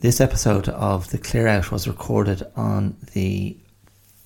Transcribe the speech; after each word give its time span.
This 0.00 0.20
episode 0.20 0.68
of 0.68 1.10
The 1.10 1.18
Clear 1.18 1.48
Out 1.48 1.72
was 1.72 1.88
recorded 1.88 2.46
on 2.54 2.96
the 3.14 3.56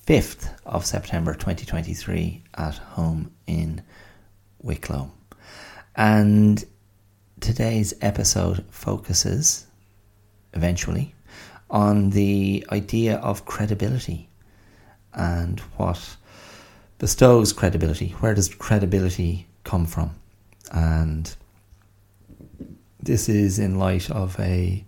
5th 0.05 0.51
of 0.67 0.85
September 0.85 1.33
2023 1.33 2.43
at 2.53 2.75
home 2.75 3.31
in 3.47 3.81
Wicklow. 4.61 5.09
And 5.95 6.63
today's 7.39 7.95
episode 8.01 8.63
focuses, 8.69 9.65
eventually, 10.53 11.15
on 11.71 12.11
the 12.11 12.63
idea 12.71 13.15
of 13.15 13.45
credibility 13.45 14.29
and 15.11 15.59
what 15.77 16.17
bestows 16.99 17.51
credibility. 17.51 18.09
Where 18.19 18.35
does 18.35 18.47
credibility 18.47 19.47
come 19.63 19.87
from? 19.87 20.11
And 20.71 21.35
this 23.01 23.27
is 23.27 23.57
in 23.57 23.79
light 23.79 24.11
of 24.11 24.39
a 24.39 24.85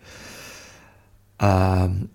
um, 1.40 2.10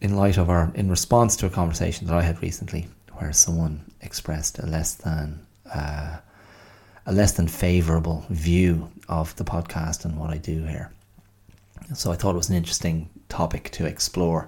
in 0.00 0.16
light 0.16 0.38
of 0.38 0.48
our 0.48 0.72
in 0.74 0.88
response 0.88 1.36
to 1.36 1.46
a 1.46 1.50
conversation 1.50 2.06
that 2.06 2.16
I 2.16 2.22
had 2.22 2.42
recently 2.42 2.88
where 3.14 3.32
someone 3.32 3.84
expressed 4.00 4.58
a 4.58 4.66
less 4.66 4.94
than 4.94 5.46
uh, 5.72 6.18
a 7.06 7.12
less 7.12 7.32
than 7.32 7.48
favorable 7.48 8.24
view 8.30 8.90
of 9.08 9.34
the 9.36 9.44
podcast 9.44 10.04
and 10.04 10.18
what 10.18 10.30
I 10.30 10.36
do 10.36 10.64
here. 10.64 10.90
So 11.94 12.12
I 12.12 12.16
thought 12.16 12.34
it 12.34 12.38
was 12.38 12.50
an 12.50 12.56
interesting 12.56 13.08
topic 13.28 13.70
to 13.72 13.86
explore. 13.86 14.46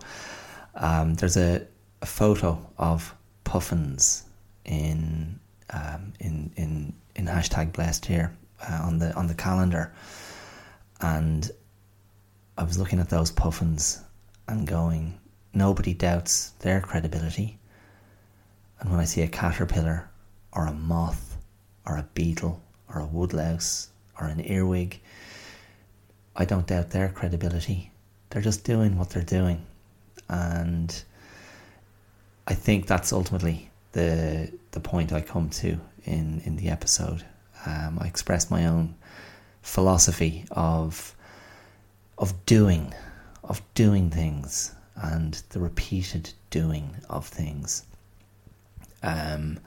Um, 0.75 1.15
there's 1.15 1.37
a, 1.37 1.67
a, 2.01 2.07
photo 2.07 2.59
of 2.79 3.15
puffins 3.45 4.25
in 4.65 5.39
um, 5.71 6.13
in 6.21 6.53
in 6.57 6.93
in 7.15 7.27
hashtag 7.27 7.73
blessed 7.73 8.07
here 8.07 8.35
uh, 8.67 8.81
on 8.83 8.99
the 8.99 9.15
on 9.15 9.27
the 9.27 9.35
calendar, 9.35 9.93
and 11.01 11.51
I 12.57 12.65
was 12.65 12.79
looking 12.79 13.01
at 13.01 13.11
those 13.11 13.31
puffins 13.31 14.03
and 14.49 14.67
going, 14.67 15.19
nobody 15.53 15.95
doubts 15.95 16.51
their 16.61 16.81
credibility. 16.81 17.59
And 18.81 18.91
when 18.91 19.01
I 19.01 19.05
see 19.05 19.23
a 19.23 19.29
caterpillar 19.29 20.11
or 20.53 20.67
a 20.67 20.73
moth 20.73 21.37
or 21.87 21.97
a 21.97 22.09
beetle 22.15 22.63
or 22.89 23.01
a 23.01 23.07
woodlouse 23.07 23.89
or 24.21 24.27
an 24.27 24.41
earwig, 24.41 25.01
I 26.35 26.45
don't 26.45 26.67
doubt 26.67 26.91
their 26.91 27.09
credibility. 27.09 27.91
They're 28.31 28.43
just 28.43 28.65
doing 28.65 28.99
what 28.99 29.11
they're 29.11 29.23
doing. 29.23 29.65
And 30.29 31.03
I 32.47 32.55
think 32.55 32.87
that's 32.87 33.13
ultimately 33.13 33.71
the 33.93 34.53
the 34.73 34.81
point 34.81 35.13
I 35.13 35.21
come 35.21 35.51
to 35.51 35.79
in, 36.05 36.41
in 36.45 36.57
the 36.57 36.69
episode. 36.71 37.25
Um, 37.67 37.99
I 38.01 38.07
express 38.07 38.51
my 38.51 38.67
own 38.67 38.95
philosophy 39.61 40.45
of 40.51 41.15
of 42.19 42.47
doing 42.47 42.95
of 43.53 43.61
doing 43.75 44.09
things 44.09 44.75
and 44.97 45.43
the 45.51 45.61
repeated 45.61 46.33
doing 46.49 46.97
of 47.11 47.27
things. 47.27 47.85
Um, 49.03 49.61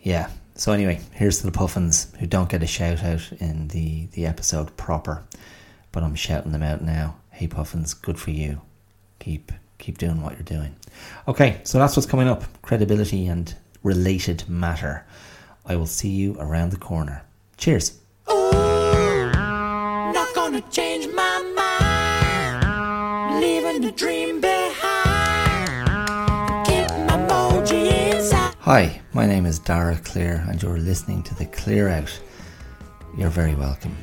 yeah. 0.00 0.28
So 0.54 0.70
anyway, 0.72 1.00
here's 1.12 1.38
to 1.38 1.46
the 1.46 1.52
puffins 1.52 2.14
who 2.20 2.26
don't 2.26 2.50
get 2.50 2.62
a 2.62 2.66
shout 2.66 3.02
out 3.02 3.32
in 3.40 3.68
the 3.68 4.06
the 4.12 4.26
episode 4.26 4.76
proper, 4.76 5.22
but 5.92 6.02
I'm 6.02 6.14
shouting 6.14 6.52
them 6.52 6.62
out 6.62 6.82
now. 6.82 7.16
Hey 7.30 7.48
puffins, 7.48 7.94
good 7.94 8.18
for 8.18 8.32
you. 8.32 8.60
Keep 9.18 9.52
keep 9.78 9.96
doing 9.96 10.20
what 10.20 10.34
you're 10.34 10.42
doing. 10.42 10.76
Okay, 11.26 11.62
so 11.64 11.78
that's 11.78 11.96
what's 11.96 12.06
coming 12.06 12.28
up: 12.28 12.44
credibility 12.60 13.26
and 13.26 13.54
related 13.82 14.46
matter. 14.46 15.06
I 15.64 15.76
will 15.76 15.86
see 15.86 16.10
you 16.10 16.36
around 16.38 16.70
the 16.70 16.76
corner. 16.76 17.22
Cheers. 17.56 17.98
Ooh, 18.30 18.50
Hi, 28.74 29.00
my 29.12 29.24
name 29.24 29.46
is 29.46 29.60
Dara 29.60 29.96
Clear, 29.98 30.44
and 30.48 30.60
you're 30.60 30.78
listening 30.78 31.22
to 31.22 31.34
The 31.36 31.46
Clear 31.46 31.88
Out. 31.88 32.10
You're 33.16 33.28
very 33.30 33.54
welcome. 33.54 33.96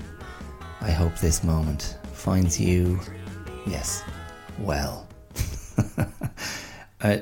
I 0.79 0.91
hope 0.91 1.17
this 1.17 1.43
moment 1.43 1.97
finds 2.13 2.57
you, 2.57 2.97
yes, 3.67 4.01
well. 4.57 5.09
I, 5.97 6.05
uh, 7.01 7.17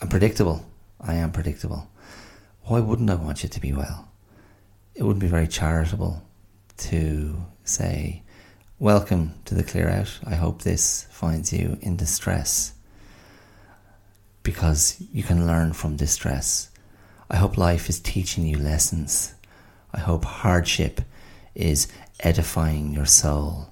I'm 0.00 0.08
predictable. 0.08 0.64
I 0.98 1.16
am 1.16 1.30
predictable. 1.30 1.90
Why 2.62 2.80
wouldn't 2.80 3.10
I 3.10 3.16
want 3.16 3.42
you 3.42 3.50
to 3.50 3.60
be 3.60 3.74
well? 3.74 4.08
It 4.94 5.02
wouldn't 5.02 5.20
be 5.20 5.28
very 5.28 5.46
charitable 5.46 6.22
to 6.88 7.36
say, 7.64 8.22
Welcome 8.78 9.34
to 9.44 9.54
the 9.54 9.62
Clear 9.62 9.90
Out. 9.90 10.20
I 10.24 10.36
hope 10.36 10.62
this 10.62 11.06
finds 11.10 11.52
you 11.52 11.76
in 11.82 11.96
distress 11.96 12.72
because 14.42 15.02
you 15.12 15.22
can 15.22 15.46
learn 15.46 15.74
from 15.74 15.96
distress. 15.96 16.70
I 17.30 17.36
hope 17.36 17.56
life 17.56 17.88
is 17.88 18.00
teaching 18.00 18.46
you 18.46 18.58
lessons. 18.58 19.34
I 19.92 20.00
hope 20.00 20.24
hardship 20.24 21.00
is 21.54 21.88
edifying 22.20 22.92
your 22.92 23.06
soul. 23.06 23.68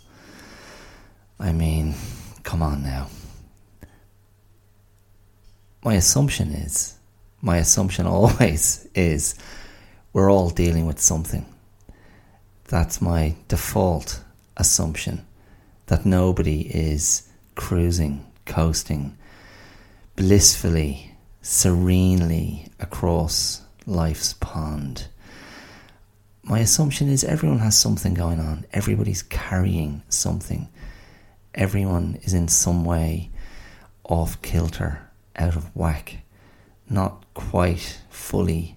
I 1.38 1.52
mean, 1.52 1.94
come 2.44 2.62
on 2.62 2.82
now. 2.82 3.08
My 5.84 5.94
assumption 5.94 6.52
is, 6.52 6.94
my 7.41 7.56
assumption 7.58 8.06
always 8.16 8.86
is, 8.94 9.34
we're 10.12 10.30
all 10.30 10.50
dealing 10.50 10.86
with 10.86 11.00
something. 11.00 11.46
That's 12.68 13.02
my 13.02 13.34
default 13.48 14.22
assumption 14.56 15.26
that 15.86 16.06
nobody 16.06 16.62
is 16.62 17.28
cruising, 17.54 18.24
coasting 18.46 19.16
blissfully, 20.16 21.14
serenely 21.41 22.68
across 22.82 23.62
life's 23.87 24.34
pond. 24.34 25.06
My 26.43 26.59
assumption 26.59 27.09
is 27.09 27.22
everyone 27.22 27.60
has 27.60 27.78
something 27.78 28.15
going 28.15 28.41
on. 28.41 28.66
Everybody's 28.72 29.22
carrying 29.22 30.03
something. 30.09 30.69
Everyone 31.54 32.19
is 32.22 32.34
in 32.34 32.48
some 32.48 32.84
way 32.84 33.31
off 34.04 34.42
kilter, 34.42 35.09
out 35.37 35.56
of 35.56 35.75
whack, 35.76 36.19
not 36.91 37.25
quite 37.34 38.00
fully 38.10 38.76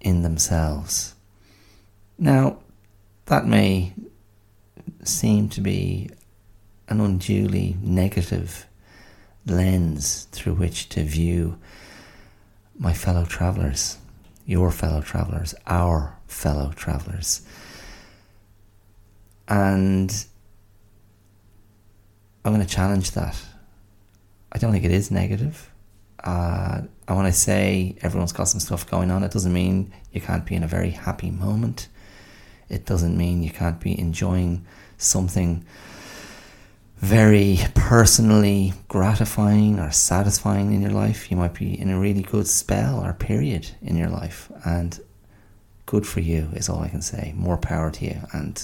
in 0.00 0.22
themselves. 0.22 1.14
Now, 2.18 2.58
that 3.26 3.46
may 3.46 3.94
seem 5.04 5.48
to 5.50 5.60
be 5.60 6.10
an 6.88 7.00
unduly 7.00 7.76
negative 7.80 8.66
lens 9.46 10.26
through 10.32 10.54
which 10.54 10.88
to 10.90 11.02
view 11.04 11.58
my 12.78 12.92
fellow 12.92 13.24
travellers, 13.24 13.98
your 14.46 14.70
fellow 14.70 15.00
travellers, 15.00 15.54
our 15.66 16.16
fellow 16.26 16.72
travellers. 16.74 17.42
And 19.48 20.26
I'm 22.44 22.54
going 22.54 22.66
to 22.66 22.72
challenge 22.72 23.12
that. 23.12 23.40
I 24.52 24.58
don't 24.58 24.72
think 24.72 24.84
it 24.84 24.90
is 24.90 25.10
negative. 25.10 25.70
Uh, 26.22 26.82
and 27.06 27.16
when 27.16 27.26
I 27.26 27.30
say 27.30 27.96
everyone's 28.00 28.32
got 28.32 28.44
some 28.44 28.60
stuff 28.60 28.88
going 28.90 29.10
on, 29.10 29.22
it 29.22 29.30
doesn't 29.30 29.52
mean 29.52 29.92
you 30.12 30.20
can't 30.20 30.46
be 30.46 30.54
in 30.54 30.62
a 30.62 30.68
very 30.68 30.90
happy 30.90 31.30
moment. 31.30 31.88
It 32.68 32.86
doesn't 32.86 33.16
mean 33.16 33.42
you 33.42 33.50
can't 33.50 33.78
be 33.78 33.98
enjoying 33.98 34.64
something 34.96 35.64
very 36.96 37.58
personally 37.74 38.72
gratifying 38.88 39.78
or 39.78 39.90
satisfying 39.90 40.72
in 40.72 40.80
your 40.80 40.92
life. 40.92 41.30
You 41.30 41.36
might 41.36 41.54
be 41.54 41.78
in 41.78 41.90
a 41.90 41.98
really 41.98 42.22
good 42.22 42.46
spell 42.46 43.04
or 43.04 43.12
period 43.12 43.70
in 43.82 43.96
your 43.96 44.08
life, 44.08 44.50
and 44.64 44.98
good 45.86 46.06
for 46.06 46.20
you 46.20 46.48
is 46.54 46.68
all 46.68 46.80
I 46.80 46.88
can 46.88 47.02
say. 47.02 47.32
More 47.36 47.58
power 47.58 47.90
to 47.90 48.04
you. 48.04 48.20
And 48.32 48.62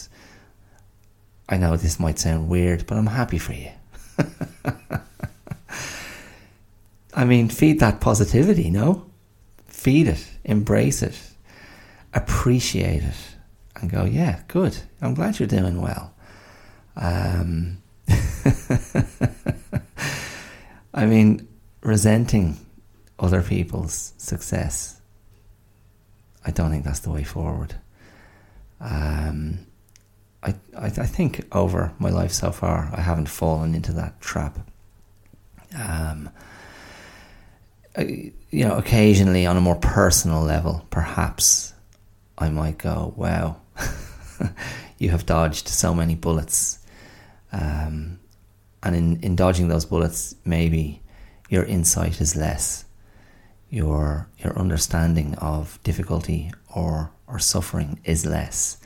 I 1.49 1.57
know 1.57 1.77
this 1.77 2.01
might 2.01 2.19
sound 2.19 2.49
weird, 2.49 2.87
but 2.87 2.97
I'm 2.97 3.07
happy 3.07 3.39
for 3.39 3.53
you. 3.53 3.71
I 7.15 7.25
mean, 7.25 7.49
feed 7.49 7.81
that 7.81 8.01
positivity, 8.01 8.71
no? 8.71 9.07
Feed 9.67 10.07
it, 10.09 10.31
embrace 10.45 11.03
it, 11.03 11.19
appreciate 12.15 13.03
it, 13.03 13.17
and 13.77 13.91
go, 13.91 14.05
yeah, 14.05 14.43
good. 14.47 14.77
I'm 15.03 15.15
glad 15.15 15.39
you're 15.39 15.49
doing 15.49 15.81
well. 15.81 16.15
Um, 16.97 17.80
I 20.95 21.07
mean, 21.07 21.49
resenting 21.83 22.59
other 23.19 23.43
people's 23.43 24.13
success, 24.17 25.01
I 26.45 26.51
don't 26.51 26.71
think 26.71 26.85
that's 26.85 27.01
the 27.01 27.11
way 27.11 27.25
forward. 27.25 27.75
Um, 28.81 29.67
I, 30.43 30.55
I, 30.77 30.87
I 30.87 31.07
think 31.07 31.47
over 31.53 31.93
my 31.99 32.11
life 32.11 32.33
so 32.33 32.51
far, 32.51 32.91
I 32.95 33.01
haven't 33.01 33.29
fallen 33.29 33.75
into 33.75 33.93
that 33.93 34.21
trap. 34.21 34.59
Um, 35.77 36.31
I, 37.97 38.33
you 38.51 38.65
know, 38.65 38.77
occasionally 38.77 39.47
on 39.47 39.57
a 39.57 39.61
more 39.61 39.77
personal 39.77 40.43
level, 40.43 40.87
perhaps 40.91 41.75
I 42.39 42.49
might 42.49 42.79
go, 42.79 43.13
"Wow, 43.17 43.61
you 44.99 45.11
have 45.11 45.27
dodged 45.27 45.69
so 45.69 45.93
many 45.93 46.15
bullets." 46.15 46.79
Um, 47.53 48.20
and 48.83 48.97
in, 48.97 49.21
in 49.21 49.37
dodging 49.37 49.69
those 49.69 49.85
bullets, 49.85 50.35
maybe 50.45 51.03
your 51.49 51.65
insight 51.65 52.21
is 52.21 52.37
less, 52.37 52.85
your 53.69 54.29
your 54.39 54.59
understanding 54.59 55.35
of 55.37 55.79
difficulty 55.83 56.53
or 56.75 57.11
or 57.27 57.39
suffering 57.39 58.01
is 58.05 58.25
less. 58.25 58.79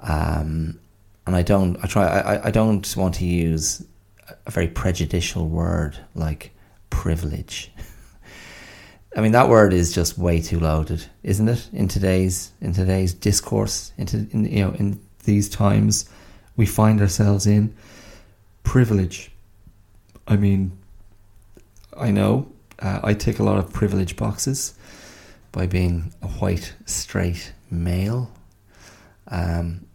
Um, 0.00 0.78
and 1.26 1.34
I 1.34 1.42
don't 1.42 1.76
I 1.82 1.86
try 1.86 2.06
I, 2.06 2.46
I 2.46 2.50
don't 2.50 2.96
want 2.96 3.14
to 3.16 3.24
use 3.24 3.84
a 4.46 4.50
very 4.50 4.68
prejudicial 4.68 5.48
word 5.48 5.98
like 6.14 6.52
privilege. 6.90 7.72
I 9.16 9.20
mean 9.20 9.32
that 9.32 9.48
word 9.48 9.72
is 9.72 9.94
just 9.94 10.18
way 10.18 10.40
too 10.40 10.60
loaded, 10.60 11.04
isn't 11.22 11.48
it? 11.48 11.68
In 11.72 11.88
today's 11.88 12.52
in 12.60 12.72
today's 12.74 13.14
discourse, 13.14 13.92
into 13.96 14.26
in, 14.32 14.44
you 14.44 14.64
know 14.64 14.72
in 14.72 15.00
these 15.24 15.48
times 15.48 16.08
we 16.56 16.66
find 16.66 17.00
ourselves 17.00 17.46
in 17.46 17.74
privilege. 18.64 19.30
I 20.26 20.36
mean, 20.36 20.76
I 21.96 22.10
know 22.10 22.50
uh, 22.80 23.00
I 23.04 23.14
tick 23.14 23.38
a 23.38 23.44
lot 23.44 23.58
of 23.58 23.72
privilege 23.72 24.16
boxes 24.16 24.74
by 25.52 25.66
being 25.66 26.12
a 26.20 26.26
white 26.26 26.74
straight 26.86 27.52
male. 27.70 28.32
Um, 29.28 29.86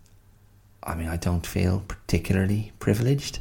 I 0.81 0.95
mean, 0.95 1.09
I 1.09 1.17
don't 1.17 1.45
feel 1.45 1.83
particularly 1.87 2.71
privileged. 2.79 3.39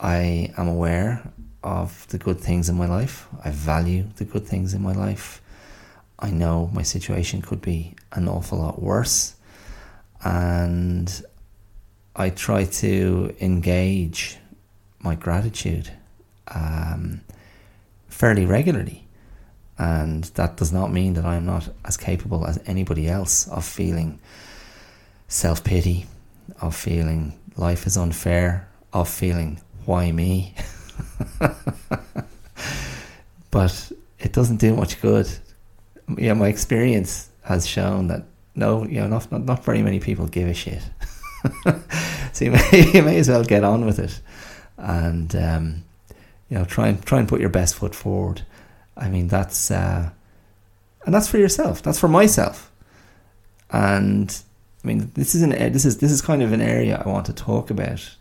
I 0.00 0.52
am 0.56 0.66
aware 0.66 1.22
of 1.62 2.06
the 2.08 2.18
good 2.18 2.40
things 2.40 2.68
in 2.68 2.76
my 2.76 2.86
life. 2.86 3.28
I 3.44 3.50
value 3.50 4.08
the 4.16 4.24
good 4.24 4.46
things 4.46 4.74
in 4.74 4.82
my 4.82 4.92
life. 4.92 5.40
I 6.18 6.30
know 6.30 6.70
my 6.72 6.82
situation 6.82 7.42
could 7.42 7.60
be 7.60 7.94
an 8.12 8.28
awful 8.28 8.58
lot 8.58 8.82
worse. 8.82 9.36
And 10.24 11.22
I 12.14 12.30
try 12.30 12.64
to 12.64 13.34
engage 13.40 14.36
my 15.00 15.14
gratitude 15.14 15.90
um, 16.48 17.22
fairly 18.08 18.44
regularly. 18.44 19.06
And 19.78 20.24
that 20.34 20.56
does 20.56 20.72
not 20.72 20.92
mean 20.92 21.14
that 21.14 21.24
I 21.24 21.36
am 21.36 21.46
not 21.46 21.70
as 21.84 21.96
capable 21.96 22.46
as 22.46 22.60
anybody 22.66 23.08
else 23.08 23.48
of 23.48 23.64
feeling 23.64 24.20
self 25.28 25.64
pity, 25.64 26.06
of 26.60 26.76
feeling 26.76 27.38
life 27.56 27.86
is 27.86 27.96
unfair, 27.96 28.68
of 28.92 29.08
feeling 29.08 29.60
why 29.86 30.12
me. 30.12 30.54
but 33.50 33.92
it 34.18 34.32
doesn't 34.32 34.58
do 34.58 34.76
much 34.76 35.00
good. 35.00 35.28
Yeah, 36.18 36.34
my 36.34 36.48
experience 36.48 37.30
has 37.44 37.66
shown 37.66 38.08
that 38.08 38.24
no, 38.54 38.84
you 38.84 39.00
know, 39.00 39.08
not 39.08 39.32
not, 39.32 39.44
not 39.44 39.64
very 39.64 39.82
many 39.82 39.98
people 39.98 40.26
give 40.26 40.48
a 40.48 40.54
shit. 40.54 40.82
so 42.32 42.44
you 42.44 42.52
may, 42.52 42.90
you 42.94 43.02
may 43.02 43.18
as 43.18 43.28
well 43.28 43.44
get 43.44 43.64
on 43.64 43.84
with 43.84 43.98
it, 43.98 44.20
and 44.76 45.34
um, 45.36 45.84
you 46.48 46.58
know, 46.58 46.64
try 46.64 46.88
and 46.88 47.04
try 47.04 47.18
and 47.18 47.28
put 47.28 47.40
your 47.40 47.50
best 47.50 47.74
foot 47.74 47.94
forward. 47.94 48.42
I 48.96 49.08
mean, 49.08 49.28
that's 49.28 49.70
uh, 49.70 50.10
and 51.04 51.14
that's 51.14 51.28
for 51.28 51.38
yourself. 51.38 51.82
That's 51.82 51.98
for 51.98 52.08
myself, 52.08 52.70
and 53.70 54.36
I 54.84 54.86
mean, 54.86 55.10
this 55.14 55.34
is 55.34 55.42
an 55.42 55.50
this 55.72 55.84
is 55.84 55.98
this 55.98 56.10
is 56.10 56.20
kind 56.20 56.42
of 56.42 56.52
an 56.52 56.60
area 56.60 57.02
I 57.04 57.08
want 57.08 57.26
to 57.26 57.32
talk 57.32 57.70
about 57.70 58.16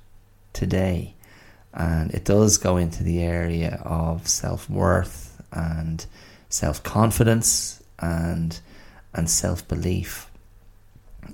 today, 0.53 1.15
and 1.73 2.11
it 2.11 2.25
does 2.25 2.57
go 2.57 2.77
into 2.77 3.03
the 3.03 3.21
area 3.21 3.81
of 3.83 4.27
self 4.27 4.69
worth 4.69 5.41
and 5.51 6.05
self 6.49 6.83
confidence 6.83 7.81
and 7.99 8.59
and 9.13 9.29
self 9.29 9.67
belief. 9.67 10.29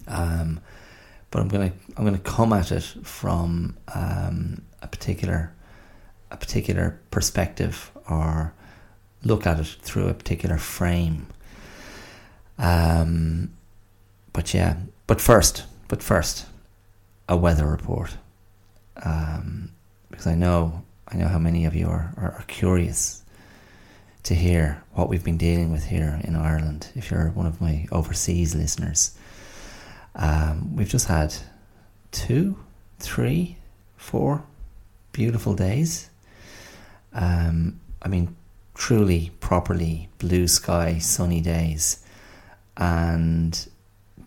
Um, 0.07 0.61
but 1.31 1.41
I'm 1.41 1.47
gonna 1.47 1.71
I'm 1.95 2.05
gonna 2.05 2.17
come 2.19 2.53
at 2.53 2.71
it 2.71 2.83
from 3.03 3.77
um, 3.93 4.61
a 4.81 4.87
particular 4.87 5.53
a 6.31 6.37
particular 6.37 6.99
perspective 7.11 7.91
or 8.09 8.53
look 9.23 9.45
at 9.45 9.59
it 9.59 9.67
through 9.81 10.07
a 10.07 10.13
particular 10.13 10.57
frame. 10.57 11.27
Um, 12.57 13.51
but 14.33 14.53
yeah, 14.53 14.77
but 15.05 15.21
first, 15.21 15.65
but 15.87 16.01
first, 16.01 16.45
a 17.27 17.37
weather 17.37 17.65
report. 17.65 18.17
Um, 19.03 19.71
because 20.09 20.27
I 20.27 20.35
know, 20.35 20.83
I 21.07 21.17
know 21.17 21.27
how 21.27 21.37
many 21.37 21.65
of 21.65 21.75
you 21.75 21.87
are, 21.87 22.13
are, 22.17 22.31
are 22.31 22.45
curious 22.47 23.23
to 24.23 24.33
hear 24.33 24.83
what 24.93 25.09
we've 25.09 25.23
been 25.23 25.37
dealing 25.37 25.71
with 25.71 25.85
here 25.85 26.19
in 26.23 26.35
Ireland. 26.35 26.89
If 26.95 27.11
you're 27.11 27.29
one 27.29 27.45
of 27.45 27.61
my 27.61 27.87
overseas 27.91 28.55
listeners, 28.55 29.15
um, 30.17 30.75
we've 30.75 30.89
just 30.89 31.07
had 31.07 31.33
two, 32.11 32.57
three, 32.99 33.57
four 33.95 34.43
beautiful 35.11 35.53
days. 35.53 36.09
Um, 37.13 37.79
I 38.01 38.07
mean, 38.07 38.35
truly, 38.73 39.31
properly 39.39 40.09
blue 40.17 40.47
sky, 40.47 40.97
sunny 40.97 41.41
days, 41.41 42.03
and 42.75 43.67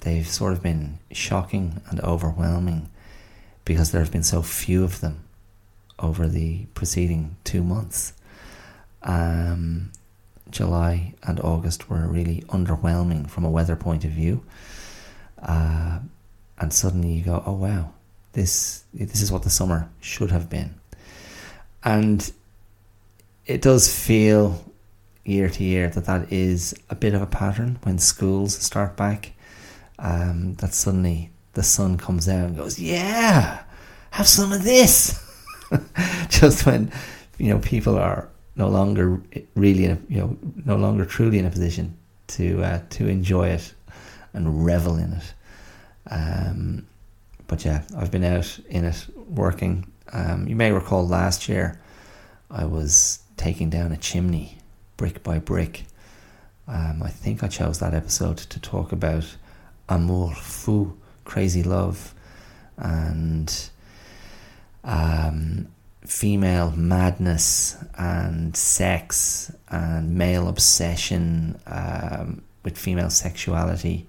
they've 0.03 0.27
sort 0.27 0.53
of 0.53 0.63
been 0.63 0.99
shocking 1.11 1.81
and 1.91 2.01
overwhelming 2.01 2.89
because 3.65 3.93
there 3.93 4.01
have 4.01 4.13
been 4.13 4.23
so 4.23 4.43
few 4.43 4.83
of 4.85 5.01
them 5.01 5.25
over 5.99 6.27
the 6.27 6.67
preceding 6.75 7.37
two 7.45 7.63
months. 7.63 8.13
Um, 9.03 9.93
July 10.51 11.15
and 11.23 11.41
August 11.41 11.89
were 11.89 12.09
really 12.09 12.43
underwhelming 12.49 13.29
from 13.29 13.45
a 13.45 13.51
weather 13.51 13.77
point 13.77 14.05
of 14.05 14.11
view. 14.11 14.43
Uh, 15.43 16.01
and 16.59 16.73
suddenly 16.73 17.13
you 17.13 17.25
go, 17.25 17.43
oh 17.47 17.53
wow, 17.53 17.93
this 18.33 18.85
this 18.93 19.23
is 19.23 19.33
what 19.33 19.43
the 19.43 19.51
summer 19.51 19.89
should 20.01 20.31
have 20.31 20.49
been. 20.51 20.75
And 21.83 22.31
it 23.47 23.63
does 23.63 23.93
feel 23.93 24.65
year 25.25 25.49
to 25.49 25.65
year 25.65 25.89
that 25.89 26.05
that 26.05 26.33
is 26.33 26.75
a 26.89 26.95
bit 26.95 27.15
of 27.15 27.23
a 27.23 27.27
pattern 27.27 27.79
when 27.83 27.99
schools 27.99 28.57
start 28.59 28.97
back 28.97 29.33
um, 29.99 30.55
that 30.55 30.75
suddenly 30.75 31.31
the 31.55 31.63
sun 31.63 31.97
comes 31.97 32.29
out 32.29 32.47
and 32.47 32.57
goes, 32.57 32.79
"Yeah, 32.79 33.63
have 34.11 34.29
some 34.29 34.53
of 34.53 34.65
this." 34.65 35.27
Just 36.29 36.67
when 36.67 36.93
you 37.39 37.51
know 37.51 37.59
people 37.59 37.99
are 37.99 38.29
no 38.57 38.69
longer 38.69 39.21
really, 39.55 39.85
in 39.85 39.91
a, 39.93 39.99
you 40.09 40.19
know, 40.19 40.37
no 40.65 40.77
longer 40.77 41.05
truly 41.05 41.39
in 41.39 41.47
a 41.47 41.51
position 41.51 41.97
to 42.29 42.63
uh, 42.63 42.81
to 42.91 43.09
enjoy 43.09 43.49
it 43.49 43.75
and 44.33 44.65
revel 44.65 44.97
in 44.97 45.13
it. 45.13 45.35
Um, 46.11 46.87
but 47.47 47.65
yeah, 47.65 47.83
I've 47.97 48.11
been 48.11 48.25
out 48.25 48.59
in 48.69 48.85
it 48.85 49.07
working. 49.17 49.91
Um, 50.13 50.49
you 50.49 50.57
may 50.57 50.73
recall 50.73 51.07
last 51.07 51.49
year 51.49 51.81
I 52.51 52.65
was 52.65 53.21
taking 53.37 53.71
down 53.71 53.93
a 53.93 53.97
chimney 53.97 54.59
brick 54.97 55.23
by 55.23 55.39
brick. 55.39 55.85
Um, 56.69 57.03
I 57.03 57.09
think 57.09 57.43
I 57.43 57.49
chose 57.49 57.79
that 57.81 57.95
episode 57.95 58.37
to 58.39 58.61
talk 58.61 58.93
about 58.93 59.25
amour 59.89 60.35
fou, 60.35 60.97
crazy 61.25 61.63
love, 61.63 62.15
and 62.77 63.71
um, 64.85 65.69
female 66.05 66.73
madness 66.77 67.77
and 67.99 68.57
sex 68.57 69.53
and 69.69 70.15
male 70.17 70.49
obsession 70.49 71.59
um, 71.67 72.43
with 72.65 72.79
female 72.79 73.11
sexuality. 73.11 74.07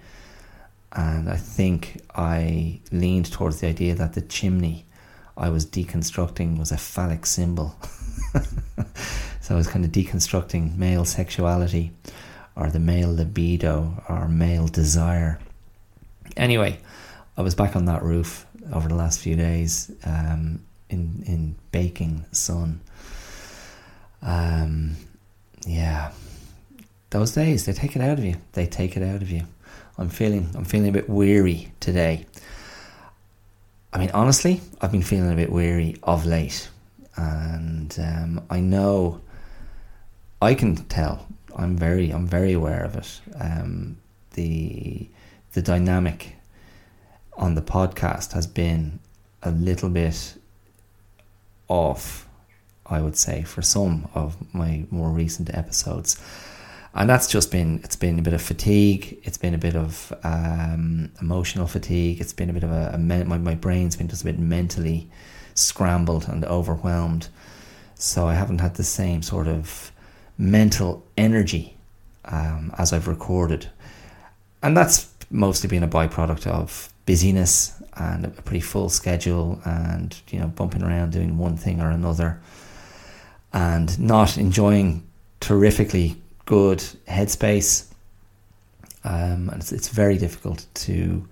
And 0.94 1.30
I 1.30 1.38
think 1.38 2.02
I 2.16 2.82
leaned 2.92 3.32
towards 3.32 3.62
the 3.62 3.68
idea 3.68 3.96
that 3.96 4.14
the 4.14 4.22
chimney 4.22 4.86
I 5.38 5.50
was 5.50 5.66
deconstructing 5.66 6.60
was 6.60 6.72
a 6.72 6.78
phallic 6.78 7.26
symbol. 7.26 7.76
so 9.42 9.56
I 9.56 9.58
was 9.58 9.68
kind 9.68 9.86
of 9.86 9.92
deconstructing 9.92 10.78
male 10.78 11.06
sexuality 11.06 11.92
or 12.56 12.70
the 12.70 12.80
male 12.80 13.14
libido 13.14 14.04
or 14.10 14.28
male 14.28 14.68
desire 14.68 15.40
Anyway, 16.38 16.80
I 17.38 17.42
was 17.42 17.56
back 17.56 17.76
on 17.76 17.86
that 17.86 18.04
roof 18.04 18.46
over 18.72 18.88
the 18.88 18.96
last 18.96 19.20
few 19.20 19.36
days 19.36 19.92
um, 20.06 20.64
in 20.90 21.24
in 21.26 21.56
baking 21.72 22.26
sun. 22.32 22.82
Um, 24.22 24.96
yeah, 25.66 26.12
those 27.10 27.34
days 27.34 27.66
they 27.66 27.74
take 27.74 27.96
it 27.96 28.02
out 28.02 28.18
of 28.18 28.24
you. 28.24 28.36
They 28.54 28.66
take 28.66 28.96
it 28.96 29.04
out 29.04 29.22
of 29.22 29.30
you. 29.30 29.44
I'm 30.02 30.10
feeling 30.10 30.50
I'm 30.56 30.66
feeling 30.66 30.90
a 30.90 30.92
bit 30.92 31.08
weary 31.08 31.72
today. 31.80 32.26
I 33.94 34.00
mean, 34.00 34.10
honestly, 34.16 34.60
I've 34.82 34.92
been 34.92 35.04
feeling 35.04 35.32
a 35.32 35.36
bit 35.36 35.52
weary 35.52 35.96
of 36.02 36.26
late, 36.26 36.70
and 37.16 37.96
um, 38.00 38.42
I 38.50 38.62
know 38.62 39.22
I 40.42 40.56
can 40.56 40.76
tell. 40.76 41.28
I'm 41.56 41.78
very 41.78 42.10
I'm 42.10 42.26
very 42.26 42.52
aware 42.54 42.84
of 42.84 42.96
it. 42.96 43.22
Um, 43.40 43.98
the 44.34 45.08
the 45.54 45.62
dynamic 45.62 46.36
on 47.38 47.54
the 47.54 47.62
podcast 47.62 48.34
has 48.34 48.48
been 48.48 49.00
a 49.44 49.52
little 49.52 49.90
bit 49.90 50.34
off, 51.68 52.28
I 52.88 53.02
would 53.02 53.18
say, 53.18 53.44
for 53.44 53.62
some 53.62 54.10
of 54.16 54.36
my 54.52 54.86
more 54.90 55.10
recent 55.10 55.54
episodes. 55.54 56.20
And 56.94 57.10
that's 57.10 57.28
just 57.28 57.52
been, 57.52 57.80
it's 57.84 57.96
been 57.96 58.20
a 58.20 58.22
bit 58.22 58.34
of 58.34 58.42
fatigue, 58.42 59.18
it's 59.24 59.38
been 59.38 59.54
a 59.54 59.58
bit 59.58 59.76
of 59.76 60.12
um, 60.24 61.10
emotional 61.22 61.66
fatigue, 61.66 62.20
it's 62.20 62.34
been 62.34 62.50
a 62.50 62.54
bit 62.54 62.64
of 62.64 62.72
a, 62.72 62.92
a 62.94 62.98
my, 62.98 63.38
my 63.38 63.56
brain's 63.56 63.96
been 63.96 64.10
just 64.10 64.24
a 64.24 64.26
bit 64.26 64.38
mentally 64.38 65.10
scrambled 65.54 66.28
and 66.28 66.44
overwhelmed. 66.44 67.30
So 67.96 68.28
I 68.28 68.34
haven't 68.34 68.60
had 68.60 68.76
the 68.76 68.84
same 68.84 69.22
sort 69.22 69.48
of 69.48 69.92
mental 70.38 71.06
energy 71.18 71.78
um, 72.26 72.74
as 72.78 72.92
I've 72.92 73.08
recorded. 73.08 73.70
And 74.62 74.76
that's 74.76 75.10
mostly 75.30 75.70
been 75.70 75.84
a 75.84 75.88
byproduct 75.88 76.46
of 76.48 76.92
busyness 77.06 77.82
and 77.96 78.26
a 78.26 78.30
pretty 78.30 78.60
full 78.60 78.90
schedule 78.90 79.62
and, 79.66 80.20
you 80.30 80.40
know, 80.40 80.48
bumping 80.48 80.84
around 80.84 81.12
doing 81.12 81.38
one 81.38 81.58
thing 81.58 81.82
or 81.82 81.90
another 81.90 82.42
and 83.54 84.00
not 84.00 84.38
enjoying 84.38 85.08
terrifically 85.40 86.21
good 86.52 86.80
headspace. 87.08 87.86
Um, 89.06 89.50
and 89.50 89.62
it's, 89.62 89.72
it's 89.72 89.88
very 89.88 90.18
difficult 90.18 90.66
to 90.86 91.26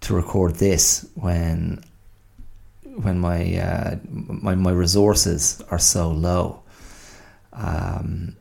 to 0.00 0.14
record 0.14 0.56
this 0.56 1.08
when 1.14 1.82
when 3.04 3.18
my 3.18 3.40
uh, 3.68 3.96
my 4.44 4.54
my 4.54 4.70
resources 4.70 5.62
are 5.70 5.78
so 5.78 6.10
low. 6.10 6.62
Um, 7.54 8.36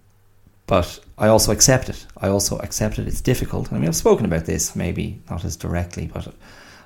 but 0.68 1.00
I 1.18 1.28
also 1.28 1.52
accept 1.52 1.90
it. 1.90 2.06
I 2.26 2.28
also 2.28 2.58
accept 2.58 3.00
it. 3.00 3.08
It's 3.08 3.22
difficult. 3.22 3.72
I 3.72 3.76
mean, 3.78 3.88
I've 3.88 3.96
spoken 3.96 4.26
about 4.26 4.46
this, 4.46 4.76
maybe 4.76 5.22
not 5.30 5.46
as 5.46 5.56
directly, 5.56 6.08
but 6.14 6.28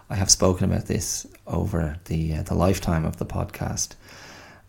I 0.09 0.15
have 0.15 0.29
spoken 0.29 0.71
about 0.71 0.85
this 0.85 1.27
over 1.47 1.97
the 2.05 2.35
uh, 2.35 2.43
the 2.43 2.55
lifetime 2.55 3.07
of 3.07 3.17
the 3.17 3.25
podcast, 3.25 3.95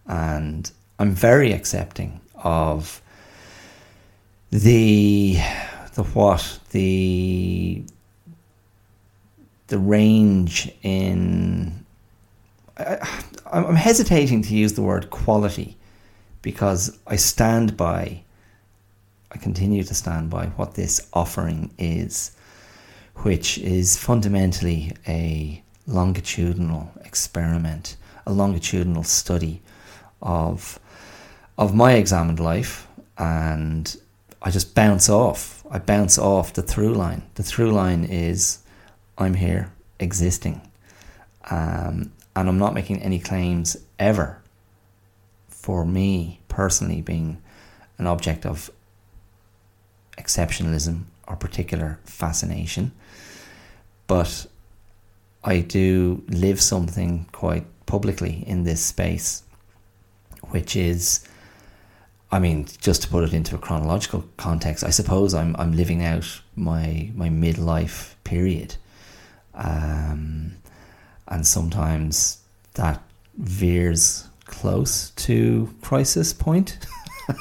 and 0.06 0.72
I'm 0.98 1.10
very 1.10 1.52
accepting 1.52 2.20
of 2.42 3.02
the 4.50 5.38
the 5.94 6.02
what? 6.14 6.60
The 6.70 7.84
the 9.68 9.78
range 9.78 10.70
in 10.82 11.84
I, 12.78 13.20
I'm 13.52 13.76
hesitating 13.76 14.42
to 14.42 14.54
use 14.54 14.72
the 14.74 14.82
word 14.82 15.10
quality 15.10 15.76
because 16.42 16.98
I 17.06 17.16
stand 17.16 17.76
by 17.76 18.22
I 19.30 19.36
continue 19.38 19.84
to 19.84 19.94
stand 19.94 20.30
by 20.30 20.46
what 20.46 20.74
this 20.74 21.06
offering 21.12 21.70
is 21.78 22.34
which 23.16 23.58
is 23.58 23.98
fundamentally 23.98 24.92
a 25.06 25.62
longitudinal 25.86 26.90
experiment 27.04 27.96
a 28.26 28.32
longitudinal 28.32 29.04
study 29.04 29.60
of 30.22 30.78
of 31.58 31.74
my 31.74 31.92
examined 31.94 32.40
life 32.40 32.86
and 33.18 33.96
I 34.40 34.50
just 34.50 34.74
bounce 34.74 35.08
off. 35.08 35.64
I 35.70 35.78
bounce 35.78 36.18
off 36.18 36.52
the 36.52 36.62
through 36.62 36.94
line. 36.94 37.22
The 37.34 37.42
through 37.42 37.72
line 37.72 38.04
is 38.04 38.58
I'm 39.16 39.34
here 39.34 39.72
existing. 39.98 40.60
Um, 41.50 42.12
and 42.36 42.48
I'm 42.48 42.58
not 42.58 42.74
making 42.74 43.02
any 43.02 43.18
claims 43.18 43.76
ever 43.98 44.40
for 45.48 45.84
me 45.84 46.40
personally 46.48 47.00
being 47.00 47.42
an 47.98 48.06
object 48.06 48.46
of 48.46 48.70
exceptionalism 50.16 51.04
or 51.26 51.36
particular 51.36 51.98
fascination. 52.04 52.92
But 54.06 54.46
I 55.44 55.60
do 55.60 56.22
live 56.28 56.60
something 56.60 57.26
quite 57.32 57.66
publicly 57.86 58.44
in 58.46 58.64
this 58.64 58.84
space, 58.84 59.42
which 60.50 60.76
is 60.76 61.26
I 62.30 62.38
mean, 62.38 62.66
just 62.80 63.02
to 63.02 63.08
put 63.08 63.24
it 63.24 63.32
into 63.32 63.54
a 63.54 63.58
chronological 63.58 64.24
context, 64.36 64.84
I 64.84 64.90
suppose 64.90 65.32
I'm 65.32 65.56
I'm 65.56 65.72
living 65.72 66.04
out 66.04 66.40
my 66.56 67.10
my 67.14 67.28
midlife 67.28 68.14
period, 68.24 68.76
um, 69.54 70.56
and 71.26 71.46
sometimes 71.46 72.42
that 72.74 73.00
veers 73.38 74.28
close 74.44 75.10
to 75.10 75.74
crisis 75.80 76.34
point, 76.34 76.78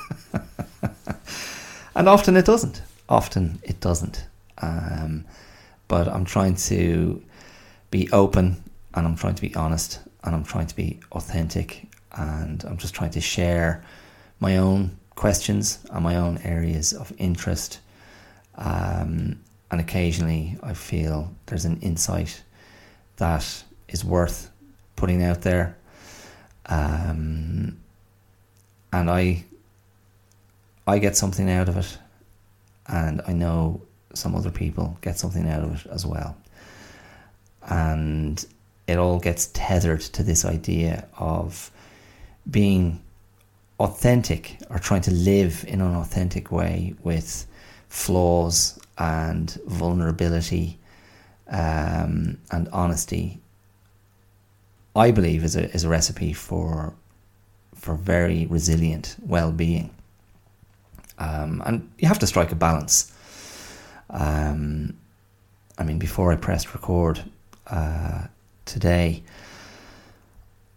and 1.95 2.07
often 2.07 2.37
it 2.37 2.45
doesn't. 2.45 2.81
Often 3.09 3.59
it 3.63 3.81
doesn't. 3.81 4.25
Um, 4.59 5.25
but 5.89 6.07
I'm 6.07 6.25
trying 6.25 6.55
to 6.55 7.21
be 7.91 8.09
open, 8.11 8.63
and 8.93 9.05
I'm 9.05 9.17
trying 9.17 9.35
to 9.35 9.41
be 9.41 9.53
honest, 9.53 9.99
and 10.23 10.33
I'm 10.33 10.45
trying 10.45 10.67
to 10.67 10.75
be 10.75 11.01
authentic, 11.11 11.87
and 12.17 12.63
I'm 12.63 12.77
just 12.77 12.93
trying 12.93 13.11
to 13.11 13.21
share 13.21 13.83
my 14.39 14.57
own 14.57 14.97
questions 15.15 15.79
and 15.91 16.03
my 16.03 16.15
own 16.15 16.37
areas 16.39 16.93
of 16.93 17.11
interest. 17.17 17.79
Um, 18.55 19.39
and 19.69 19.81
occasionally 19.81 20.57
I 20.63 20.73
feel 20.73 21.33
there's 21.47 21.65
an 21.65 21.79
insight 21.81 22.43
that 23.17 23.63
is 23.87 24.05
worth 24.05 24.49
putting 24.95 25.23
out 25.23 25.41
there. 25.41 25.75
Um, 26.67 27.79
and 28.93 29.09
I 29.09 29.43
I 30.85 30.99
get 30.99 31.17
something 31.17 31.49
out 31.49 31.67
of 31.67 31.77
it 31.77 31.97
and 32.87 33.21
I 33.27 33.33
know 33.33 33.81
some 34.13 34.35
other 34.35 34.51
people 34.51 34.97
get 35.01 35.17
something 35.19 35.47
out 35.49 35.63
of 35.63 35.85
it 35.85 35.91
as 35.91 36.05
well. 36.05 36.37
And 37.63 38.43
it 38.87 38.97
all 38.97 39.19
gets 39.19 39.47
tethered 39.47 39.99
to 39.99 40.23
this 40.23 40.45
idea 40.45 41.07
of 41.17 41.69
being 42.49 43.01
authentic 43.79 44.57
or 44.69 44.79
trying 44.79 45.01
to 45.01 45.11
live 45.11 45.63
in 45.67 45.81
an 45.81 45.95
authentic 45.95 46.51
way 46.51 46.95
with 47.03 47.45
flaws 47.89 48.79
and 48.97 49.57
vulnerability 49.67 50.79
um, 51.49 52.37
and 52.51 52.67
honesty, 52.73 53.39
I 54.95 55.11
believe 55.11 55.43
is 55.43 55.55
a 55.55 55.71
is 55.71 55.83
a 55.83 55.89
recipe 55.89 56.33
for 56.33 56.93
for 57.75 57.95
very 57.95 58.47
resilient 58.47 59.15
well 59.21 59.51
being. 59.51 59.91
Um, 61.19 61.63
and 61.65 61.89
you 61.97 62.07
have 62.07 62.19
to 62.19 62.27
strike 62.27 62.51
a 62.51 62.55
balance. 62.55 63.13
Um, 64.09 64.97
I 65.77 65.83
mean, 65.83 65.99
before 65.99 66.31
I 66.31 66.35
pressed 66.35 66.73
record 66.73 67.23
uh, 67.67 68.25
today, 68.65 69.23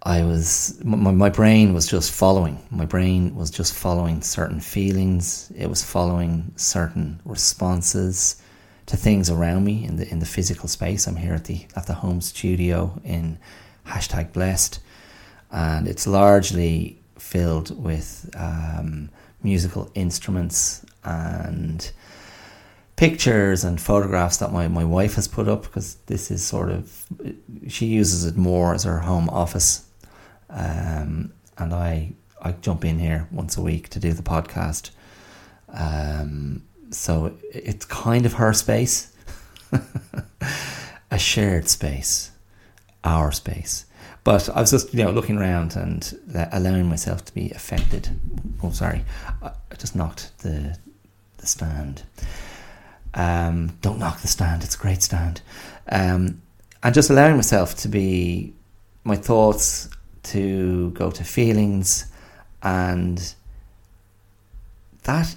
I 0.02 0.25
was 0.25 0.80
my, 0.83 1.11
my 1.11 1.28
brain 1.28 1.75
was 1.75 1.87
just 1.87 2.11
following. 2.12 2.59
My 2.71 2.87
brain 2.87 3.35
was 3.35 3.50
just 3.50 3.75
following 3.75 4.23
certain 4.23 4.61
feelings. 4.61 5.52
It 5.54 5.69
was 5.69 5.85
following 5.85 6.52
certain 6.57 7.21
responses 7.25 8.40
to 8.87 8.97
things 8.97 9.28
around 9.28 9.64
me 9.64 9.85
in 9.85 9.97
the 9.97 10.09
in 10.09 10.19
the 10.21 10.26
physical 10.26 10.69
space. 10.69 11.07
I'm 11.07 11.16
here 11.16 11.35
at 11.35 11.45
the 11.45 11.66
at 11.76 11.87
the 11.87 11.95
home 11.95 12.23
studio 12.23 12.99
in 13.04 13.38
hashtag 13.87 14.33
blessed, 14.33 14.80
and 15.50 15.87
it's 15.87 16.07
largely 16.07 17.02
filled 17.19 17.83
with 17.83 18.30
um, 18.37 19.11
musical 19.42 19.90
instruments 19.95 20.85
and 21.04 21.90
pictures 22.97 23.64
and 23.64 23.80
photographs 23.80 24.38
that 24.38 24.52
my, 24.52 24.69
my 24.69 24.85
wife 24.85 25.14
has 25.14 25.26
put 25.26 25.49
up 25.49 25.62
because 25.62 25.95
this 26.07 26.30
is 26.30 26.45
sort 26.45 26.71
of 26.71 27.07
she 27.69 27.87
uses 27.87 28.25
it 28.26 28.37
more 28.37 28.75
as 28.75 28.85
her 28.85 28.99
home 28.99 29.28
office 29.30 29.89
um, 30.50 31.33
and 31.59 31.75
I 31.75 32.12
I 32.42 32.52
jump 32.52 32.85
in 32.85 32.99
here 32.99 33.28
once 33.30 33.57
a 33.57 33.62
week 33.62 33.88
to 33.90 33.99
do 33.99 34.12
the 34.12 34.23
podcast. 34.23 34.90
Um, 35.73 36.64
so 36.90 37.37
it's 37.52 37.85
kind 37.85 38.26
of 38.26 38.35
her 38.35 38.52
space, 38.52 39.14
a 41.11 41.19
shared 41.19 41.69
space, 41.69 42.30
our 43.04 43.30
space. 43.30 43.87
But 44.25 44.49
I 44.49 44.61
was 44.61 44.71
just 44.71 44.92
you 44.92 45.04
know 45.04 45.11
looking 45.11 45.38
around 45.38 45.76
and 45.76 46.19
allowing 46.52 46.88
myself 46.88 47.25
to 47.26 47.35
be 47.35 47.50
affected. 47.50 48.09
Oh, 48.62 48.71
sorry, 48.71 49.04
I 49.42 49.52
just 49.78 49.95
knocked 49.95 50.37
the 50.38 50.76
the 51.38 51.47
stand. 51.47 52.02
Um, 53.14 53.76
don't 53.80 53.99
knock 53.99 54.21
the 54.21 54.28
stand; 54.28 54.62
it's 54.64 54.75
a 54.75 54.78
great 54.78 55.02
stand. 55.02 55.40
Um, 55.88 56.42
and 56.83 56.95
just 56.95 57.11
allowing 57.11 57.37
myself 57.37 57.76
to 57.76 57.88
be 57.88 58.54
my 59.04 59.16
thoughts 59.16 59.88
to 60.22 60.90
go 60.90 61.10
to 61.10 61.24
feelings 61.24 62.06
and 62.62 63.34
that 65.04 65.34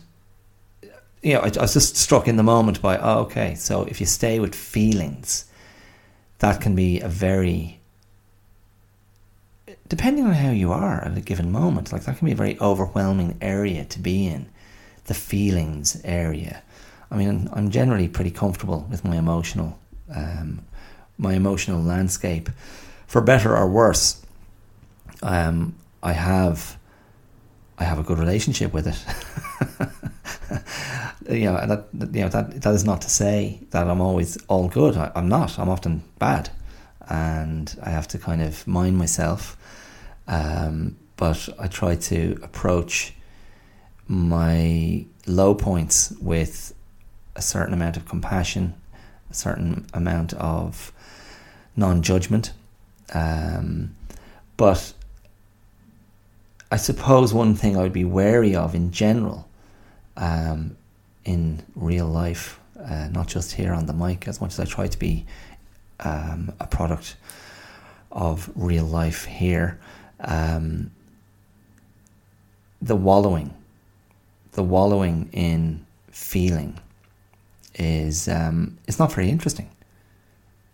you 1.22 1.34
know 1.34 1.40
I, 1.40 1.52
I, 1.58 1.62
was 1.62 1.74
just 1.74 1.96
struck 1.96 2.28
in 2.28 2.36
the 2.36 2.44
moment 2.44 2.82
by 2.82 2.98
oh, 2.98 3.20
okay 3.22 3.56
so 3.56 3.84
if 3.84 4.00
you 4.00 4.06
stay 4.06 4.40
with 4.40 4.54
feelings 4.54 5.46
that 6.40 6.60
can 6.60 6.76
be 6.76 7.00
a 7.00 7.08
very 7.08 7.80
depending 9.88 10.26
on 10.26 10.34
how 10.34 10.52
you 10.52 10.72
are 10.72 11.04
at 11.06 11.18
a 11.18 11.22
given 11.22 11.52
moment 11.52 11.94
like 11.94 12.04
that 12.04 12.18
can 12.18 12.26
be 12.26 12.34
a 12.34 12.36
very 12.36 12.60
overwhelming 12.60 13.38
area 13.42 13.86
to 13.86 14.00
be 14.00 14.26
in 14.26 14.50
the 15.06 15.14
feelings 15.14 16.00
area. 16.04 16.62
I 17.10 17.18
mean 17.18 17.50
i'm 17.54 17.70
generally 17.70 18.10
pretty 18.10 18.32
comfortable 18.32 18.86
with 18.90 19.06
my 19.06 19.16
emotional 19.16 19.80
um, 20.14 20.66
my 21.18 21.34
emotional 21.34 21.82
landscape 21.82 22.50
for 23.08 23.22
better 23.22 23.56
or 23.56 23.70
worse 23.70 24.24
um, 25.24 25.76
I 26.04 26.14
have 26.14 26.78
I 27.80 27.86
have 27.86 27.98
a 27.98 28.04
good 28.04 28.20
relationship 28.20 28.72
with 28.74 28.88
it. 28.88 29.04
you 31.30 31.46
know, 31.46 31.66
that 31.66 31.88
you 32.14 32.22
know 32.22 32.30
that 32.30 32.62
that 32.62 32.74
is 32.74 32.86
not 32.86 33.02
to 33.02 33.10
say 33.10 33.62
that 33.72 33.88
I'm 33.88 34.02
always 34.02 34.38
all 34.48 34.68
good. 34.68 34.96
I, 34.98 35.12
am 35.16 35.28
not. 35.30 35.58
I'm 35.58 35.70
often 35.70 36.04
bad, 36.20 36.52
and 37.10 37.76
I 37.82 37.90
have 37.90 38.08
to 38.10 38.20
kind 38.20 38.42
of 38.42 38.68
mind 38.68 38.98
myself. 38.98 39.58
Um, 40.28 40.98
but 41.16 41.50
I 41.60 41.68
try 41.68 41.96
to 41.96 42.40
approach 42.44 43.14
my 44.08 45.06
low 45.26 45.56
points 45.56 46.14
with 46.22 46.74
a 47.36 47.42
certain 47.42 47.74
amount 47.74 47.98
of 47.98 48.06
compassion, 48.06 48.74
a 49.32 49.34
certain 49.34 49.88
amount 49.94 50.34
of 50.34 50.92
non 51.76 52.02
judgment. 52.02 52.52
Um, 53.14 53.96
but 54.58 54.94
I 56.74 56.78
suppose 56.78 57.36
one 57.36 57.54
thing 57.54 57.78
I 57.78 57.84
would 57.84 57.94
be 57.94 58.04
wary 58.04 58.56
of 58.56 58.74
in 58.74 58.90
general 58.90 59.48
um, 60.18 60.76
in 61.24 61.62
real 61.76 62.08
life, 62.08 62.60
uh, 62.84 63.10
not 63.12 63.28
just 63.28 63.52
here 63.52 63.74
on 63.74 63.86
the 63.86 63.94
mic, 63.94 64.28
as 64.28 64.42
much 64.42 64.54
as 64.54 64.60
I 64.60 64.66
try 64.66 64.88
to 64.88 64.98
be 64.98 65.24
um, 66.00 66.52
a 66.60 66.66
product 66.66 67.16
of 68.12 68.50
real 68.56 68.86
life 68.86 69.26
here, 69.26 69.80
um, 70.22 70.90
the 72.82 72.96
wallowing, 72.96 73.54
the 74.54 74.64
wallowing 74.64 75.30
in 75.32 75.86
feeling 76.10 76.80
is 77.76 78.28
um, 78.28 78.80
it's 78.88 78.98
not 78.98 79.14
very 79.14 79.30
interesting. 79.30 79.70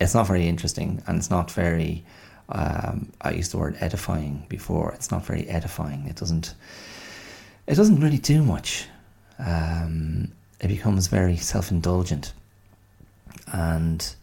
It's 0.00 0.14
not 0.14 0.26
very 0.26 0.48
interesting, 0.48 1.02
and 1.06 1.18
it's 1.18 1.28
not 1.28 1.50
very. 1.50 2.06
Um, 2.50 3.12
I 3.20 3.30
used 3.30 3.52
the 3.52 3.58
word 3.58 3.76
edifying 3.80 4.44
before. 4.48 4.92
It's 4.92 5.10
not 5.10 5.24
very 5.24 5.48
edifying. 5.48 6.06
It 6.06 6.16
doesn't. 6.16 6.54
It 7.66 7.76
doesn't 7.76 8.00
really 8.00 8.18
do 8.18 8.42
much. 8.42 8.86
Um, 9.38 10.32
it 10.60 10.68
becomes 10.68 11.06
very 11.06 11.36
self-indulgent, 11.36 12.32
and 13.52 14.14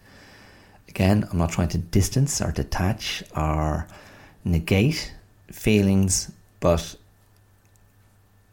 again, 0.89 1.27
I'm 1.31 1.38
not 1.38 1.51
trying 1.51 1.69
to 1.69 1.77
distance 1.77 2.41
or 2.41 2.51
detach 2.51 3.24
or 3.36 3.88
negate 4.43 5.13
feelings, 5.51 6.31
but 6.60 6.96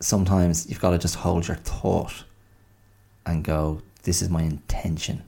sometimes 0.00 0.68
you've 0.68 0.80
got 0.80 0.90
to 0.90 0.98
just 0.98 1.16
hold 1.16 1.48
your 1.48 1.56
thought 1.56 2.24
and 3.26 3.42
go, 3.42 3.80
this 4.02 4.22
is 4.22 4.28
my 4.28 4.42
intention. 4.42 5.22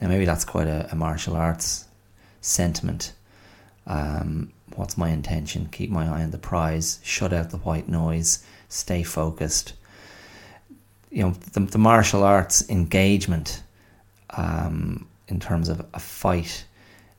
Now, 0.00 0.08
maybe 0.08 0.24
that's 0.24 0.44
quite 0.44 0.68
a, 0.68 0.88
a 0.92 0.94
martial 0.94 1.36
arts 1.36 1.86
sentiment. 2.40 3.12
Um, 3.86 4.52
what's 4.76 4.96
my 4.96 5.10
intention? 5.10 5.68
Keep 5.70 5.90
my 5.90 6.06
eye 6.06 6.22
on 6.22 6.30
the 6.30 6.38
prize, 6.38 7.00
shut 7.02 7.32
out 7.32 7.50
the 7.50 7.58
white 7.58 7.88
noise, 7.88 8.44
stay 8.68 9.02
focused. 9.02 9.74
You 11.10 11.24
know, 11.24 11.30
the, 11.52 11.60
the 11.60 11.78
martial 11.78 12.22
arts 12.22 12.68
engagement 12.70 13.62
um, 14.30 15.06
in 15.28 15.40
terms 15.40 15.68
of 15.68 15.84
a 15.94 15.98
fight 16.00 16.64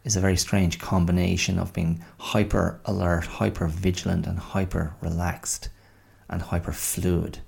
is 0.04 0.16
a 0.16 0.20
very 0.20 0.38
strange 0.38 0.80
combination 0.80 1.60
of 1.60 1.74
being 1.74 2.04
hyper 2.18 2.80
alert, 2.86 3.26
hyper 3.26 3.68
vigilant, 3.68 4.28
and 4.28 4.38
hyper 4.38 4.94
relaxed, 5.02 5.70
and 6.30 6.42
hyper 6.42 6.72
fluid, 6.72 7.40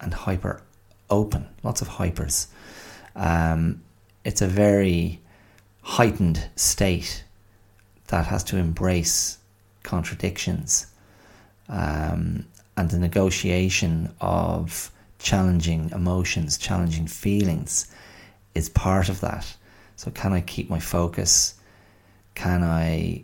and 0.00 0.12
hyper 0.12 0.62
open, 1.08 1.48
lots 1.62 1.80
of 1.80 1.88
hypers. 1.88 2.48
Um, 3.16 3.82
it's 4.24 4.42
a 4.42 4.46
very 4.46 5.20
heightened 5.82 6.48
state 6.56 7.24
that 8.10 8.26
has 8.26 8.44
to 8.44 8.56
embrace 8.56 9.38
contradictions 9.82 10.86
um, 11.68 12.44
and 12.76 12.90
the 12.90 12.98
negotiation 12.98 14.12
of 14.20 14.90
challenging 15.18 15.90
emotions, 15.90 16.58
challenging 16.58 17.06
feelings 17.06 17.92
is 18.54 18.68
part 18.68 19.08
of 19.08 19.20
that. 19.20 19.56
So, 19.96 20.10
can 20.10 20.32
I 20.32 20.40
keep 20.40 20.68
my 20.68 20.80
focus? 20.80 21.54
Can 22.34 22.62
I 22.62 23.22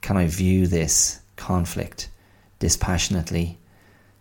can 0.00 0.16
I 0.16 0.26
view 0.26 0.66
this 0.66 1.20
conflict 1.36 2.08
dispassionately? 2.58 3.58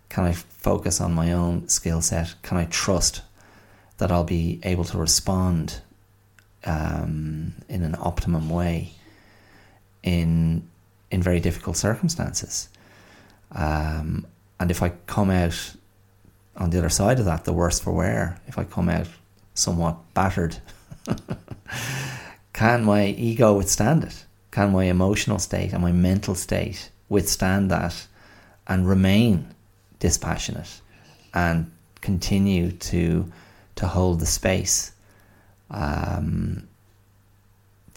Can 0.09 0.25
I 0.25 0.33
focus 0.33 0.99
on 0.99 1.13
my 1.13 1.31
own 1.31 1.67
skill 1.69 2.01
set? 2.01 2.35
Can 2.41 2.57
I 2.57 2.65
trust 2.65 3.21
that 3.97 4.11
I'll 4.11 4.23
be 4.23 4.59
able 4.63 4.83
to 4.85 4.97
respond 4.97 5.81
um, 6.65 7.53
in 7.69 7.83
an 7.83 7.95
optimum 7.99 8.49
way 8.49 8.91
in 10.03 10.67
in 11.11 11.21
very 11.21 11.39
difficult 11.39 11.77
circumstances? 11.77 12.69
Um, 13.51 14.27
and 14.59 14.71
if 14.71 14.81
I 14.83 14.89
come 15.05 15.29
out 15.29 15.75
on 16.55 16.69
the 16.69 16.79
other 16.79 16.89
side 16.89 17.19
of 17.19 17.25
that, 17.25 17.45
the 17.45 17.53
worse 17.53 17.79
for 17.79 17.91
wear, 17.91 18.41
if 18.47 18.57
I 18.57 18.63
come 18.63 18.89
out 18.89 19.07
somewhat 19.53 19.97
battered, 20.13 20.57
can 22.53 22.83
my 22.83 23.05
ego 23.05 23.53
withstand 23.53 24.03
it? 24.03 24.25
Can 24.51 24.71
my 24.71 24.85
emotional 24.85 25.39
state 25.39 25.73
and 25.73 25.81
my 25.81 25.91
mental 25.91 26.35
state 26.35 26.91
withstand 27.09 27.71
that 27.71 28.07
and 28.67 28.87
remain 28.87 29.53
dispassionate 29.99 30.81
and 31.33 31.71
continue 32.01 32.71
to 32.71 33.31
to 33.75 33.87
hold 33.87 34.19
the 34.19 34.25
space. 34.25 34.91
Um, 35.69 36.67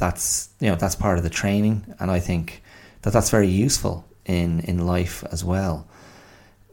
that's 0.01 0.49
you 0.59 0.69
know 0.69 0.77
that's 0.77 0.97
part 0.97 1.19
of 1.19 1.25
the 1.25 1.31
training, 1.31 1.95
and 2.01 2.11
I 2.11 2.19
think 2.19 2.63
that 3.03 3.13
that's 3.13 3.31
very 3.31 3.49
useful 3.49 4.05
in 4.25 4.61
in 4.61 4.87
life 4.87 5.23
as 5.31 5.45
well. 5.45 5.87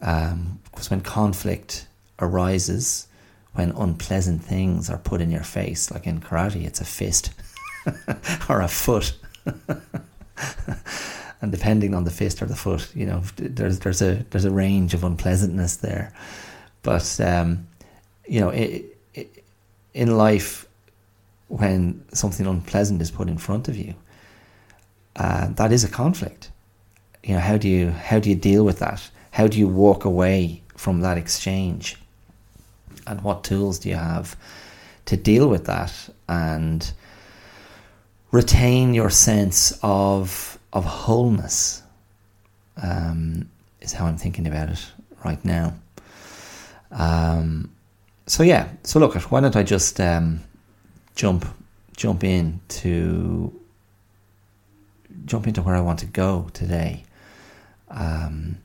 Um, 0.01 0.59
because 0.71 0.89
when 0.89 1.01
conflict 1.01 1.87
arises, 2.19 3.07
when 3.53 3.71
unpleasant 3.71 4.43
things 4.43 4.89
are 4.89 4.97
put 4.97 5.21
in 5.21 5.29
your 5.29 5.43
face, 5.43 5.91
like 5.91 6.07
in 6.07 6.21
karate, 6.21 6.65
it's 6.65 6.79
a 6.79 6.85
fist 6.85 7.31
or 8.49 8.61
a 8.61 8.67
foot. 8.67 9.13
and 11.41 11.51
depending 11.51 11.93
on 11.93 12.03
the 12.03 12.11
fist 12.11 12.41
or 12.41 12.45
the 12.45 12.55
foot, 12.55 12.95
you 12.95 13.05
know, 13.05 13.23
there's 13.35 13.79
there's 13.79 14.01
a 14.01 14.25
there's 14.29 14.45
a 14.45 14.51
range 14.51 14.93
of 14.93 15.03
unpleasantness 15.03 15.77
there. 15.77 16.13
But 16.81 17.19
um, 17.19 17.67
you 18.25 18.39
know, 18.39 18.49
it, 18.49 18.97
it, 19.13 19.43
in 19.93 20.15
life, 20.15 20.66
when 21.47 22.03
something 22.13 22.45
unpleasant 22.45 23.01
is 23.01 23.12
put 23.12 23.27
in 23.27 23.38
front 23.38 23.67
of 23.67 23.75
you, 23.75 23.93
uh, 25.15 25.47
that 25.49 25.71
is 25.71 25.83
a 25.83 25.89
conflict. 25.89 26.51
You 27.23 27.36
know, 27.36 27.39
how 27.39 27.57
do 27.57 27.67
you 27.67 27.91
how 27.91 28.19
do 28.19 28.29
you 28.29 28.36
deal 28.36 28.63
with 28.63 28.79
that? 28.79 29.10
How 29.31 29.47
do 29.47 29.57
you 29.57 29.67
walk 29.67 30.05
away 30.05 30.62
from 30.75 31.01
that 31.01 31.17
exchange? 31.17 31.97
And 33.05 33.21
what 33.21 33.43
tools 33.43 33.79
do 33.79 33.89
you 33.89 33.95
have 33.95 34.36
to 35.05 35.17
deal 35.17 35.47
with 35.47 35.65
that 35.65 35.93
and 36.27 36.91
retain 38.31 38.93
your 38.93 39.10
sense 39.10 39.77
of 39.81 40.60
of 40.73 40.86
wholeness 40.86 41.81
um, 42.81 43.49
is 43.81 43.93
how 43.93 44.05
I'm 44.05 44.17
thinking 44.17 44.47
about 44.47 44.69
it 44.69 44.86
right 45.23 45.43
now. 45.43 45.73
Um, 46.91 47.71
so 48.27 48.43
yeah, 48.43 48.69
so 48.83 48.99
look, 48.99 49.15
why 49.31 49.41
don't 49.41 49.55
I 49.55 49.63
just 49.63 49.99
um, 49.99 50.41
jump 51.17 51.45
jump 51.95 52.23
in 52.23 52.62
to 52.67 53.51
jump 55.25 55.47
into 55.47 55.63
where 55.63 55.75
I 55.75 55.82
want 55.82 55.99
to 55.99 56.06
go 56.06 56.47
today. 56.53 57.03
Um, 57.89 58.60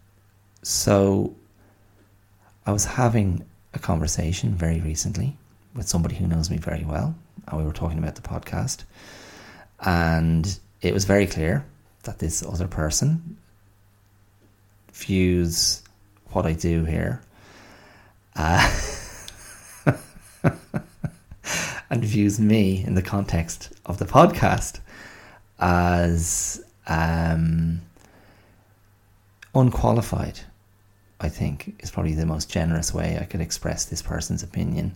so 0.62 1.34
I 2.66 2.72
was 2.72 2.84
having 2.84 3.44
a 3.72 3.78
conversation 3.78 4.54
very 4.54 4.80
recently 4.80 5.38
with 5.74 5.88
somebody 5.88 6.14
who 6.14 6.26
knows 6.26 6.50
me 6.50 6.58
very 6.58 6.84
well, 6.84 7.14
and 7.48 7.58
we 7.58 7.64
were 7.64 7.72
talking 7.72 7.98
about 7.98 8.16
the 8.16 8.22
podcast, 8.22 8.84
and 9.80 10.58
it 10.82 10.92
was 10.92 11.06
very 11.06 11.26
clear 11.26 11.64
that 12.02 12.18
this 12.18 12.44
other 12.44 12.68
person 12.68 13.38
views 14.92 15.82
what 16.32 16.44
I 16.44 16.52
do 16.52 16.84
here 16.84 17.22
uh, 18.36 18.70
and 21.92 22.02
views 22.02 22.40
me 22.40 22.82
in 22.86 22.94
the 22.94 23.02
context 23.02 23.70
of 23.84 23.98
the 23.98 24.06
podcast 24.06 24.80
as 25.60 26.64
um, 26.86 27.82
unqualified. 29.54 30.40
I 31.20 31.28
think 31.28 31.76
is 31.80 31.90
probably 31.90 32.14
the 32.14 32.24
most 32.24 32.50
generous 32.50 32.94
way 32.94 33.18
I 33.20 33.24
could 33.24 33.42
express 33.42 33.84
this 33.84 34.00
person's 34.00 34.42
opinion. 34.42 34.94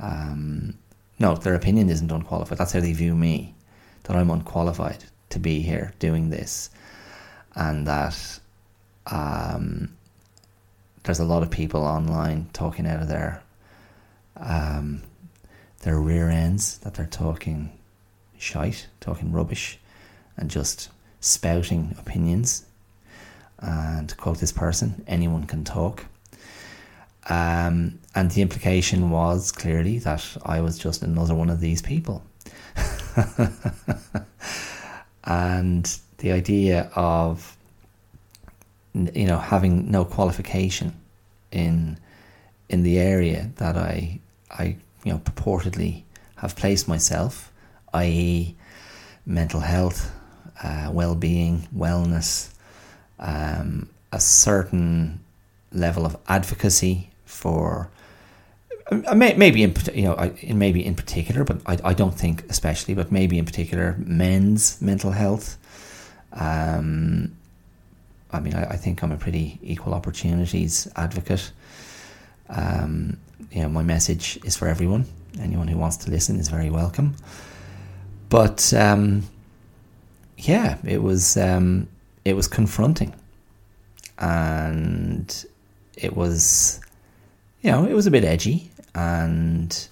Um, 0.00 0.76
no, 1.20 1.36
their 1.36 1.54
opinion 1.54 1.88
isn't 1.88 2.10
unqualified. 2.10 2.58
That's 2.58 2.72
how 2.72 2.80
they 2.80 2.92
view 2.92 3.14
me. 3.14 3.54
That 4.02 4.16
I'm 4.16 4.28
unqualified 4.28 5.04
to 5.30 5.38
be 5.38 5.60
here 5.60 5.92
doing 6.00 6.30
this, 6.30 6.70
and 7.54 7.86
that 7.86 8.40
um, 9.06 9.96
there's 11.04 11.20
a 11.20 11.24
lot 11.24 11.44
of 11.44 11.52
people 11.52 11.84
online 11.84 12.48
talking 12.52 12.88
out 12.88 13.00
of 13.00 13.06
their 13.06 13.44
um, 14.36 15.02
their 15.82 16.00
rear 16.00 16.28
ends 16.28 16.78
that 16.78 16.94
they're 16.94 17.06
talking 17.06 17.78
shite, 18.38 18.88
talking 19.00 19.32
rubbish, 19.32 19.78
and 20.36 20.50
just 20.50 20.88
spouting 21.20 21.94
opinions. 21.98 22.64
And 23.58 24.16
quote 24.16 24.38
this 24.38 24.52
person, 24.52 25.04
anyone 25.06 25.44
can 25.44 25.62
talk. 25.64 26.06
Um, 27.28 28.00
and 28.16 28.30
the 28.32 28.42
implication 28.42 29.10
was 29.10 29.52
clearly 29.52 30.00
that 30.00 30.26
I 30.44 30.60
was 30.60 30.76
just 30.78 31.02
another 31.02 31.36
one 31.36 31.50
of 31.50 31.60
these 31.60 31.80
people. 31.80 32.24
And 35.24 35.98
the 36.18 36.32
idea 36.32 36.90
of 36.94 37.56
you 38.94 39.26
know 39.26 39.38
having 39.38 39.90
no 39.90 40.04
qualification 40.04 40.94
in 41.50 41.98
in 42.68 42.82
the 42.82 42.98
area 42.98 43.50
that 43.56 43.76
I 43.76 44.20
I 44.50 44.76
you 45.04 45.12
know 45.12 45.18
purportedly 45.18 46.02
have 46.36 46.56
placed 46.56 46.88
myself, 46.88 47.52
i.e., 47.94 48.56
mental 49.24 49.60
health, 49.60 50.12
uh, 50.62 50.90
well-being, 50.92 51.68
wellness, 51.76 52.52
um, 53.18 53.88
a 54.10 54.18
certain 54.18 55.20
level 55.72 56.04
of 56.04 56.16
advocacy 56.28 57.10
for 57.24 57.88
uh, 58.90 59.14
maybe 59.14 59.62
in 59.62 59.74
you 59.94 60.02
know 60.02 60.34
maybe 60.54 60.84
in 60.84 60.94
particular, 60.94 61.44
but 61.44 61.60
I, 61.66 61.78
I 61.84 61.94
don't 61.94 62.18
think 62.18 62.44
especially, 62.50 62.94
but 62.94 63.12
maybe 63.12 63.38
in 63.38 63.44
particular 63.44 63.96
men's 63.98 64.80
mental 64.82 65.12
health. 65.12 65.58
Um, 66.32 67.36
I 68.32 68.40
mean, 68.40 68.54
I, 68.54 68.64
I, 68.70 68.76
think 68.76 69.02
I'm 69.02 69.12
a 69.12 69.18
pretty 69.18 69.58
equal 69.62 69.92
opportunities 69.92 70.90
advocate. 70.96 71.52
Um, 72.48 73.18
you 73.52 73.62
know, 73.62 73.68
my 73.68 73.82
message 73.82 74.38
is 74.44 74.56
for 74.56 74.66
everyone. 74.66 75.04
Anyone 75.40 75.68
who 75.68 75.78
wants 75.78 75.98
to 75.98 76.10
listen 76.10 76.38
is 76.38 76.48
very 76.48 76.70
welcome. 76.70 77.14
But 78.28 78.72
um, 78.72 79.24
yeah, 80.38 80.78
it 80.84 81.02
was 81.02 81.36
um, 81.36 81.88
it 82.24 82.34
was 82.34 82.48
confronting, 82.48 83.14
and 84.18 85.44
it 85.96 86.16
was 86.16 86.80
you 87.60 87.70
know 87.70 87.84
it 87.84 87.92
was 87.92 88.06
a 88.06 88.10
bit 88.10 88.24
edgy, 88.24 88.70
and 88.94 89.88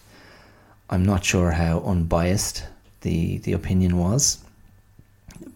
I'm 0.88 1.05
not 1.05 1.25
sure 1.25 1.51
how 1.51 1.81
unbiased 1.81 2.64
the 3.03 3.38
the 3.38 3.53
opinion 3.53 3.99
was, 3.99 4.42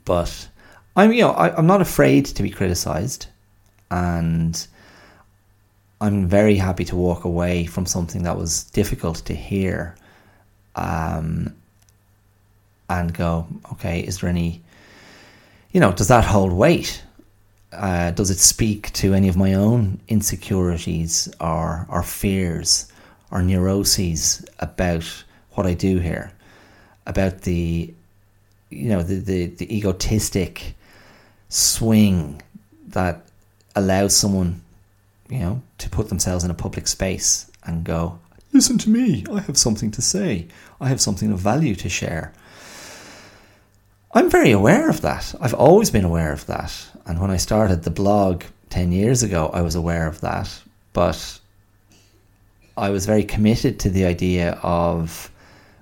but 0.05 0.49
I'm 0.95 1.13
you 1.13 1.23
know 1.23 1.31
I, 1.31 1.57
I'm 1.57 1.67
not 1.67 1.81
afraid 1.81 2.27
to 2.27 2.43
be 2.43 2.51
criticised, 2.51 3.27
and 3.91 4.67
I'm 6.05 6.29
very 6.29 6.57
happy 6.57 6.85
to 6.85 6.97
walk 6.97 7.25
away 7.25 7.65
from 7.65 7.87
something 7.87 8.25
that 8.25 8.37
was 8.37 8.65
difficult 8.65 9.25
to 9.25 9.35
hear, 9.35 9.97
um, 10.77 11.55
and 12.91 13.15
go 13.15 13.47
okay, 13.73 14.01
is 14.01 14.21
there 14.21 14.29
any, 14.29 14.61
you 15.73 15.81
know, 15.81 15.93
does 15.93 16.09
that 16.09 16.27
hold 16.27 16.53
weight? 16.53 17.03
Uh, 17.73 18.11
does 18.11 18.31
it 18.31 18.39
speak 18.39 18.93
to 18.93 19.15
any 19.15 19.29
of 19.29 19.37
my 19.39 19.55
own 19.55 19.99
insecurities 20.09 21.33
or 21.41 21.87
or 21.89 22.03
fears 22.03 22.93
or 23.31 23.41
neuroses 23.43 24.45
about 24.59 25.07
what 25.53 25.67
I 25.67 25.73
do 25.73 26.01
here, 26.01 26.31
about 27.07 27.41
the 27.43 27.95
you 28.69 28.89
know 28.91 29.03
the, 29.03 29.15
the, 29.15 29.47
the 29.47 29.75
egotistic 29.75 30.75
swing 31.49 32.43
that 32.89 33.23
allows 33.75 34.15
someone 34.15 34.61
you 35.35 35.41
know 35.41 35.63
to 35.79 35.91
put 35.91 36.09
themselves 36.09 36.45
in 36.45 36.51
a 36.51 36.55
public 36.55 36.87
space 36.87 37.51
and 37.65 37.85
go 37.85 38.19
listen 38.53 38.79
to 38.79 38.89
me 38.89 39.25
i 39.33 39.41
have 39.41 39.59
something 39.59 39.91
to 39.91 40.03
say. 40.03 40.47
I 40.81 40.89
have 40.89 41.01
something 41.01 41.33
of 41.33 41.39
value 41.39 41.75
to 41.77 41.89
share. 41.89 42.33
I'm 44.13 44.29
very 44.29 44.51
aware 44.51 44.91
of 44.91 45.01
that. 45.01 45.35
I've 45.41 45.55
always 45.55 45.91
been 45.91 46.05
aware 46.05 46.33
of 46.33 46.47
that. 46.47 46.73
And 47.07 47.21
when 47.21 47.31
i 47.31 47.37
started 47.37 47.83
the 47.83 47.91
blog 47.91 48.45
10 48.71 48.93
years 48.93 49.23
ago 49.23 49.51
i 49.53 49.63
was 49.63 49.75
aware 49.75 50.07
of 50.07 50.21
that. 50.21 50.51
But 50.93 51.41
I 52.77 52.91
was 52.91 53.07
very 53.07 53.25
committed 53.25 53.79
to 53.81 53.91
the 53.91 54.05
idea 54.05 54.59
of, 54.63 55.31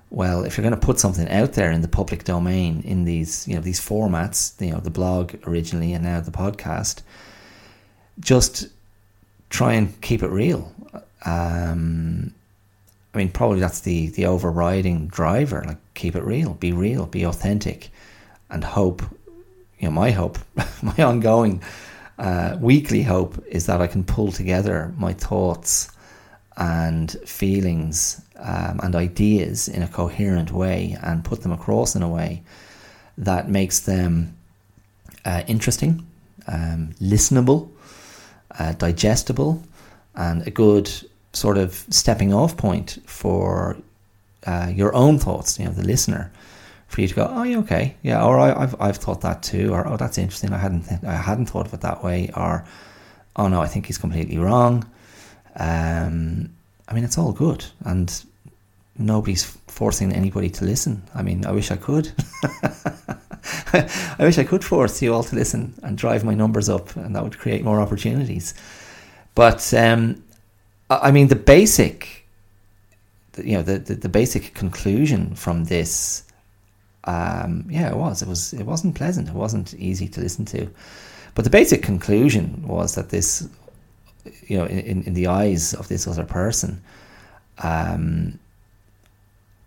well, 0.09 0.43
if 0.43 0.57
you're 0.57 0.63
going 0.63 0.79
to 0.79 0.85
put 0.85 0.99
something 0.99 1.27
out 1.29 1.53
there 1.53 1.71
in 1.71 1.81
the 1.81 1.87
public 1.87 2.23
domain 2.23 2.81
in 2.85 3.03
these, 3.03 3.47
you 3.47 3.55
know, 3.55 3.61
these 3.61 3.79
formats, 3.79 4.59
you 4.63 4.71
know, 4.71 4.79
the 4.79 4.91
blog 4.91 5.35
originally 5.47 5.93
and 5.93 6.03
now 6.03 6.19
the 6.21 6.31
podcast, 6.31 7.01
just 8.19 8.67
try 9.53 9.73
and 9.73 10.01
keep 10.01 10.23
it 10.23 10.31
real. 10.31 10.73
Um, 11.25 12.33
I 13.13 13.19
mean, 13.19 13.29
probably 13.29 13.59
that's 13.59 13.81
the 13.81 14.07
the 14.07 14.25
overriding 14.25 15.07
driver. 15.07 15.63
Like, 15.65 15.77
keep 15.93 16.15
it 16.15 16.23
real, 16.23 16.55
be 16.55 16.73
real, 16.73 17.05
be 17.05 17.23
authentic, 17.23 17.91
and 18.49 18.63
hope. 18.63 19.03
You 19.79 19.89
know, 19.89 19.91
my 19.91 20.11
hope, 20.11 20.39
my 20.81 21.03
ongoing 21.03 21.61
uh, 22.17 22.57
weekly 22.59 23.03
hope 23.03 23.41
is 23.47 23.67
that 23.67 23.79
I 23.79 23.87
can 23.87 24.03
pull 24.03 24.31
together 24.31 24.93
my 24.97 25.13
thoughts 25.13 25.89
and 26.57 27.11
feelings 27.25 28.21
um, 28.37 28.79
and 28.83 28.95
ideas 28.95 29.67
in 29.67 29.83
a 29.83 29.87
coherent 29.87 30.51
way 30.51 30.97
and 31.01 31.23
put 31.23 31.41
them 31.41 31.51
across 31.51 31.95
in 31.95 32.03
a 32.03 32.09
way 32.09 32.43
that 33.17 33.49
makes 33.49 33.81
them 33.81 34.35
uh, 35.25 35.43
interesting, 35.47 36.05
um, 36.47 36.93
listenable, 37.01 37.69
uh, 38.59 38.73
digestible, 38.73 39.61
and 40.15 40.45
a 40.47 40.51
good 40.51 40.89
sort 41.33 41.57
of 41.57 41.73
stepping 41.89 42.33
off 42.33 42.55
point 42.55 42.99
for 43.05 43.75
uh, 44.45 44.71
your 44.73 44.93
own 44.95 45.17
thoughts, 45.17 45.59
you 45.59 45.65
know, 45.65 45.71
the 45.71 45.83
listener, 45.83 46.31
for 46.87 47.01
you 47.01 47.07
to 47.07 47.15
go, 47.15 47.27
oh, 47.31 47.43
yeah, 47.43 47.57
okay, 47.57 47.95
yeah, 48.03 48.23
or 48.23 48.39
I, 48.39 48.59
have 48.59 48.75
I've 48.79 48.97
thought 48.97 49.21
that 49.21 49.41
too, 49.41 49.73
or 49.73 49.87
oh, 49.87 49.97
that's 49.97 50.17
interesting, 50.17 50.53
I 50.53 50.57
hadn't 50.57 50.83
th- 50.83 51.03
I 51.03 51.15
hadn't 51.15 51.47
thought 51.47 51.65
of 51.65 51.73
it 51.73 51.81
that 51.81 52.03
way, 52.03 52.29
or 52.35 52.65
oh 53.35 53.47
no, 53.47 53.61
I 53.61 53.67
think 53.67 53.87
he's 53.87 53.97
completely 53.97 54.37
wrong. 54.37 54.85
Um, 55.55 56.51
I 56.87 56.93
mean, 56.93 57.03
it's 57.03 57.17
all 57.17 57.31
good, 57.31 57.65
and 57.83 58.23
nobody's 58.97 59.43
forcing 59.67 60.13
anybody 60.13 60.49
to 60.51 60.65
listen. 60.65 61.01
I 61.15 61.23
mean, 61.23 61.45
I 61.45 61.51
wish 61.51 61.71
I 61.71 61.77
could. 61.77 62.11
I 63.73 64.15
wish 64.19 64.37
I 64.37 64.43
could 64.43 64.63
force 64.63 65.01
you 65.01 65.13
all 65.13 65.23
to 65.23 65.35
listen 65.35 65.73
and 65.83 65.97
drive 65.97 66.23
my 66.23 66.33
numbers 66.33 66.69
up, 66.69 66.95
and 66.95 67.15
that 67.15 67.23
would 67.23 67.37
create 67.37 67.63
more 67.63 67.81
opportunities. 67.81 68.53
But 69.35 69.73
um, 69.73 70.23
I 70.89 71.11
mean, 71.11 71.27
the 71.27 71.35
basic, 71.35 72.25
you 73.37 73.53
know, 73.53 73.63
the, 73.63 73.79
the, 73.79 73.95
the 73.95 74.09
basic 74.09 74.53
conclusion 74.53 75.35
from 75.35 75.65
this, 75.65 76.23
um, 77.05 77.65
yeah, 77.69 77.89
it 77.89 77.97
was. 77.97 78.21
It 78.21 78.27
was. 78.27 78.53
It 78.53 78.63
wasn't 78.63 78.95
pleasant. 78.95 79.27
It 79.27 79.35
wasn't 79.35 79.73
easy 79.73 80.07
to 80.07 80.21
listen 80.21 80.45
to. 80.45 80.69
But 81.35 81.43
the 81.43 81.49
basic 81.49 81.81
conclusion 81.83 82.65
was 82.67 82.95
that 82.95 83.09
this 83.09 83.47
you 84.47 84.57
know, 84.57 84.65
in, 84.65 85.03
in 85.03 85.13
the 85.13 85.27
eyes 85.27 85.73
of 85.73 85.87
this 85.87 86.07
other 86.07 86.23
person, 86.23 86.81
um, 87.59 88.39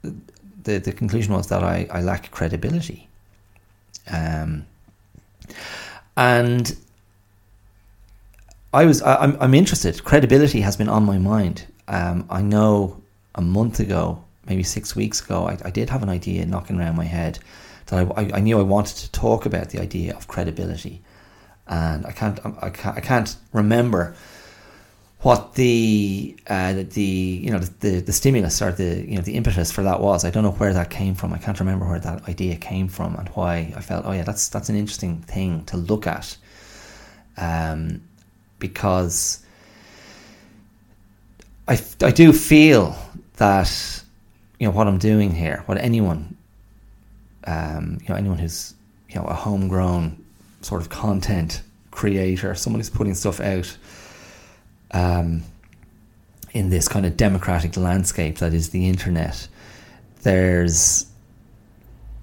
the 0.02 0.78
the 0.78 0.92
conclusion 0.92 1.34
was 1.34 1.48
that 1.48 1.62
I, 1.62 1.86
I 1.90 2.00
lack 2.00 2.30
credibility. 2.30 3.05
Um, 4.10 4.66
and 6.16 6.76
I 8.72 8.84
was 8.84 9.02
I, 9.02 9.24
am 9.24 9.32
I'm, 9.32 9.42
I'm 9.42 9.54
interested. 9.54 10.02
Credibility 10.04 10.60
has 10.60 10.76
been 10.76 10.88
on 10.88 11.04
my 11.04 11.18
mind. 11.18 11.66
Um, 11.88 12.26
I 12.30 12.42
know 12.42 13.02
a 13.34 13.42
month 13.42 13.80
ago, 13.80 14.24
maybe 14.46 14.62
six 14.62 14.96
weeks 14.96 15.24
ago, 15.24 15.46
I, 15.46 15.58
I 15.64 15.70
did 15.70 15.90
have 15.90 16.02
an 16.02 16.08
idea 16.08 16.44
knocking 16.46 16.78
around 16.78 16.96
my 16.96 17.04
head 17.04 17.38
that 17.86 18.12
I, 18.16 18.30
I, 18.34 18.40
knew 18.40 18.58
I 18.58 18.62
wanted 18.62 18.96
to 18.96 19.12
talk 19.12 19.46
about 19.46 19.70
the 19.70 19.80
idea 19.80 20.16
of 20.16 20.26
credibility, 20.26 21.02
and 21.68 22.04
I 22.04 22.12
can't 22.12 22.40
I 22.60 22.70
can't, 22.70 22.96
I 22.96 23.00
can't 23.00 23.36
remember 23.52 24.16
what 25.26 25.54
the 25.54 26.36
uh, 26.46 26.72
the 26.72 27.02
you 27.02 27.50
know 27.50 27.58
the, 27.58 27.98
the 27.98 28.12
stimulus 28.12 28.62
or 28.62 28.70
the 28.70 29.04
you 29.10 29.16
know 29.16 29.22
the 29.22 29.34
impetus 29.34 29.72
for 29.72 29.82
that 29.82 30.00
was. 30.00 30.24
I 30.24 30.30
don't 30.30 30.44
know 30.44 30.52
where 30.52 30.72
that 30.72 30.88
came 30.88 31.16
from. 31.16 31.32
I 31.32 31.38
can't 31.38 31.58
remember 31.58 31.84
where 31.84 31.98
that 31.98 32.28
idea 32.28 32.54
came 32.54 32.86
from 32.86 33.16
and 33.16 33.28
why 33.30 33.74
I 33.76 33.80
felt 33.80 34.06
oh 34.06 34.12
yeah 34.12 34.22
that's 34.22 34.48
that's 34.48 34.68
an 34.68 34.76
interesting 34.76 35.18
thing 35.22 35.64
to 35.64 35.78
look 35.78 36.06
at, 36.06 36.36
um, 37.38 38.02
because 38.60 39.44
I 41.66 41.80
I 42.00 42.12
do 42.12 42.32
feel 42.32 42.96
that 43.38 44.04
you 44.60 44.68
know 44.68 44.72
what 44.72 44.86
I'm 44.86 44.98
doing 44.98 45.34
here, 45.34 45.64
what 45.66 45.76
anyone 45.78 46.36
um, 47.48 47.98
you 48.00 48.10
know 48.10 48.14
anyone 48.14 48.38
who's 48.38 48.74
you 49.08 49.16
know 49.16 49.24
a 49.24 49.34
homegrown 49.34 50.24
sort 50.60 50.82
of 50.82 50.88
content 50.88 51.62
creator, 51.90 52.54
someone 52.54 52.78
who's 52.78 52.90
putting 52.90 53.16
stuff 53.16 53.40
out 53.40 53.76
um, 54.92 55.42
in 56.52 56.70
this 56.70 56.88
kind 56.88 57.06
of 57.06 57.16
democratic 57.16 57.76
landscape 57.76 58.38
that 58.38 58.54
is 58.54 58.70
the 58.70 58.88
internet, 58.88 59.48
there's 60.22 61.06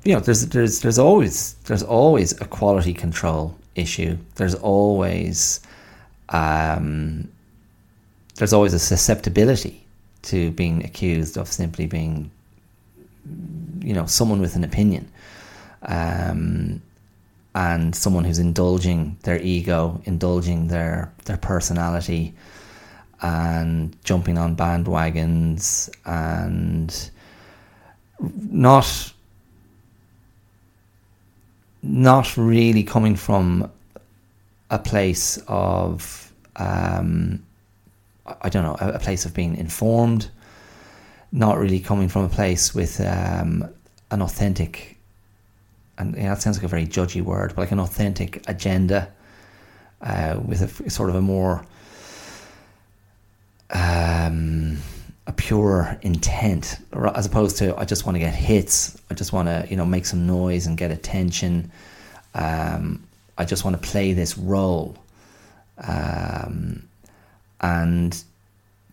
you 0.04 0.14
know 0.14 0.20
there's 0.20 0.48
there's 0.48 0.82
there's 0.82 1.00
always 1.00 1.54
there's 1.66 1.84
always 1.84 2.40
a 2.42 2.46
quality 2.46 2.94
control 2.94 3.56
issue. 3.76 4.18
There's 4.36 4.56
always 4.56 5.60
um, 6.30 7.30
there's 8.36 8.54
always 8.54 8.74
a 8.74 8.80
susceptibility 8.80 9.86
to 10.24 10.52
being 10.52 10.84
accused 10.84 11.38
of 11.38 11.48
simply 11.48 11.86
being 11.86 12.32
you 13.82 13.94
know 13.94 14.06
someone 14.06 14.42
with 14.42 14.56
an 14.56 14.64
opinion. 14.64 15.10
Um, 15.84 16.82
and 17.56 17.96
someone 17.96 18.24
who's 18.24 18.40
indulging 18.40 19.18
their 19.24 19.40
ego, 19.40 20.02
indulging 20.06 20.68
their 20.68 21.12
their 21.26 21.38
personality, 21.38 22.34
and 23.24 23.96
jumping 24.04 24.38
on 24.38 24.56
bandwagons 24.56 25.90
and 26.06 27.10
not 28.20 29.14
not 31.82 32.38
really 32.38 32.84
coming 32.84 33.16
from 33.16 33.72
a 34.70 34.80
place 34.80 35.38
of 35.48 36.32
um, 36.58 37.44
I 38.42 38.50
don't 38.50 38.64
know 38.64 38.78
a, 38.80 39.00
place 39.00 39.26
of 39.26 39.34
being 39.34 39.56
informed, 39.56 40.30
not 41.32 41.58
really 41.58 41.80
coming 41.80 42.10
from 42.10 42.26
a 42.26 42.30
place 42.30 42.76
with 42.76 43.00
um, 43.02 43.70
an 44.12 44.22
authentic, 44.22 44.98
and 45.98 46.16
you 46.16 46.24
know, 46.24 46.30
that 46.30 46.42
sounds 46.42 46.58
like 46.58 46.66
a 46.66 46.70
very 46.70 46.86
judgy 46.86 47.22
word, 47.22 47.54
but 47.56 47.62
like 47.62 47.72
an 47.72 47.80
authentic 47.80 48.48
agenda 48.50 49.12
uh, 50.02 50.40
with 50.46 50.62
a 50.62 50.90
sort 50.90 51.10
of 51.10 51.16
a 51.16 51.22
more 51.22 51.66
um, 53.74 54.78
a 55.28 55.32
pure 55.34 55.98
intent, 56.02 56.78
as 57.16 57.26
opposed 57.26 57.58
to 57.58 57.76
I 57.78 57.86
just 57.86 58.06
want 58.06 58.16
to 58.16 58.20
get 58.20 58.34
hits. 58.34 59.00
I 59.10 59.14
just 59.14 59.34
want 59.34 59.48
to 59.48 59.66
you 59.70 59.76
know 59.76 59.86
make 59.86 60.06
some 60.06 60.26
noise 60.28 60.68
and 60.68 60.78
get 60.78 60.92
attention. 60.92 61.72
Um, 62.36 63.04
I 63.38 63.46
just 63.46 63.66
want 63.66 63.82
to 63.82 63.88
play 63.88 64.14
this 64.14 64.38
role, 64.38 64.96
um, 65.80 66.88
and 67.62 68.24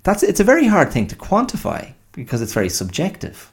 that's 0.02 0.22
it's 0.22 0.40
a 0.40 0.44
very 0.44 0.66
hard 0.66 0.90
thing 0.92 1.06
to 1.08 1.16
quantify 1.16 1.92
because 2.12 2.42
it's 2.42 2.54
very 2.54 2.70
subjective. 2.70 3.50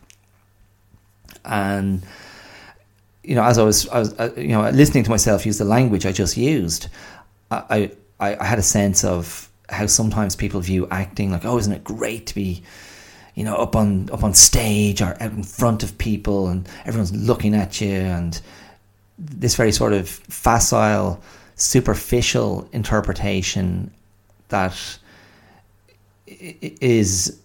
And 1.44 2.04
you 3.24 3.36
know, 3.36 3.44
as 3.44 3.58
I 3.58 3.64
was, 3.64 3.88
I 3.90 4.00
was 4.00 4.14
uh, 4.18 4.32
you 4.38 4.50
know, 4.50 4.70
listening 4.70 5.04
to 5.04 5.10
myself 5.10 5.46
use 5.46 5.58
the 5.58 5.66
language 5.66 6.06
I 6.06 6.14
just 6.14 6.38
used, 6.38 6.88
I, 7.52 7.92
I, 8.20 8.38
I 8.38 8.46
had 8.46 8.60
a 8.60 8.64
sense 8.64 9.04
of 9.04 9.50
how 9.70 9.86
sometimes 9.86 10.36
people 10.36 10.62
view 10.62 10.88
acting 10.92 11.32
like, 11.32 11.46
oh, 11.46 11.58
isn't 11.58 11.74
it 11.74 11.84
great 11.84 12.28
to 12.28 12.36
be, 12.36 12.64
you 13.36 13.44
know, 13.44 13.56
up 13.56 13.76
on 13.76 14.10
up 14.12 14.24
on 14.24 14.34
stage 14.34 15.02
or 15.02 15.22
out 15.22 15.32
in 15.32 15.44
front 15.44 15.84
of 15.84 15.98
people 15.98 16.48
and 16.48 16.68
everyone's 16.86 17.14
looking 17.16 17.54
at 17.54 17.82
you 17.82 17.92
and 17.92 18.42
this 19.20 19.56
very 19.56 19.72
sort 19.72 19.94
of 19.94 20.08
facile, 20.08 21.22
superficial 21.56 22.68
interpretation 22.72 23.92
that 24.50 25.00
is, 26.28 27.40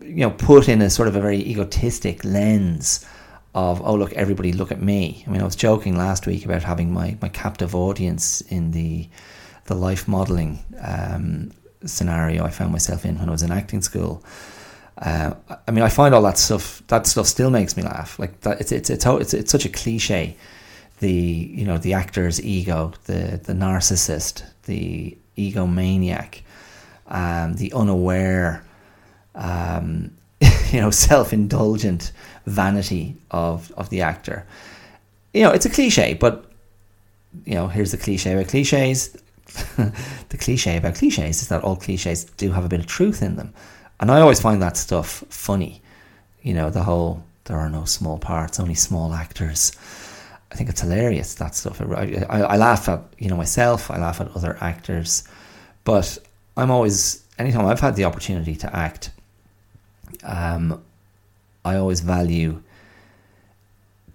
you 0.00 0.16
know, 0.16 0.30
put 0.30 0.68
in 0.68 0.82
a 0.82 0.90
sort 0.90 1.08
of 1.08 1.14
a 1.14 1.20
very 1.20 1.38
egotistic 1.38 2.24
lens 2.24 3.06
of 3.54 3.82
oh 3.82 3.94
look 3.94 4.12
everybody 4.14 4.52
look 4.52 4.72
at 4.72 4.80
me. 4.80 5.24
I 5.26 5.30
mean 5.30 5.40
I 5.40 5.44
was 5.44 5.56
joking 5.56 5.96
last 5.96 6.26
week 6.26 6.44
about 6.44 6.62
having 6.62 6.92
my, 6.92 7.16
my 7.20 7.28
captive 7.28 7.74
audience 7.74 8.40
in 8.42 8.72
the 8.72 9.08
the 9.66 9.74
life 9.74 10.08
modeling 10.08 10.58
um, 10.80 11.52
scenario 11.84 12.44
I 12.44 12.50
found 12.50 12.72
myself 12.72 13.04
in 13.04 13.18
when 13.18 13.28
I 13.28 13.32
was 13.32 13.42
in 13.42 13.52
acting 13.52 13.82
school. 13.82 14.22
Uh, 14.98 15.34
I 15.66 15.70
mean, 15.70 15.82
I 15.82 15.88
find 15.88 16.14
all 16.14 16.22
that 16.22 16.36
stuff. 16.38 16.82
That 16.88 17.06
stuff 17.06 17.26
still 17.26 17.50
makes 17.50 17.76
me 17.76 17.82
laugh. 17.82 18.18
Like 18.18 18.40
that, 18.42 18.60
it's 18.60 18.70
it's 18.70 18.90
it's 18.90 19.06
it's, 19.06 19.34
it's 19.34 19.50
such 19.50 19.64
a 19.64 19.70
cliche. 19.70 20.36
The 20.98 21.10
you 21.10 21.64
know 21.64 21.78
the 21.78 21.94
actor's 21.94 22.42
ego, 22.44 22.92
the 23.04 23.40
the 23.42 23.54
narcissist, 23.54 24.44
the 24.64 25.16
egomaniac, 25.38 26.40
um, 27.08 27.54
the 27.54 27.72
unaware, 27.72 28.62
um, 29.34 30.10
you 30.70 30.80
know, 30.80 30.90
self-indulgent 30.90 32.12
vanity 32.44 33.16
of 33.30 33.72
of 33.72 33.88
the 33.88 34.02
actor. 34.02 34.46
You 35.32 35.44
know, 35.44 35.50
it's 35.50 35.64
a 35.64 35.70
cliche, 35.70 36.14
but 36.14 36.50
you 37.44 37.54
know, 37.54 37.68
here's 37.68 37.92
the 37.92 37.96
cliche 37.96 38.34
about 38.34 38.48
cliches. 38.48 39.16
the 40.28 40.36
cliche 40.38 40.76
about 40.76 40.94
cliches 40.94 41.42
is 41.42 41.48
that 41.48 41.62
all 41.62 41.76
cliches 41.76 42.24
do 42.24 42.52
have 42.52 42.64
a 42.64 42.68
bit 42.68 42.80
of 42.80 42.86
truth 42.86 43.22
in 43.22 43.36
them. 43.36 43.52
And 44.00 44.10
I 44.10 44.20
always 44.20 44.40
find 44.40 44.62
that 44.62 44.76
stuff 44.76 45.24
funny. 45.28 45.82
You 46.42 46.54
know, 46.54 46.70
the 46.70 46.82
whole 46.82 47.22
there 47.44 47.58
are 47.58 47.68
no 47.68 47.84
small 47.84 48.18
parts, 48.18 48.60
only 48.60 48.74
small 48.74 49.12
actors. 49.12 49.72
I 50.52 50.54
think 50.54 50.70
it's 50.70 50.80
hilarious 50.80 51.34
that 51.34 51.54
stuff. 51.54 51.80
I, 51.80 52.24
I, 52.28 52.40
I, 52.40 52.56
laugh 52.56 52.88
at 52.88 53.02
you 53.18 53.28
know 53.28 53.36
myself. 53.36 53.90
I 53.90 53.98
laugh 53.98 54.20
at 54.20 54.34
other 54.34 54.56
actors, 54.60 55.24
but 55.84 56.18
I'm 56.56 56.70
always 56.70 57.24
anytime 57.38 57.66
I've 57.66 57.80
had 57.80 57.96
the 57.96 58.04
opportunity 58.04 58.56
to 58.56 58.76
act, 58.76 59.10
um, 60.24 60.82
I 61.64 61.76
always 61.76 62.00
value 62.00 62.62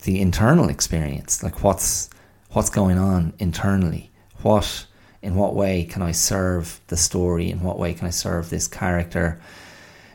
the 0.03 0.21
internal 0.21 0.69
experience, 0.69 1.43
like 1.43 1.63
what's 1.63 2.09
what's 2.51 2.69
going 2.69 2.97
on 2.97 3.33
internally, 3.39 4.11
what 4.41 4.85
in 5.25 5.33
what 5.33 5.55
way 5.55 5.83
can 5.83 6.03
I 6.03 6.11
serve 6.11 6.79
the 6.85 6.95
story? 6.95 7.49
In 7.49 7.63
what 7.63 7.79
way 7.79 7.95
can 7.95 8.05
I 8.05 8.11
serve 8.11 8.51
this 8.51 8.67
character? 8.67 9.41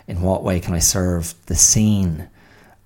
In 0.06 0.22
what 0.22 0.44
way 0.44 0.60
can 0.60 0.72
I 0.72 0.78
serve 0.78 1.34
the 1.46 1.56
scene? 1.56 2.28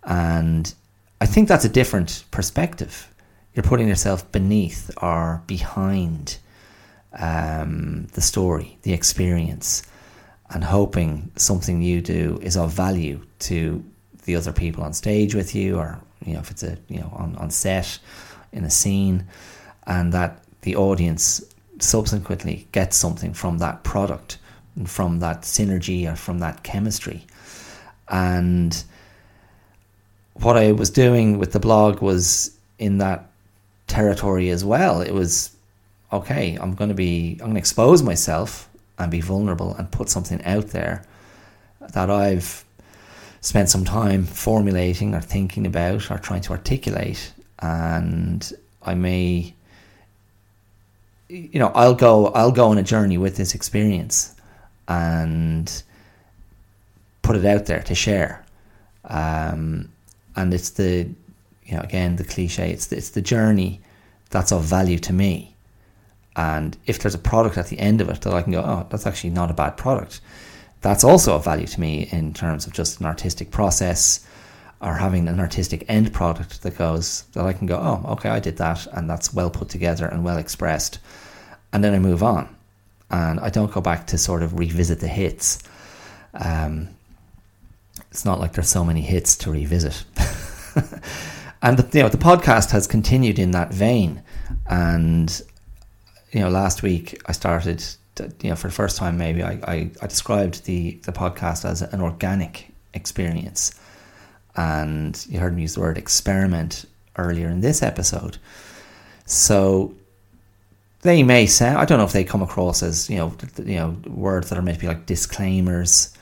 And 0.04 0.74
I 1.20 1.26
think 1.26 1.48
that's 1.48 1.66
a 1.66 1.68
different 1.68 2.24
perspective. 2.30 3.14
You're 3.52 3.62
putting 3.62 3.88
yourself 3.88 4.32
beneath 4.32 4.90
or 5.02 5.42
behind 5.46 6.38
um, 7.12 8.06
the 8.14 8.22
story, 8.22 8.78
the 8.82 8.94
experience, 8.94 9.82
and 10.48 10.64
hoping 10.64 11.30
something 11.36 11.82
you 11.82 12.00
do 12.00 12.38
is 12.40 12.56
of 12.56 12.72
value 12.72 13.20
to 13.40 13.84
the 14.24 14.34
other 14.34 14.52
people 14.52 14.82
on 14.82 14.94
stage 14.94 15.34
with 15.34 15.54
you, 15.54 15.76
or 15.76 16.00
you 16.24 16.32
know 16.32 16.40
if 16.40 16.50
it's 16.50 16.62
a 16.62 16.78
you 16.88 17.00
know 17.00 17.12
on, 17.14 17.36
on 17.36 17.50
set 17.50 17.98
in 18.50 18.64
a 18.64 18.70
scene, 18.70 19.26
and 19.86 20.14
that 20.14 20.42
the 20.62 20.74
audience 20.76 21.44
subsequently 21.78 22.66
get 22.72 22.94
something 22.94 23.32
from 23.32 23.58
that 23.58 23.84
product 23.84 24.38
and 24.76 24.88
from 24.88 25.20
that 25.20 25.42
synergy 25.42 26.10
or 26.10 26.16
from 26.16 26.38
that 26.38 26.62
chemistry. 26.62 27.26
And 28.08 28.82
what 30.34 30.56
I 30.56 30.72
was 30.72 30.90
doing 30.90 31.38
with 31.38 31.52
the 31.52 31.60
blog 31.60 32.00
was 32.00 32.56
in 32.78 32.98
that 32.98 33.30
territory 33.86 34.50
as 34.50 34.64
well. 34.64 35.00
It 35.00 35.12
was 35.12 35.54
okay, 36.12 36.56
I'm 36.60 36.74
going 36.74 36.88
to 36.88 36.94
be, 36.94 37.32
I'm 37.32 37.46
going 37.46 37.54
to 37.54 37.58
expose 37.58 38.02
myself 38.02 38.68
and 38.98 39.10
be 39.10 39.20
vulnerable 39.20 39.74
and 39.74 39.90
put 39.90 40.08
something 40.08 40.42
out 40.44 40.68
there 40.68 41.04
that 41.92 42.08
I've 42.08 42.64
spent 43.40 43.68
some 43.68 43.84
time 43.84 44.24
formulating 44.24 45.14
or 45.14 45.20
thinking 45.20 45.66
about 45.66 46.10
or 46.10 46.18
trying 46.18 46.42
to 46.42 46.52
articulate. 46.52 47.32
And 47.58 48.52
I 48.82 48.94
may 48.94 49.53
you 51.28 51.58
know, 51.58 51.68
I'll 51.74 51.94
go, 51.94 52.26
I'll 52.28 52.52
go 52.52 52.68
on 52.68 52.78
a 52.78 52.82
journey 52.82 53.18
with 53.18 53.36
this 53.36 53.54
experience 53.54 54.34
and 54.88 55.82
put 57.22 57.36
it 57.36 57.44
out 57.44 57.66
there 57.66 57.82
to 57.82 57.94
share. 57.94 58.44
Um, 59.04 59.90
and 60.36 60.52
it's 60.52 60.70
the, 60.70 61.08
you 61.64 61.74
know, 61.74 61.80
again, 61.80 62.16
the 62.16 62.24
cliche, 62.24 62.70
it's 62.70 62.86
the, 62.86 62.96
it's 62.96 63.10
the 63.10 63.22
journey 63.22 63.80
that's 64.30 64.52
of 64.52 64.62
value 64.64 64.98
to 64.98 65.12
me. 65.12 65.54
And 66.36 66.76
if 66.86 66.98
there's 66.98 67.14
a 67.14 67.18
product 67.18 67.56
at 67.56 67.68
the 67.68 67.78
end 67.78 68.00
of 68.00 68.08
it 68.08 68.20
that 68.22 68.34
I 68.34 68.42
can 68.42 68.52
go, 68.52 68.60
oh, 68.60 68.86
that's 68.90 69.06
actually 69.06 69.30
not 69.30 69.50
a 69.50 69.54
bad 69.54 69.76
product, 69.76 70.20
that's 70.80 71.04
also 71.04 71.36
of 71.36 71.44
value 71.44 71.66
to 71.66 71.80
me 71.80 72.08
in 72.10 72.34
terms 72.34 72.66
of 72.66 72.72
just 72.72 73.00
an 73.00 73.06
artistic 73.06 73.50
process 73.50 74.26
or 74.84 74.92
having 74.94 75.26
an 75.28 75.40
artistic 75.40 75.84
end 75.88 76.12
product 76.12 76.62
that 76.62 76.76
goes 76.76 77.22
that 77.32 77.44
I 77.44 77.54
can 77.54 77.66
go, 77.66 77.76
oh, 77.76 78.12
okay, 78.12 78.28
I 78.28 78.38
did 78.38 78.58
that, 78.58 78.86
and 78.92 79.08
that's 79.08 79.32
well 79.32 79.50
put 79.50 79.70
together 79.70 80.06
and 80.06 80.22
well 80.22 80.36
expressed, 80.36 80.98
and 81.72 81.82
then 81.82 81.94
I 81.94 81.98
move 81.98 82.22
on, 82.22 82.54
and 83.10 83.40
I 83.40 83.48
don't 83.48 83.72
go 83.72 83.80
back 83.80 84.06
to 84.08 84.18
sort 84.18 84.42
of 84.42 84.58
revisit 84.58 85.00
the 85.00 85.08
hits. 85.08 85.62
Um, 86.34 86.90
it's 88.10 88.26
not 88.26 88.40
like 88.40 88.52
there's 88.52 88.68
so 88.68 88.84
many 88.84 89.00
hits 89.00 89.36
to 89.38 89.50
revisit, 89.50 90.04
and 91.62 91.78
the, 91.78 91.98
you 91.98 92.02
know 92.02 92.10
the 92.10 92.18
podcast 92.18 92.70
has 92.72 92.86
continued 92.86 93.38
in 93.38 93.52
that 93.52 93.72
vein, 93.72 94.22
and 94.68 95.42
you 96.30 96.40
know 96.40 96.50
last 96.50 96.82
week 96.82 97.20
I 97.26 97.32
started. 97.32 97.82
You 98.42 98.50
know, 98.50 98.54
for 98.54 98.68
the 98.68 98.72
first 98.72 98.96
time, 98.96 99.18
maybe 99.18 99.42
I, 99.42 99.58
I, 99.66 99.90
I 100.00 100.06
described 100.06 100.66
the, 100.66 101.00
the 101.02 101.10
podcast 101.10 101.68
as 101.68 101.82
an 101.82 102.00
organic 102.00 102.72
experience 102.92 103.74
and 104.56 105.26
you 105.28 105.38
heard 105.38 105.54
me 105.54 105.62
use 105.62 105.74
the 105.74 105.80
word 105.80 105.98
experiment 105.98 106.84
earlier 107.16 107.48
in 107.48 107.60
this 107.60 107.82
episode. 107.82 108.38
So 109.26 109.94
they 111.02 111.22
may 111.22 111.46
sound 111.46 111.78
I 111.78 111.84
don't 111.84 111.98
know 111.98 112.04
if 112.04 112.12
they 112.12 112.24
come 112.24 112.42
across 112.42 112.82
as 112.82 113.08
you 113.10 113.16
know 113.16 113.34
you 113.58 113.76
know 113.76 113.96
words 114.06 114.48
that 114.48 114.58
are 114.58 114.62
maybe 114.62 114.86
like 114.86 115.06
disclaimers 115.06 116.14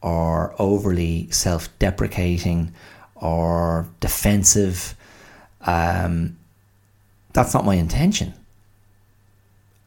or 0.00 0.54
overly 0.58 1.28
self-deprecating 1.30 2.72
or 3.16 3.88
defensive. 4.00 4.94
Um, 5.62 6.36
that's 7.32 7.52
not 7.52 7.64
my 7.64 7.74
intention. 7.74 8.32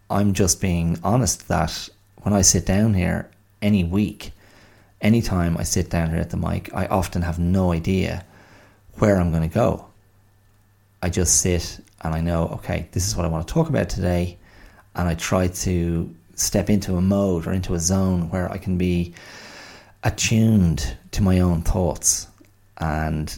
I'm 0.09 0.33
just 0.33 0.59
being 0.59 0.99
honest 1.03 1.47
that 1.47 1.87
when 2.23 2.33
I 2.33 2.41
sit 2.41 2.65
down 2.65 2.93
here 2.93 3.29
any 3.61 3.85
week 3.85 4.33
anytime 5.01 5.57
I 5.57 5.63
sit 5.63 5.89
down 5.89 6.09
here 6.09 6.19
at 6.19 6.29
the 6.29 6.37
mic, 6.37 6.73
I 6.73 6.85
often 6.87 7.21
have 7.21 7.39
no 7.39 7.71
idea 7.71 8.25
where 8.95 9.17
I'm 9.17 9.31
going 9.31 9.47
to 9.47 9.53
go. 9.53 9.85
I 11.01 11.09
just 11.09 11.41
sit 11.41 11.79
and 12.01 12.13
I 12.13 12.21
know, 12.21 12.47
okay, 12.59 12.87
this 12.91 13.07
is 13.07 13.15
what 13.15 13.25
I 13.25 13.29
want 13.29 13.47
to 13.47 13.53
talk 13.53 13.69
about 13.69 13.89
today. 13.89 14.37
And 14.95 15.07
I 15.07 15.15
try 15.15 15.47
to 15.47 16.15
step 16.35 16.69
into 16.69 16.95
a 16.95 17.01
mode 17.01 17.47
or 17.47 17.53
into 17.53 17.73
a 17.73 17.79
zone 17.79 18.29
where 18.29 18.51
I 18.51 18.57
can 18.57 18.77
be 18.77 19.13
attuned 20.03 20.97
to 21.11 21.23
my 21.23 21.39
own 21.39 21.61
thoughts 21.61 22.27
and 22.77 23.37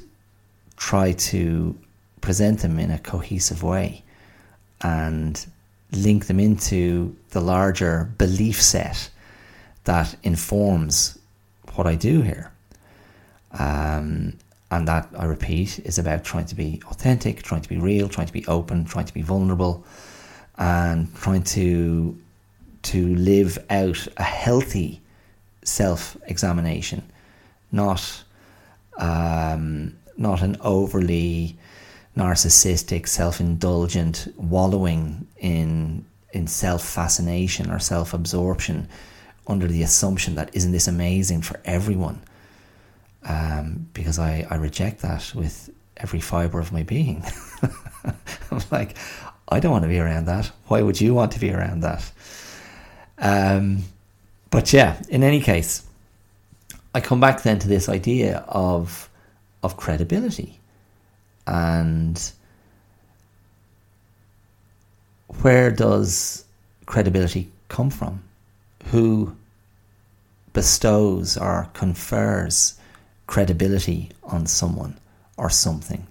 try 0.78 1.12
to 1.12 1.78
present 2.22 2.60
them 2.60 2.80
in 2.80 2.92
a 2.92 3.00
cohesive 3.00 3.64
way 3.64 4.04
and 4.82 5.46
link 5.92 6.28
them 6.28 6.40
into 6.40 7.16
the 7.32 7.42
larger 7.42 8.12
belief 8.18 8.62
set 8.62 9.10
that 9.84 10.16
informs 10.24 11.20
what 11.76 11.88
I 11.88 11.96
do 11.96 12.22
here. 12.22 12.52
Um, 13.52 14.38
and 14.72 14.88
that, 14.88 15.08
I 15.18 15.26
repeat, 15.26 15.80
is 15.80 16.00
about 16.00 16.24
trying 16.24 16.46
to 16.46 16.56
be 16.56 16.82
authentic, 16.90 17.44
trying 17.44 17.62
to 17.62 17.70
be 17.70 17.78
real, 17.78 18.10
trying 18.10 18.28
to 18.28 18.34
be 18.34 18.46
open, 18.48 18.86
trying 18.86 19.06
to 19.06 19.14
be 19.14 19.22
vulnerable, 19.22 19.86
and 20.58 21.14
trying 21.16 21.44
to 21.44 22.18
to 22.84 23.16
live 23.16 23.58
out 23.70 24.08
a 24.18 24.24
healthy 24.24 25.00
self 25.64 26.18
examination, 26.26 27.04
not 27.72 28.24
um, 28.98 29.96
not 30.18 30.42
an 30.42 30.58
overly 30.62 31.58
narcissistic, 32.18 33.08
self 33.08 33.40
indulgent 33.40 34.28
wallowing 34.38 35.28
in 35.38 36.06
in 36.32 36.48
self 36.48 36.84
fascination 36.84 37.70
or 37.70 37.80
self 37.80 38.14
absorption 38.14 38.88
under 39.48 39.68
the 39.68 39.84
assumption 39.84 40.36
that 40.36 40.56
isn't 40.56 40.72
this 40.72 40.88
amazing 40.88 41.42
for 41.42 41.60
everyone? 41.66 42.22
Um, 43.24 43.88
because 43.94 44.20
I, 44.20 44.46
I 44.50 44.56
reject 44.56 45.02
that 45.02 45.32
with 45.34 45.70
every 45.98 46.20
fiber 46.20 46.60
of 46.60 46.72
my 46.72 46.84
being. 46.84 47.24
I'm 48.52 48.62
like, 48.72 48.98
I 49.48 49.60
don't 49.60 49.72
want 49.72 49.84
to 49.84 49.90
be 49.90 50.00
around 50.00 50.26
that. 50.26 50.52
Why 50.68 50.82
would 50.82 51.00
you 51.00 51.14
want 51.14 51.32
to 51.34 51.40
be 51.40 51.52
around 51.52 51.82
that? 51.82 52.12
Um, 53.18 53.84
but 54.50 54.74
yeah, 54.74 55.02
in 55.10 55.24
any 55.24 55.40
case, 55.42 55.84
I 56.94 57.02
come 57.02 57.20
back 57.20 57.44
then 57.44 57.60
to 57.60 57.68
this 57.68 57.90
idea 57.90 58.44
of 58.48 59.10
of 59.64 59.78
credibility 59.78 60.60
and 61.48 62.32
where 65.42 65.72
does 65.72 66.46
credibility 66.86 67.50
come 67.70 67.90
from? 67.90 68.22
Who 68.92 69.36
bestows 70.54 71.38
or 71.38 71.70
confers 71.74 72.80
credibility 73.28 74.10
on 74.24 74.46
someone 74.46 75.00
or 75.38 75.50
something? 75.50 76.06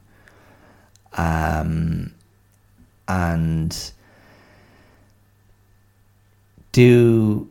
Um, 1.16 2.14
and 3.06 3.92
do 6.72 7.48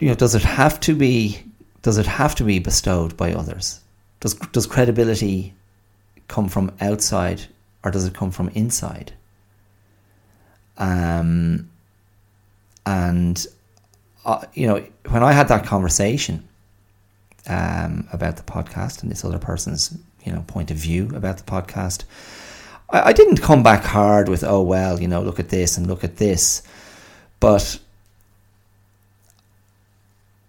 you 0.00 0.08
know 0.08 0.14
does 0.14 0.34
it 0.34 0.42
have 0.42 0.80
to 0.80 0.94
be 0.94 1.42
does 1.82 1.98
it 1.98 2.06
have 2.06 2.34
to 2.34 2.44
be 2.44 2.58
bestowed 2.58 3.16
by 3.16 3.32
others 3.32 3.80
does 4.20 4.34
does 4.52 4.66
credibility 4.66 5.54
come 6.28 6.48
from 6.48 6.72
outside 6.80 7.42
or 7.84 7.90
does 7.90 8.06
it 8.06 8.14
come 8.14 8.30
from 8.30 8.48
inside 8.50 9.12
um 10.78 11.68
and 12.86 13.46
uh, 14.24 14.44
you 14.54 14.66
know 14.66 14.84
when 15.08 15.22
i 15.22 15.32
had 15.32 15.48
that 15.48 15.64
conversation 15.64 16.46
um 17.48 18.08
about 18.12 18.36
the 18.36 18.42
podcast 18.42 19.02
and 19.02 19.10
this 19.10 19.24
other 19.24 19.38
person's 19.38 19.96
you 20.24 20.32
know 20.32 20.42
point 20.46 20.70
of 20.70 20.76
view 20.76 21.10
about 21.14 21.36
the 21.36 21.44
podcast 21.44 22.04
I, 22.90 23.08
I 23.08 23.12
didn't 23.12 23.38
come 23.38 23.62
back 23.62 23.84
hard 23.84 24.28
with 24.28 24.44
oh 24.44 24.62
well 24.62 25.00
you 25.00 25.08
know 25.08 25.22
look 25.22 25.40
at 25.40 25.48
this 25.48 25.76
and 25.76 25.86
look 25.86 26.04
at 26.04 26.16
this. 26.16 26.62
But 27.40 27.78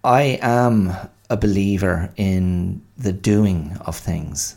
I 0.04 0.38
am 0.40 0.92
a 1.28 1.36
believer 1.36 2.12
in 2.16 2.80
the 2.96 3.12
doing 3.12 3.76
of 3.80 3.96
things 3.96 4.56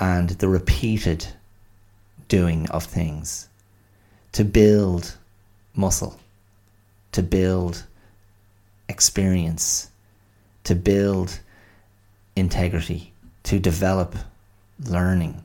and 0.00 0.30
the 0.30 0.48
repeated 0.48 1.26
doing 2.28 2.68
of 2.70 2.84
things 2.84 3.48
to 4.32 4.44
build 4.44 5.16
muscle, 5.76 6.18
to 7.12 7.22
build 7.22 7.84
experience, 8.88 9.90
to 10.64 10.74
build 10.74 11.38
integrity, 12.34 13.12
to 13.44 13.58
develop 13.58 14.14
learning. 14.84 15.42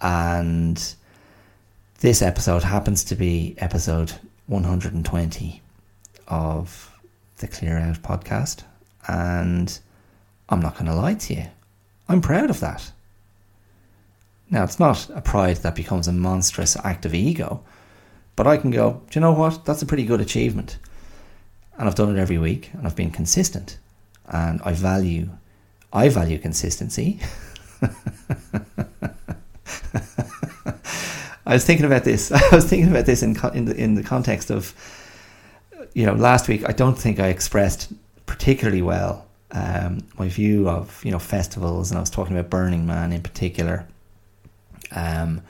And 0.00 0.94
this 2.00 2.22
episode 2.22 2.62
happens 2.62 3.04
to 3.04 3.14
be 3.14 3.54
episode 3.58 4.12
120 4.46 5.62
of 6.28 6.98
the 7.38 7.48
Clear 7.48 7.78
Out 7.78 8.02
podcast. 8.02 8.64
And 9.08 9.78
I'm 10.48 10.60
not 10.60 10.74
going 10.74 10.86
to 10.86 10.94
lie 10.94 11.14
to 11.14 11.34
you, 11.34 11.46
I'm 12.08 12.20
proud 12.20 12.50
of 12.50 12.60
that. 12.60 12.92
Now, 14.50 14.64
it's 14.64 14.78
not 14.78 15.08
a 15.14 15.22
pride 15.22 15.56
that 15.58 15.74
becomes 15.74 16.08
a 16.08 16.12
monstrous 16.12 16.76
act 16.84 17.06
of 17.06 17.14
ego, 17.14 17.62
but 18.36 18.46
I 18.46 18.56
can 18.56 18.70
go, 18.70 19.02
do 19.10 19.18
you 19.18 19.20
know 19.20 19.32
what? 19.32 19.64
That's 19.64 19.82
a 19.82 19.86
pretty 19.86 20.04
good 20.04 20.20
achievement. 20.20 20.78
And 21.78 21.88
I've 21.88 21.94
done 21.94 22.16
it 22.16 22.20
every 22.20 22.38
week 22.38 22.70
and 22.72 22.86
I've 22.86 22.96
been 22.96 23.10
consistent. 23.10 23.78
And 24.26 24.60
I 24.64 24.72
value 24.72 25.30
I 25.92 26.08
value 26.08 26.38
consistency. 26.38 27.20
I 31.44 31.54
was 31.54 31.66
thinking 31.66 31.84
about 31.84 32.04
this. 32.04 32.32
I 32.52 32.54
was 32.54 32.64
thinking 32.64 32.90
about 32.90 33.04
this 33.04 33.22
in 33.22 33.36
in 33.52 33.66
the, 33.66 33.76
in 33.76 33.94
the 33.94 34.02
context 34.02 34.50
of, 34.50 34.74
you 35.92 36.06
know, 36.06 36.14
last 36.14 36.48
week. 36.48 36.66
I 36.66 36.72
don't 36.72 36.96
think 36.96 37.20
I 37.20 37.28
expressed 37.28 37.92
particularly 38.24 38.80
well 38.80 39.26
um, 39.52 39.98
my 40.18 40.28
view 40.28 40.68
of 40.68 41.04
you 41.04 41.10
know 41.10 41.18
festivals, 41.18 41.90
and 41.90 41.98
I 41.98 42.00
was 42.00 42.10
talking 42.10 42.36
about 42.36 42.50
Burning 42.50 42.86
Man 42.86 43.12
in 43.12 43.22
particular. 43.22 43.86
Um, 44.94 45.42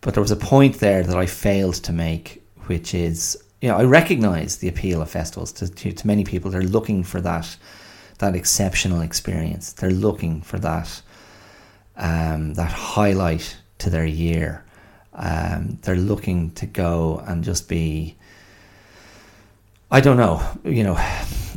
but 0.00 0.14
there 0.14 0.22
was 0.22 0.30
a 0.30 0.36
point 0.36 0.80
there 0.80 1.02
that 1.02 1.16
I 1.16 1.26
failed 1.26 1.74
to 1.74 1.92
make, 1.92 2.42
which 2.66 2.94
is 2.94 3.42
you 3.60 3.68
know 3.68 3.76
I 3.76 3.84
recognise 3.84 4.58
the 4.58 4.68
appeal 4.68 5.02
of 5.02 5.10
festivals 5.10 5.52
to, 5.52 5.68
to 5.68 5.92
to 5.92 6.06
many 6.06 6.24
people. 6.24 6.50
They're 6.50 6.62
looking 6.62 7.04
for 7.04 7.20
that 7.20 7.56
that 8.18 8.34
exceptional 8.34 9.00
experience. 9.00 9.72
They're 9.72 9.90
looking 9.90 10.42
for 10.42 10.58
that 10.60 11.02
um, 11.96 12.54
that 12.54 12.70
highlight 12.70 13.56
to 13.78 13.90
their 13.90 14.06
year. 14.06 14.64
Um, 15.12 15.78
they're 15.82 15.96
looking 15.96 16.52
to 16.52 16.66
go 16.66 17.22
and 17.26 17.44
just 17.44 17.68
be. 17.68 18.16
I 19.90 20.00
don't 20.00 20.16
know, 20.16 20.40
you 20.64 20.84
know. 20.84 20.94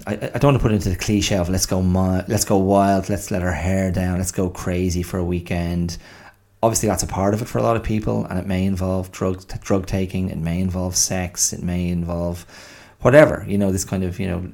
I, 0.05 0.15
I 0.15 0.37
don't 0.37 0.51
want 0.51 0.57
to 0.57 0.61
put 0.61 0.71
it 0.73 0.75
into 0.75 0.89
the 0.89 0.97
cliche 0.97 1.37
of 1.37 1.47
let's 1.47 1.65
go 1.65 1.79
let's 1.79 2.43
go 2.43 2.57
wild, 2.57 3.07
let's 3.07 3.31
let 3.31 3.41
our 3.41 3.53
hair 3.53 3.89
down, 3.89 4.17
let's 4.17 4.33
go 4.33 4.49
crazy 4.49 5.01
for 5.01 5.17
a 5.17 5.23
weekend. 5.23 5.97
Obviously, 6.63 6.87
that's 6.87 7.03
a 7.03 7.07
part 7.07 7.33
of 7.33 7.41
it 7.41 7.49
for 7.49 7.57
a 7.57 7.61
lot 7.61 7.75
of 7.75 7.83
people, 7.83 8.23
and 8.25 8.39
it 8.39 8.45
may 8.47 8.63
involve 8.63 9.11
drug 9.11 9.45
drug 9.59 9.85
taking, 9.85 10.29
it 10.29 10.37
may 10.37 10.61
involve 10.61 10.95
sex, 10.95 11.51
it 11.51 11.61
may 11.61 11.89
involve 11.89 12.45
whatever. 13.01 13.43
You 13.45 13.57
know, 13.57 13.69
this 13.73 13.83
kind 13.83 14.01
of 14.01 14.17
you 14.17 14.27
know 14.27 14.49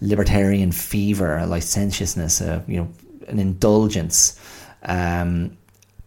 libertarian 0.00 0.72
fever, 0.72 1.36
a 1.36 1.44
licentiousness, 1.46 2.40
a, 2.40 2.64
you 2.66 2.78
know, 2.78 2.88
an 3.28 3.38
indulgence, 3.38 4.40
um, 4.84 5.58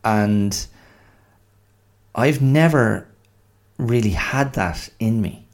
and 0.03 0.65
I've 2.15 2.41
never 2.41 3.07
really 3.77 4.09
had 4.09 4.53
that 4.53 4.89
in 4.99 5.21
me. 5.21 5.45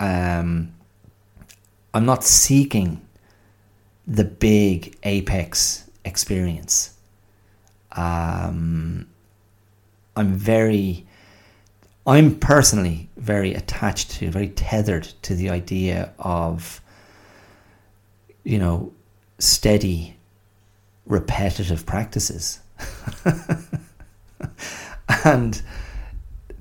Um, 0.00 0.74
I'm 1.92 2.06
not 2.06 2.24
seeking 2.24 3.06
the 4.06 4.24
big 4.24 4.96
apex 5.02 5.84
experience. 6.02 6.96
Um, 7.92 9.06
I'm 10.16 10.34
very, 10.34 11.06
I'm 12.06 12.38
personally 12.38 13.08
very 13.16 13.54
attached 13.54 14.12
to, 14.12 14.30
very 14.30 14.48
tethered 14.48 15.04
to 15.22 15.34
the 15.34 15.50
idea 15.50 16.12
of, 16.18 16.80
you 18.44 18.58
know, 18.58 18.92
steady, 19.38 20.16
repetitive 21.06 21.86
practices. 21.86 22.60
and 25.24 25.62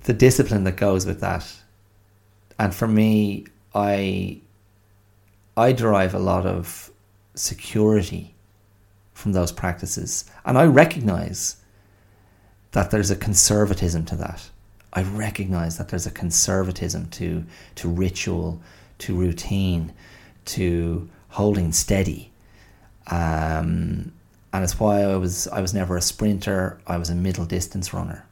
the 0.04 0.14
discipline 0.14 0.64
that 0.64 0.78
goes 0.78 1.06
with 1.06 1.22
that. 1.22 1.46
And 2.58 2.74
for 2.74 2.88
me, 2.88 3.46
I 3.74 4.42
I 5.56 5.74
derive 5.74 6.14
a 6.14 6.20
lot 6.20 6.46
of 6.46 6.92
security 7.36 8.34
from 9.20 9.34
those 9.34 9.52
practices. 9.52 10.26
And 10.46 10.58
I 10.58 10.66
recognize 10.66 11.58
that 12.72 12.92
there's 12.92 13.12
a 13.12 13.16
conservatism 13.16 14.06
to 14.06 14.16
that. 14.16 14.50
I 14.94 15.04
recognize 15.04 15.78
that 15.78 15.90
there's 15.90 16.08
a 16.08 16.12
conservatism 16.12 17.10
to 17.12 17.46
to 17.76 17.88
ritual, 17.88 18.62
to 19.00 19.16
routine, 19.16 19.94
to 20.46 21.10
holding 21.30 21.72
steady. 21.72 22.32
Um, 23.08 24.12
and 24.52 24.64
it's 24.64 24.80
why 24.80 25.04
I 25.04 25.18
was 25.18 25.48
I 25.48 25.62
was 25.62 25.74
never 25.74 25.98
a 25.98 26.02
sprinter. 26.02 26.80
I 26.88 26.98
was 26.98 27.10
a 27.10 27.16
middle 27.16 27.46
distance 27.46 27.94
runner 27.94 28.26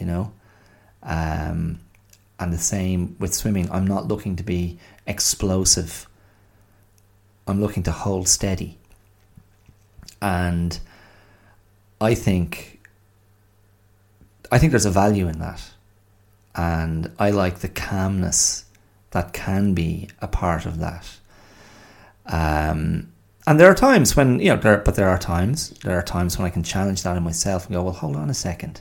you 0.00 0.06
know. 0.06 0.32
Um, 1.02 1.80
and 2.38 2.52
the 2.52 2.58
same 2.58 3.16
with 3.18 3.34
swimming. 3.34 3.70
I'm 3.70 3.86
not 3.86 4.08
looking 4.08 4.36
to 4.36 4.42
be 4.42 4.78
explosive. 5.06 6.06
I'm 7.46 7.60
looking 7.60 7.82
to 7.84 7.92
hold 7.92 8.28
steady. 8.28 8.78
And 10.20 10.78
I 12.00 12.14
think 12.14 12.76
I 14.50 14.58
think 14.58 14.70
there's 14.70 14.86
a 14.86 14.90
value 14.90 15.28
in 15.28 15.38
that. 15.40 15.62
And 16.54 17.12
I 17.18 17.30
like 17.30 17.58
the 17.58 17.68
calmness 17.68 18.64
that 19.10 19.32
can 19.32 19.74
be 19.74 20.08
a 20.20 20.28
part 20.28 20.66
of 20.66 20.78
that. 20.78 21.06
Um, 22.26 23.12
and 23.46 23.60
there 23.60 23.70
are 23.70 23.74
times 23.74 24.16
when, 24.16 24.40
you 24.40 24.50
know, 24.50 24.56
there, 24.56 24.78
but 24.78 24.96
there 24.96 25.08
are 25.08 25.18
times, 25.18 25.70
there 25.84 25.98
are 25.98 26.02
times 26.02 26.38
when 26.38 26.46
I 26.46 26.50
can 26.50 26.62
challenge 26.62 27.02
that 27.02 27.16
in 27.16 27.22
myself 27.22 27.66
and 27.66 27.74
go, 27.74 27.82
well, 27.82 27.92
hold 27.92 28.16
on 28.16 28.30
a 28.30 28.34
second. 28.34 28.80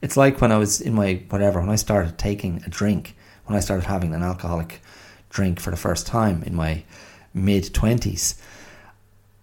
It's 0.00 0.16
like 0.16 0.40
when 0.40 0.52
I 0.52 0.58
was 0.58 0.80
in 0.80 0.94
my, 0.94 1.22
whatever, 1.30 1.60
when 1.60 1.70
I 1.70 1.76
started 1.76 2.18
taking 2.18 2.62
a 2.66 2.70
drink, 2.70 3.16
when 3.46 3.56
I 3.56 3.60
started 3.60 3.86
having 3.86 4.14
an 4.14 4.22
alcoholic 4.22 4.80
drink 5.30 5.58
for 5.60 5.70
the 5.70 5.76
first 5.76 6.06
time 6.06 6.42
in 6.44 6.54
my 6.54 6.84
mid 7.34 7.64
20s, 7.64 8.40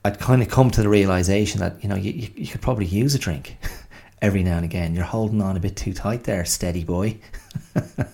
I'd 0.10 0.20
kind 0.20 0.42
of 0.42 0.50
come 0.50 0.72
to 0.72 0.82
the 0.82 0.90
realization 0.90 1.60
that, 1.60 1.84
you 1.84 1.88
know, 1.88 1.96
you, 1.96 2.32
you 2.36 2.48
could 2.48 2.62
probably 2.62 2.88
use 2.88 3.14
a 3.14 3.20
drink 3.20 3.58
every 4.24 4.42
now 4.42 4.56
and 4.56 4.66
again. 4.66 4.96
You're 4.96 5.04
holding 5.04 5.40
on 5.40 5.56
a 5.56 5.60
bit 5.60 5.76
too 5.76 5.94
tight 5.94 6.24
there, 6.24 6.44
steady 6.46 6.84
boy. 6.84 7.20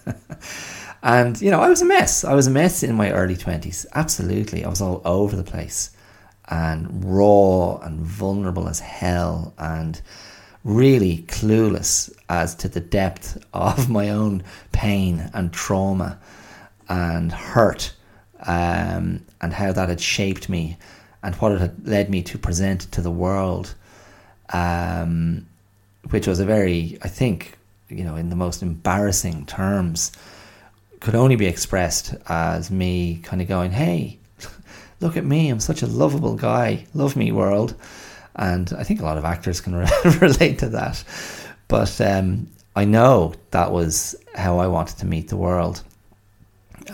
and, 1.03 1.41
you 1.41 1.49
know, 1.49 1.61
I 1.61 1.69
was 1.69 1.81
a 1.81 1.85
mess. 1.85 2.25
I 2.25 2.33
was 2.33 2.47
a 2.47 2.51
mess 2.51 2.83
in 2.83 2.95
my 2.95 3.11
early 3.11 3.37
20s. 3.37 3.85
Absolutely. 3.95 4.65
I 4.65 4.69
was 4.69 4.81
all 4.81 5.01
over 5.05 5.37
the 5.37 5.43
place 5.45 5.91
and 6.49 7.01
raw 7.05 7.77
and 7.77 8.01
vulnerable 8.01 8.67
as 8.67 8.81
hell 8.81 9.53
and 9.57 10.01
really 10.65 11.19
clueless 11.29 12.13
as 12.27 12.55
to 12.55 12.67
the 12.67 12.81
depth 12.81 13.41
of 13.53 13.89
my 13.89 14.09
own 14.09 14.43
pain 14.73 15.29
and 15.33 15.53
trauma 15.53 16.19
and 16.89 17.31
hurt 17.31 17.95
um, 18.41 19.25
and 19.39 19.53
how 19.53 19.71
that 19.71 19.87
had 19.87 20.01
shaped 20.01 20.49
me 20.49 20.77
and 21.25 21.33
what 21.37 21.51
it 21.51 21.59
had 21.59 21.87
led 21.87 22.07
me 22.07 22.21
to 22.21 22.37
present 22.37 22.81
to 22.91 23.01
the 23.01 23.09
world, 23.09 23.73
um, 24.53 25.47
which 26.11 26.27
was 26.27 26.39
a 26.39 26.45
very, 26.45 26.99
I 27.01 27.07
think, 27.07 27.57
you 27.89 28.03
know, 28.03 28.15
in 28.15 28.29
the 28.29 28.35
most 28.35 28.61
embarrassing 28.61 29.47
terms, 29.47 30.11
could 30.99 31.15
only 31.15 31.35
be 31.35 31.47
expressed 31.47 32.13
as 32.29 32.69
me 32.69 33.21
kind 33.23 33.41
of 33.41 33.47
going, 33.47 33.71
hey, 33.71 34.19
look 35.01 35.17
at 35.17 35.25
me, 35.25 35.49
I'm 35.49 35.59
such 35.59 35.81
a 35.81 35.87
lovable 35.87 36.35
guy, 36.35 36.85
love 36.93 37.15
me, 37.15 37.31
world. 37.31 37.73
And 38.35 38.71
I 38.77 38.83
think 38.83 39.01
a 39.01 39.03
lot 39.03 39.17
of 39.17 39.25
actors 39.25 39.59
can 39.59 39.73
relate 40.21 40.59
to 40.59 40.69
that. 40.69 41.03
But 41.67 41.99
um, 42.01 42.47
I 42.75 42.85
know 42.85 43.33
that 43.49 43.71
was 43.71 44.15
how 44.35 44.59
I 44.59 44.67
wanted 44.67 44.99
to 44.99 45.07
meet 45.07 45.29
the 45.29 45.37
world 45.37 45.81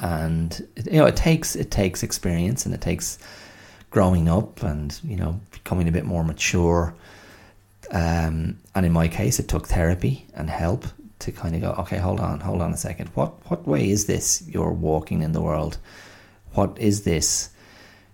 and 0.02 0.66
you 0.86 1.00
know 1.00 1.06
it 1.06 1.18
takes 1.18 1.56
it 1.56 1.70
takes 1.70 2.02
experience 2.02 2.66
and 2.66 2.74
it 2.74 2.80
takes 2.80 3.20
growing 3.92 4.28
up 4.28 4.64
and 4.64 5.00
you 5.04 5.16
know 5.16 5.40
becoming 5.52 5.88
a 5.88 5.92
bit 5.92 6.06
more 6.06 6.24
mature 6.24 6.94
um, 7.92 8.58
and 8.74 8.86
in 8.86 8.92
my 8.92 9.08
case 9.08 9.40
it 9.40 9.48
took 9.48 9.68
therapy 9.68 10.26
and 10.34 10.50
help 10.50 10.86
to 11.22 11.32
kind 11.32 11.56
of 11.56 11.62
go 11.62 11.72
okay 11.80 11.98
hold 11.98 12.20
on 12.20 12.40
hold 12.40 12.62
on 12.62 12.74
a 12.74 12.78
second. 12.78 13.10
What 13.10 13.34
what 13.50 13.68
way 13.68 13.90
is 13.90 14.06
this 14.06 14.44
you're 14.48 14.72
walking 14.72 15.22
in 15.22 15.32
the 15.32 15.42
world? 15.42 15.78
What 16.54 16.78
is 16.78 17.04
this 17.04 17.50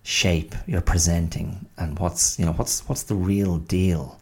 shape 0.02 0.54
you're 0.66 0.80
presenting? 0.80 1.66
And 1.76 1.98
what's 1.98 2.38
you 2.38 2.44
know 2.44 2.52
what's 2.52 2.88
what's 2.88 3.04
the 3.04 3.14
real 3.14 3.58
deal? 3.58 4.20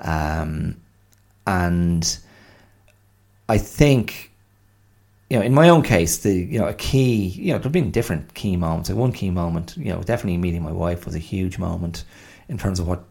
Um, 0.00 0.76
and 1.46 2.18
I 3.48 3.58
think 3.58 4.31
you 5.32 5.38
know, 5.38 5.44
in 5.46 5.54
my 5.54 5.70
own 5.70 5.82
case, 5.82 6.18
the 6.18 6.30
you 6.30 6.58
know 6.58 6.68
a 6.68 6.74
key, 6.74 7.28
you 7.28 7.54
know, 7.54 7.58
there've 7.58 7.72
been 7.72 7.90
different 7.90 8.34
key 8.34 8.54
moments. 8.54 8.90
Like 8.90 8.98
one 8.98 9.12
key 9.12 9.30
moment, 9.30 9.74
you 9.78 9.90
know, 9.90 10.02
definitely 10.02 10.36
meeting 10.36 10.62
my 10.62 10.72
wife 10.72 11.06
was 11.06 11.14
a 11.14 11.18
huge 11.18 11.56
moment 11.56 12.04
in 12.50 12.58
terms 12.58 12.78
of 12.78 12.86
what 12.86 13.02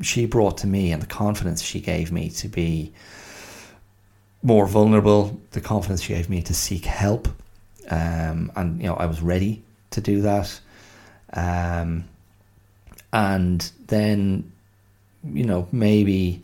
she 0.00 0.24
brought 0.24 0.56
to 0.58 0.66
me 0.66 0.92
and 0.92 1.02
the 1.02 1.06
confidence 1.06 1.60
she 1.60 1.78
gave 1.78 2.10
me 2.10 2.30
to 2.30 2.48
be 2.48 2.94
more 4.42 4.66
vulnerable, 4.66 5.38
the 5.50 5.60
confidence 5.60 6.00
she 6.00 6.14
gave 6.14 6.30
me 6.30 6.40
to 6.40 6.54
seek 6.54 6.86
help, 6.86 7.28
um, 7.90 8.50
and 8.56 8.80
you 8.80 8.86
know, 8.86 8.94
I 8.94 9.04
was 9.04 9.20
ready 9.20 9.62
to 9.90 10.00
do 10.00 10.22
that. 10.22 10.58
Um, 11.34 12.08
and 13.12 13.70
then, 13.88 14.50
you 15.22 15.44
know, 15.44 15.68
maybe 15.70 16.40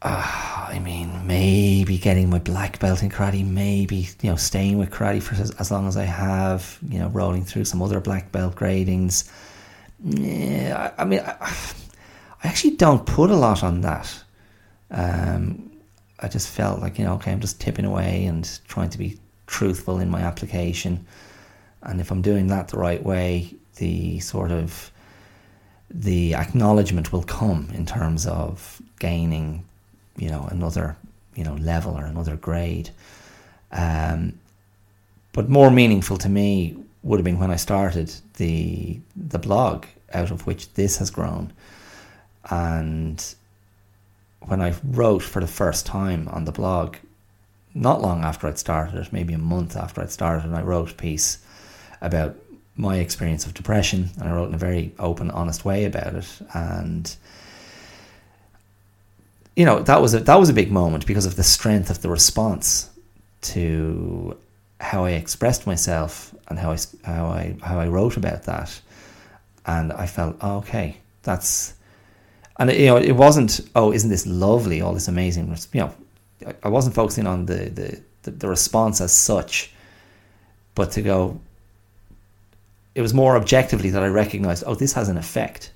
uh, 0.00 0.68
I 0.68 0.78
mean, 0.78 1.26
maybe 1.26 1.98
getting 1.98 2.30
my 2.30 2.38
black 2.38 2.78
belt 2.78 3.02
in 3.02 3.10
karate, 3.10 3.44
maybe 3.44 4.08
you 4.22 4.30
know 4.30 4.36
staying 4.36 4.78
with 4.78 4.90
karate 4.90 5.20
for 5.20 5.34
as, 5.34 5.70
long 5.72 5.88
as 5.88 5.96
I 5.96 6.04
have, 6.04 6.78
you 6.88 7.00
know, 7.00 7.08
rolling 7.08 7.44
through 7.44 7.64
some 7.64 7.82
other 7.82 8.00
black 8.00 8.30
belt 8.30 8.54
gradings. 8.54 9.28
Yeah, 10.04 10.92
I, 10.96 11.02
I 11.02 11.04
mean, 11.04 11.20
I, 11.20 11.36
I, 11.40 12.48
actually 12.48 12.76
don't 12.76 13.04
put 13.06 13.30
a 13.30 13.36
lot 13.36 13.64
on 13.64 13.80
that. 13.80 14.22
Um, 14.92 15.72
I 16.20 16.28
just 16.28 16.48
felt 16.48 16.80
like 16.80 16.98
you 16.98 17.04
know, 17.04 17.14
okay, 17.14 17.32
I'm 17.32 17.40
just 17.40 17.60
tipping 17.60 17.84
away 17.84 18.24
and 18.26 18.48
trying 18.68 18.90
to 18.90 18.98
be 18.98 19.18
truthful 19.48 19.98
in 19.98 20.10
my 20.10 20.20
application, 20.20 21.06
and 21.82 22.00
if 22.00 22.12
I'm 22.12 22.22
doing 22.22 22.46
that 22.48 22.68
the 22.68 22.78
right 22.78 23.02
way, 23.02 23.52
the 23.76 24.20
sort 24.20 24.52
of 24.52 24.92
the 25.90 26.36
acknowledgement 26.36 27.12
will 27.12 27.24
come 27.24 27.68
in 27.74 27.84
terms 27.84 28.26
of 28.28 28.80
gaining 29.00 29.64
you 30.18 30.28
know 30.28 30.46
another 30.50 30.96
you 31.34 31.44
know 31.44 31.54
level 31.54 31.94
or 31.94 32.04
another 32.04 32.36
grade. 32.36 32.90
Um, 33.70 34.38
but 35.32 35.48
more 35.48 35.70
meaningful 35.70 36.16
to 36.18 36.28
me 36.28 36.76
would 37.02 37.18
have 37.18 37.24
been 37.24 37.38
when 37.38 37.50
I 37.50 37.56
started 37.56 38.12
the 38.36 39.00
the 39.16 39.38
blog 39.38 39.86
out 40.12 40.30
of 40.30 40.46
which 40.46 40.72
this 40.74 40.98
has 40.98 41.10
grown, 41.10 41.52
and 42.50 43.34
when 44.46 44.60
I 44.60 44.74
wrote 44.82 45.22
for 45.22 45.40
the 45.40 45.46
first 45.46 45.86
time 45.86 46.28
on 46.28 46.44
the 46.44 46.52
blog, 46.52 46.96
not 47.74 48.00
long 48.00 48.24
after 48.24 48.46
I'd 48.46 48.58
started 48.58 48.98
it, 48.98 49.12
maybe 49.12 49.34
a 49.34 49.38
month 49.38 49.76
after 49.76 50.00
I'd 50.00 50.10
started, 50.10 50.46
and 50.46 50.56
I 50.56 50.62
wrote 50.62 50.92
a 50.92 50.94
piece 50.94 51.38
about 52.00 52.36
my 52.76 52.96
experience 52.96 53.44
of 53.44 53.54
depression, 53.54 54.10
and 54.18 54.28
I 54.28 54.32
wrote 54.32 54.48
in 54.48 54.54
a 54.54 54.58
very 54.58 54.94
open, 54.98 55.30
honest 55.30 55.64
way 55.64 55.84
about 55.84 56.14
it, 56.14 56.28
and 56.54 57.14
you 59.58 59.64
know 59.64 59.80
that 59.80 60.00
was 60.00 60.14
a 60.14 60.20
that 60.20 60.36
was 60.36 60.48
a 60.48 60.54
big 60.54 60.70
moment 60.70 61.04
because 61.04 61.26
of 61.26 61.34
the 61.34 61.42
strength 61.42 61.90
of 61.90 62.00
the 62.00 62.08
response 62.08 62.90
to 63.40 64.36
how 64.80 65.04
I 65.04 65.10
expressed 65.10 65.66
myself 65.66 66.32
and 66.46 66.56
how 66.56 66.70
I 66.70 66.78
how 67.02 67.26
I 67.26 67.56
how 67.60 67.80
I 67.80 67.88
wrote 67.88 68.16
about 68.16 68.44
that, 68.44 68.80
and 69.66 69.92
I 69.92 70.06
felt 70.06 70.36
oh, 70.42 70.58
okay, 70.58 70.98
that's, 71.24 71.74
and 72.60 72.70
you 72.70 72.86
know 72.86 72.98
it 72.98 73.16
wasn't 73.16 73.60
oh 73.74 73.92
isn't 73.92 74.08
this 74.08 74.28
lovely 74.28 74.80
all 74.80 74.94
this 74.94 75.08
amazing 75.08 75.48
you 75.72 75.80
know 75.80 75.92
I 76.62 76.68
wasn't 76.68 76.94
focusing 76.94 77.26
on 77.26 77.46
the 77.46 77.68
the 77.68 78.00
the, 78.22 78.30
the 78.30 78.48
response 78.48 79.00
as 79.00 79.12
such, 79.12 79.72
but 80.76 80.92
to 80.92 81.02
go. 81.02 81.40
It 82.94 83.02
was 83.02 83.12
more 83.12 83.36
objectively 83.36 83.90
that 83.90 84.04
I 84.04 84.06
recognized 84.06 84.62
oh 84.68 84.76
this 84.76 84.92
has 84.92 85.08
an 85.08 85.16
effect 85.16 85.72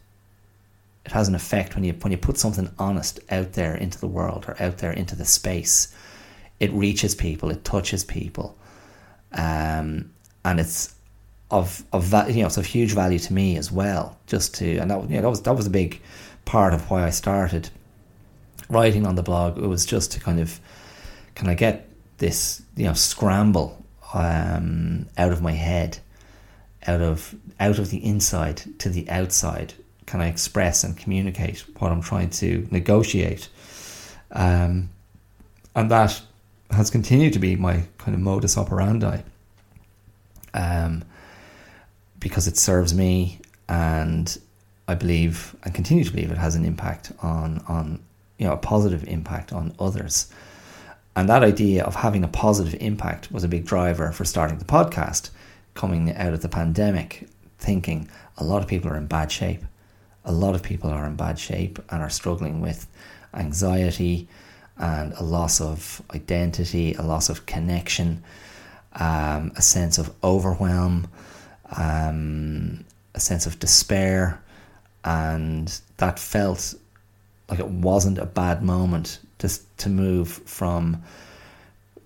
it 1.05 1.13
has 1.13 1.29
an 1.29 1.35
effect 1.35 1.75
when 1.75 1.85
you 1.85 1.93
when 1.95 2.13
you 2.13 2.19
put 2.19 2.39
something 2.39 2.71
honest 2.79 3.21
out 3.31 3.53
there 3.55 3.75
into 3.75 3.99
the 3.99 4.07
world 4.07 4.45
or 4.47 4.61
out 4.63 4.79
there 4.79 4.93
into 4.93 5.17
the 5.17 5.25
space. 5.25 5.95
It 6.61 6.73
reaches 6.73 7.15
people, 7.15 7.51
it 7.51 7.65
touches 7.65 8.05
people, 8.05 8.57
um, 9.33 10.13
and 10.45 10.61
it's 10.61 10.95
of 11.51 11.85
of 11.93 12.13
you 12.29 12.43
know 12.43 12.47
it's 12.47 12.57
of 12.57 12.67
huge 12.67 12.93
value 12.93 13.19
to 13.19 13.33
me 13.33 13.57
as 13.57 13.73
well. 13.73 14.17
Just 14.27 14.55
to 14.57 14.79
and 14.79 14.91
that 14.91 15.03
you 15.11 15.17
know, 15.17 15.23
that 15.23 15.29
was 15.29 15.43
that 15.43 15.57
was 15.57 15.67
a 15.67 15.71
big 15.71 16.01
part 16.45 16.73
of 16.73 16.89
why 16.89 17.05
I 17.05 17.11
started 17.11 17.71
writing 18.69 19.07
on 19.07 19.17
the 19.17 19.23
blog. 19.23 19.59
It 19.59 19.67
was 19.67 19.85
just 19.85 20.13
to 20.13 20.21
kind 20.21 20.39
of 20.39 20.61
can 21.35 21.49
I 21.49 21.55
get 21.55 21.89
this 22.19 22.63
you 22.77 22.85
know 22.85 22.95
scramble 22.95 23.85
um, 24.15 25.09
out 25.19 25.33
of 25.33 25.43
my 25.43 25.53
head, 25.53 25.99
out 26.87 27.01
of 27.01 27.35
out 27.59 27.81
of 27.81 27.91
the 27.91 28.05
inside 28.05 28.63
to 28.79 28.89
the 28.89 29.11
outside 29.11 29.75
can 30.13 30.21
I 30.21 30.29
express 30.29 30.85
and 30.85 30.95
communicate 30.95 31.61
what 31.79 31.91
I'm 31.91 32.03
trying 32.03 32.29
to 32.43 32.69
negotiate? 32.71 33.49
Um, 34.31 34.91
and 35.75 35.91
that 35.91 36.21
has 36.71 36.91
continued 36.91 37.33
to 37.33 37.39
be 37.39 37.57
my 37.57 37.85
kind 37.97 38.15
of 38.15 38.21
modus 38.21 38.59
operandi 38.59 39.23
um, 40.53 41.03
because 42.21 42.47
it 42.47 42.59
serves 42.59 42.93
me 42.93 43.41
and 43.71 44.39
I 44.87 44.97
believe 44.97 45.57
and 45.63 45.75
continue 45.75 46.05
to 46.05 46.11
believe 46.11 46.31
it 46.31 46.37
has 46.37 46.57
an 46.57 46.67
impact 46.67 47.13
on 47.23 47.65
on 47.67 47.99
you 48.37 48.47
know 48.47 48.53
a 48.53 48.59
positive 48.59 49.05
impact 49.09 49.51
on 49.51 49.75
others. 49.79 50.31
And 51.17 51.27
that 51.31 51.43
idea 51.43 51.85
of 51.85 51.95
having 51.95 52.23
a 52.23 52.29
positive 52.29 52.77
impact 52.83 53.33
was 53.33 53.45
a 53.45 53.49
big 53.49 53.65
driver 53.65 54.13
for 54.13 54.27
starting 54.27 54.59
the 54.59 54.67
podcast 54.67 55.31
coming 55.73 56.15
out 56.15 56.35
of 56.35 56.43
the 56.43 56.51
pandemic, 56.51 57.27
thinking 57.57 58.11
a 58.37 58.45
lot 58.45 58.61
of 58.61 58.69
people 58.69 58.91
are 58.91 58.99
in 58.99 59.07
bad 59.07 59.33
shape 59.33 59.63
a 60.25 60.33
lot 60.33 60.55
of 60.55 60.63
people 60.63 60.91
are 60.91 61.07
in 61.07 61.17
bad 61.17 61.39
shape 61.39 61.79
and 61.91 62.03
are 62.03 62.11
struggling 62.11 62.61
with 62.61 62.87
anxiety 63.35 64.29
and 64.79 65.13
a 65.15 65.23
loss 65.23 65.61
of 65.61 66.03
identity, 66.15 66.95
a 66.95 67.03
loss 67.03 67.29
of 67.29 67.47
connection, 67.47 68.23
um, 68.95 69.53
a 69.57 69.63
sense 69.63 69.99
of 69.99 70.13
overwhelm, 70.23 71.09
um, 71.77 72.85
a 73.15 73.21
sense 73.21 73.47
of 73.47 73.59
despair, 73.59 74.43
and 75.05 75.81
that 75.99 76.19
felt 76.19 76.75
like 77.49 77.59
it 77.59 77.69
wasn't 77.69 78.19
a 78.19 78.27
bad 78.27 78.63
moment 78.63 79.19
just 79.39 79.63
to 79.79 79.89
move 79.89 80.29
from 80.29 81.03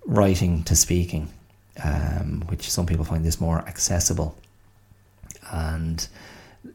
writing 0.05 0.63
to 0.63 0.75
speaking, 0.75 1.29
um, 1.83 2.43
which 2.47 2.69
some 2.69 2.85
people 2.85 3.05
find 3.05 3.23
this 3.23 3.39
more 3.39 3.59
accessible. 3.59 4.35
And 5.51 6.05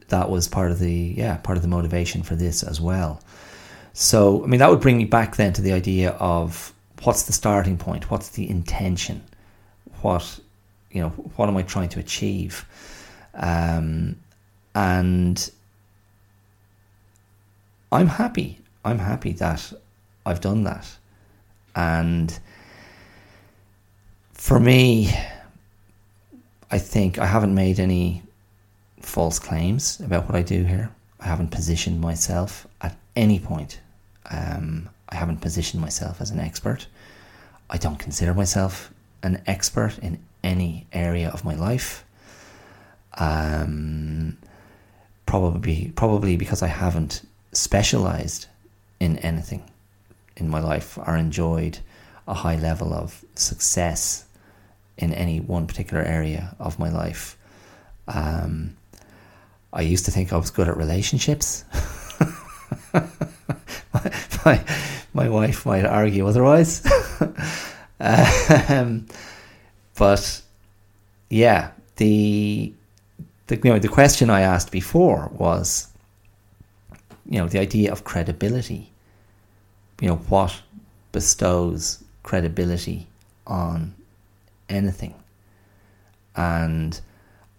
that 0.09 0.31
was 0.31 0.49
part 0.49 0.71
of 0.71 0.79
the 0.79 1.15
yeah 1.17 1.37
part 1.39 1.57
of 1.57 1.63
the 1.63 1.69
motivation 1.69 2.23
for 2.23 2.35
this 2.35 2.63
as 2.63 2.81
well. 2.81 3.21
So 3.93 4.43
I 4.45 4.47
mean 4.47 4.61
that 4.61 4.71
would 4.71 4.81
bring 4.81 4.99
me 4.99 5.05
back 5.05 5.37
then 5.37 5.53
to 5.55 5.63
the 5.63 5.73
idea 5.73 6.11
of 6.13 6.73
what's 7.03 7.25
the 7.25 7.33
starting 7.33 7.77
point, 7.77 8.11
what's 8.11 8.31
the 8.31 8.49
intention, 8.49 9.23
what 10.03 10.41
you 10.91 11.01
know 11.01 11.11
what 11.37 11.49
am 11.49 11.57
I 11.57 11.63
trying 11.63 11.89
to 11.91 12.01
achieve, 12.01 12.65
um, 13.35 14.17
and 14.75 15.51
I'm 17.91 18.07
happy. 18.07 18.59
I'm 18.85 18.99
happy 18.99 19.33
that 19.35 19.73
I've 20.27 20.41
done 20.41 20.65
that, 20.65 20.87
and 21.77 22.39
for 24.33 24.59
me, 24.59 25.09
I 26.71 26.79
think 26.79 27.19
I 27.19 27.27
haven't 27.27 27.55
made 27.55 27.79
any 27.79 28.23
false 29.03 29.39
claims 29.39 30.01
about 30.01 30.27
what 30.27 30.35
I 30.35 30.43
do 30.43 30.65
here. 30.65 30.91
I 31.21 31.27
haven't 31.27 31.51
positioned 31.51 32.01
myself 32.01 32.67
at 32.81 32.97
any 33.15 33.39
point. 33.39 33.81
Um, 34.31 34.89
I 35.09 35.17
haven't 35.17 35.41
positioned 35.41 35.81
myself 35.81 36.21
as 36.21 36.31
an 36.31 36.41
expert. 36.41 36.87
I 37.69 37.77
don't 37.77 37.99
consider 37.99 38.35
myself 38.35 38.93
an 39.23 39.43
expert 39.47 39.99
in 39.99 40.19
any 40.43 40.87
area 40.93 41.29
of 41.29 41.45
my 41.45 41.55
life. 41.55 42.05
Um, 43.19 44.39
probably, 45.27 45.93
probably 45.95 46.37
because 46.37 46.63
I 46.63 46.69
haven't 46.69 47.23
specialized 47.53 48.47
in 48.99 49.19
anything 49.19 49.63
in 50.37 50.49
my 50.49 50.61
life 50.61 50.99
or 50.99 51.17
enjoyed 51.17 51.79
a 52.27 52.35
high 52.35 52.57
level 52.57 52.95
of 52.95 53.25
success 53.35 54.25
in 54.97 55.13
any 55.13 55.41
one 55.41 55.67
particular 55.67 56.03
area 56.03 56.55
of 56.59 56.79
my 56.79 56.89
life. 56.89 57.37
Um, 58.09 58.77
I 59.73 59.83
used 59.83 60.05
to 60.05 60.11
think 60.11 60.33
I 60.33 60.37
was 60.37 60.51
good 60.51 60.69
at 60.69 60.77
relationships. 60.77 61.65
my, 64.45 64.65
my, 65.15 65.29
wife 65.29 65.65
might 65.65 65.87
argue 65.87 66.27
otherwise. 66.27 66.87
um, 68.01 69.07
but 69.97 70.43
yeah, 71.31 71.71
the, 71.97 72.73
the 73.47 73.57
you 73.57 73.73
know 73.73 73.79
the 73.79 73.89
question 73.89 74.29
I 74.29 74.43
asked 74.43 74.71
before 74.71 75.31
was, 75.33 75.89
you 77.29 77.39
know, 77.39 77.49
the 77.49 77.59
idea 77.59 77.93
of 77.93 78.05
credibility. 78.05 78.91
You 80.01 80.09
know, 80.09 80.17
what 80.17 80.61
bestows 81.13 82.03
credibility 82.25 83.07
on 83.47 83.95
anything, 84.69 85.15
and 86.37 87.01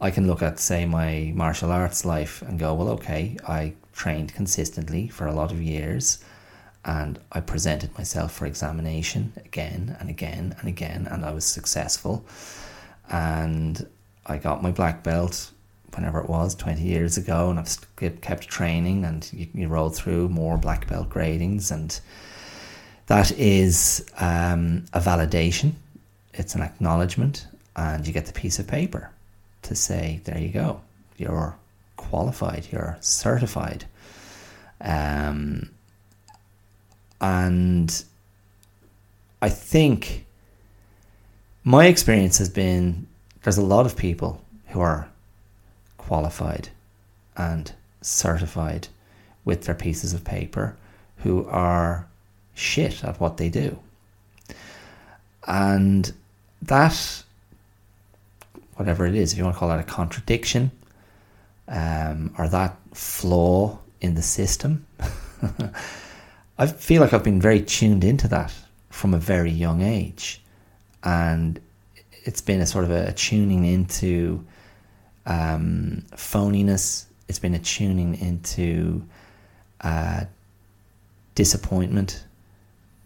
I 0.03 0.11
can 0.11 0.27
look 0.27 0.41
at, 0.41 0.59
say, 0.59 0.85
my 0.85 1.31
martial 1.33 1.71
arts 1.71 2.03
life 2.03 2.41
and 2.41 2.59
go, 2.59 2.73
well, 2.73 2.89
okay, 2.89 3.37
I 3.47 3.71
trained 3.93 4.33
consistently 4.33 5.07
for 5.07 5.27
a 5.27 5.31
lot 5.31 5.53
of 5.53 5.61
years 5.61 6.21
and 6.83 7.17
I 7.31 7.39
presented 7.39 7.97
myself 7.97 8.33
for 8.33 8.45
examination 8.45 9.31
again 9.45 9.95
and 10.01 10.09
again 10.09 10.57
and 10.59 10.67
again, 10.67 11.07
and 11.09 11.23
I 11.23 11.31
was 11.31 11.45
successful. 11.45 12.25
And 13.09 13.87
I 14.25 14.39
got 14.39 14.61
my 14.61 14.71
black 14.71 15.03
belt 15.03 15.51
whenever 15.95 16.19
it 16.19 16.27
was 16.27 16.53
20 16.55 16.81
years 16.81 17.15
ago, 17.15 17.49
and 17.49 17.57
I've 17.57 18.19
kept 18.19 18.49
training, 18.49 19.05
and 19.05 19.29
you, 19.31 19.47
you 19.53 19.69
roll 19.69 19.89
through 19.89 20.27
more 20.27 20.57
black 20.57 20.85
belt 20.89 21.09
gradings, 21.09 21.71
and 21.71 21.97
that 23.05 23.31
is 23.39 24.05
um, 24.17 24.83
a 24.91 24.99
validation, 24.99 25.71
it's 26.33 26.55
an 26.55 26.61
acknowledgement, 26.61 27.47
and 27.77 28.05
you 28.05 28.11
get 28.11 28.25
the 28.25 28.33
piece 28.33 28.59
of 28.59 28.67
paper 28.67 29.12
to 29.63 29.75
say, 29.75 30.21
there 30.23 30.37
you 30.37 30.49
go, 30.49 30.81
you're 31.17 31.55
qualified, 31.97 32.67
you're 32.71 32.97
certified. 33.01 33.85
Um, 34.81 35.71
and 37.19 38.03
I 39.41 39.49
think 39.49 40.25
my 41.63 41.85
experience 41.85 42.37
has 42.37 42.49
been 42.49 43.07
there's 43.43 43.57
a 43.57 43.63
lot 43.63 43.85
of 43.85 43.97
people 43.97 44.41
who 44.67 44.79
are 44.79 45.09
qualified 45.97 46.69
and 47.35 47.71
certified 48.01 48.87
with 49.45 49.63
their 49.63 49.75
pieces 49.75 50.13
of 50.13 50.23
paper 50.23 50.75
who 51.17 51.45
are 51.47 52.07
shit 52.53 53.03
at 53.03 53.19
what 53.19 53.37
they 53.37 53.49
do. 53.49 53.79
And 55.47 56.13
that 56.61 57.22
whatever 58.75 59.05
it 59.05 59.15
is, 59.15 59.33
if 59.33 59.37
you 59.37 59.43
want 59.43 59.55
to 59.55 59.59
call 59.59 59.69
that 59.69 59.79
a 59.79 59.83
contradiction 59.83 60.71
um, 61.67 62.33
or 62.37 62.47
that 62.47 62.77
flaw 62.93 63.79
in 64.01 64.15
the 64.15 64.21
system. 64.21 64.85
I 66.57 66.67
feel 66.67 67.01
like 67.01 67.13
I've 67.13 67.23
been 67.23 67.41
very 67.41 67.61
tuned 67.61 68.03
into 68.03 68.27
that 68.29 68.53
from 68.89 69.13
a 69.13 69.17
very 69.17 69.51
young 69.51 69.81
age. 69.81 70.41
And 71.03 71.59
it's 72.23 72.41
been 72.41 72.61
a 72.61 72.65
sort 72.65 72.85
of 72.85 72.91
a 72.91 73.11
tuning 73.13 73.65
into 73.65 74.45
um, 75.25 76.03
phoniness, 76.11 77.05
it's 77.27 77.39
been 77.39 77.53
a 77.53 77.59
tuning 77.59 78.15
into 78.15 79.03
uh, 79.81 80.25
disappointment, 81.35 82.23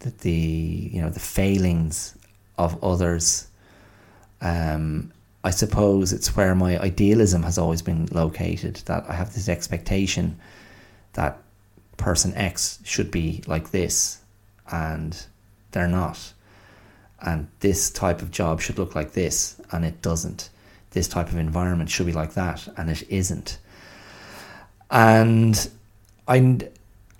that 0.00 0.18
the 0.18 0.30
you 0.30 1.00
know 1.00 1.10
the 1.10 1.20
failings 1.20 2.16
of 2.56 2.82
others 2.82 3.48
um, 4.40 5.12
I 5.44 5.50
suppose 5.50 6.12
it's 6.12 6.36
where 6.36 6.54
my 6.54 6.78
idealism 6.78 7.42
has 7.44 7.58
always 7.58 7.82
been 7.82 8.06
located. 8.06 8.76
That 8.86 9.04
I 9.08 9.14
have 9.14 9.34
this 9.34 9.48
expectation 9.48 10.38
that 11.12 11.38
person 11.96 12.34
X 12.34 12.78
should 12.84 13.10
be 13.10 13.42
like 13.46 13.70
this, 13.70 14.20
and 14.70 15.16
they're 15.72 15.88
not. 15.88 16.32
And 17.20 17.48
this 17.60 17.90
type 17.90 18.22
of 18.22 18.30
job 18.30 18.60
should 18.60 18.78
look 18.78 18.94
like 18.94 19.12
this, 19.12 19.60
and 19.70 19.84
it 19.84 20.02
doesn't. 20.02 20.50
This 20.90 21.08
type 21.08 21.28
of 21.28 21.36
environment 21.36 21.90
should 21.90 22.06
be 22.06 22.12
like 22.12 22.34
that, 22.34 22.66
and 22.76 22.90
it 22.90 23.02
isn't. 23.08 23.58
And 24.90 25.70
I, 26.26 26.58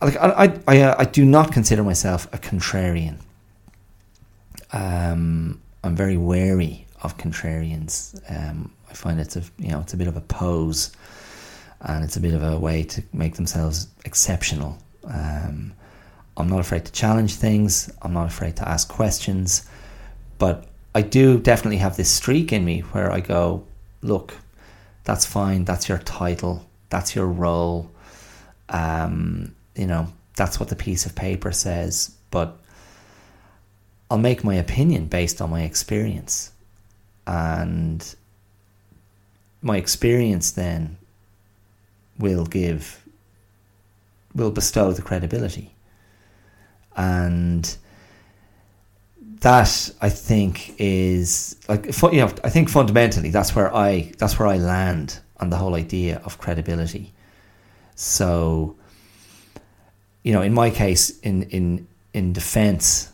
like 0.01 0.17
I, 0.17 0.59
I, 0.67 1.01
I 1.01 1.05
do 1.05 1.25
not 1.25 1.53
consider 1.53 1.85
myself 1.85 2.27
a 2.33 2.39
contrarian. 2.39 3.19
Um, 4.73 5.61
I'm 5.83 5.97
very 5.97 6.17
wary 6.17 6.87
of 7.03 7.17
contrarians. 7.19 8.21
Um, 8.31 8.73
I 8.91 8.95
find 8.95 9.21
it's 9.21 9.37
a 9.37 9.43
you 9.59 9.69
know 9.71 9.81
it's 9.81 9.95
a 9.95 9.97
bit 9.97 10.09
of 10.09 10.17
a 10.17 10.21
pose, 10.23 10.93
and 11.81 12.05
it's 12.05 12.17
a 12.17 12.21
bit 12.21 12.35
of 12.35 12.43
a 12.43 12.59
way 12.59 12.83
to 12.85 13.03
make 13.13 13.35
themselves 13.37 13.89
exceptional. 14.05 14.79
Um, 15.05 15.73
I'm 16.37 16.49
not 16.49 16.61
afraid 16.61 16.85
to 16.85 16.93
challenge 16.93 17.35
things. 17.35 17.91
I'm 18.03 18.13
not 18.13 18.27
afraid 18.27 18.57
to 18.57 18.69
ask 18.69 18.89
questions, 18.89 19.69
but 20.39 20.67
I 20.95 21.03
do 21.03 21.39
definitely 21.39 21.79
have 21.79 21.97
this 21.97 22.11
streak 22.11 22.53
in 22.53 22.65
me 22.65 22.81
where 22.81 23.11
I 23.11 23.21
go, 23.21 23.65
look, 24.03 24.35
that's 25.05 25.27
fine. 25.27 25.65
That's 25.65 25.89
your 25.89 25.99
title. 25.99 26.65
That's 26.91 27.15
your 27.15 27.27
role. 27.27 27.91
Um, 28.69 29.55
you 29.75 29.87
know, 29.87 30.09
that's 30.37 30.61
what 30.61 30.69
the 30.69 30.77
piece 30.77 31.07
of 31.07 31.15
paper 31.15 31.51
says. 31.51 32.15
But 32.31 32.57
I'll 34.11 34.19
make 34.19 34.45
my 34.45 34.55
opinion 34.55 35.07
based 35.07 35.43
on 35.43 35.51
my 35.51 35.63
experience 35.63 36.53
and 37.29 38.17
my 39.61 39.77
experience 39.77 40.53
then 40.53 40.97
will 42.19 42.47
give 42.47 43.05
will 44.35 44.51
bestow 44.51 44.93
the 44.93 45.03
credibility. 45.03 45.75
And 46.97 47.77
that 49.41 49.91
I 50.01 50.09
think 50.09 50.75
is 50.79 51.57
like 51.69 51.85
you 51.87 52.21
know 52.21 52.33
I 52.43 52.49
think 52.49 52.71
fundamentally 52.71 53.31
that's 53.31 53.55
where 53.55 53.75
I 53.75 54.11
that's 54.19 54.39
where 54.39 54.49
I 54.49 54.57
land 54.57 55.21
on 55.37 55.51
the 55.51 55.57
whole 55.57 55.75
idea 55.75 56.23
of 56.25 56.39
credibility. 56.39 57.13
So 57.95 58.75
you 60.23 60.33
know 60.33 60.41
in 60.41 60.55
my 60.55 60.71
case 60.71 61.19
in 61.21 61.43
in 61.45 61.87
in 62.15 62.33
defense 62.33 63.13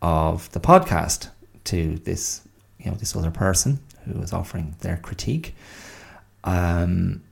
of 0.00 0.50
the 0.52 0.60
podcast 0.60 1.28
to 1.64 1.96
this 1.98 2.40
you 2.82 2.90
know 2.90 2.96
this 2.96 3.14
other 3.16 3.30
person 3.30 3.80
who 4.04 4.18
was 4.18 4.32
offering 4.32 4.74
their 4.80 4.96
critique. 4.96 5.54
Um, 6.44 7.22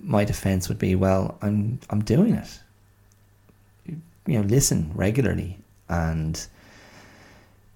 my 0.00 0.24
defense 0.24 0.68
would 0.68 0.78
be, 0.78 0.94
well, 0.94 1.38
I'm 1.42 1.80
I'm 1.90 2.02
doing 2.02 2.34
it. 2.34 2.60
You 3.86 4.40
know, 4.40 4.42
listen 4.42 4.90
regularly 4.94 5.58
and 5.88 6.46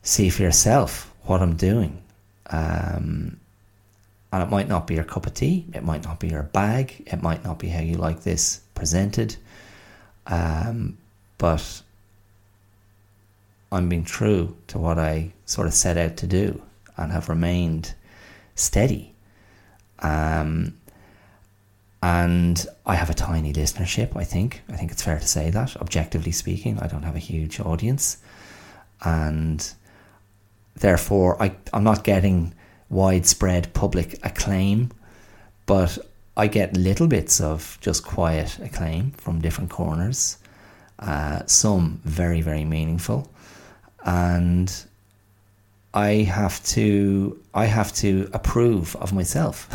see 0.03 0.31
for 0.31 0.43
yourself 0.43 1.13
what 1.25 1.43
I'm 1.43 1.57
doing. 1.57 2.03
Um, 2.47 3.39
and 4.33 4.43
it 4.43 4.49
might 4.49 4.69
not 4.69 4.87
be 4.87 4.95
your 4.95 5.05
cup 5.05 5.27
of 5.27 5.35
tea, 5.35 5.67
it 5.75 5.83
might 5.83 6.05
not 6.05 6.21
be 6.21 6.29
your 6.29 6.45
bag, 6.45 7.03
it 7.07 7.23
might 7.23 7.45
not 7.45 7.59
be 7.59 7.69
how 7.69 7.81
you 7.81 7.95
like 7.95 8.23
this 8.23 8.61
presented. 8.75 9.37
Um, 10.27 10.99
but 11.39 11.83
I'm 13.73 13.89
being 13.89 14.05
true 14.05 14.57
to 14.69 14.79
what 14.79 14.99
I 14.99 15.33
sort 15.45 15.67
of 15.67 15.75
set 15.75 15.97
out 15.97 16.17
to 16.19 16.27
do 16.27 16.63
and 16.97 17.13
have 17.13 17.29
remained 17.29 17.95
steady. 18.55 19.15
Um, 20.01 20.75
and 22.03 22.67
I 22.87 22.95
have 22.95 23.11
a 23.11 23.15
tiny 23.15 23.53
listenership, 23.53 24.17
I 24.17 24.25
think. 24.25 24.63
I 24.69 24.77
think 24.77 24.91
it's 24.91 25.03
fair 25.03 25.19
to 25.19 25.27
say 25.27 25.51
that, 25.51 25.77
objectively 25.77 26.33
speaking. 26.33 26.79
I 26.81 26.87
don't 26.87 27.03
have 27.03 27.17
a 27.17 27.21
huge 27.21 27.61
audience. 27.61 28.19
And 29.03 29.71
therefore, 30.75 31.41
I, 31.43 31.55
I'm 31.73 31.85
not 31.85 32.05
getting 32.05 32.55
widespread 32.89 33.73
public 33.75 34.19
acclaim, 34.25 34.91
but 35.67 35.99
I 36.37 36.47
get 36.47 36.77
little 36.77 37.07
bits 37.07 37.41
of 37.41 37.79
just 37.81 38.05
quiet 38.05 38.59
acclaim 38.61 39.13
from 39.13 39.41
different 39.41 39.71
corners, 39.71 40.39
uh, 40.99 41.45
some 41.47 42.01
very, 42.05 42.41
very 42.41 42.65
meaningful. 42.65 43.31
And 44.05 44.73
I 45.93 46.09
have 46.23 46.65
to 46.67 47.41
I 47.55 47.67
have 47.67 47.93
to 47.95 48.29
approve 48.33 48.97
of 48.97 49.13
myself. 49.13 49.69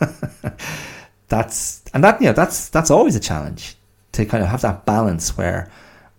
that's 1.28 1.82
and 1.94 2.04
that 2.04 2.20
you 2.20 2.26
know 2.26 2.32
that's 2.32 2.68
that's 2.68 2.90
always 2.90 3.16
a 3.16 3.20
challenge 3.20 3.76
to 4.12 4.26
kind 4.26 4.42
of 4.42 4.50
have 4.50 4.60
that 4.62 4.84
balance 4.84 5.36
where 5.36 5.70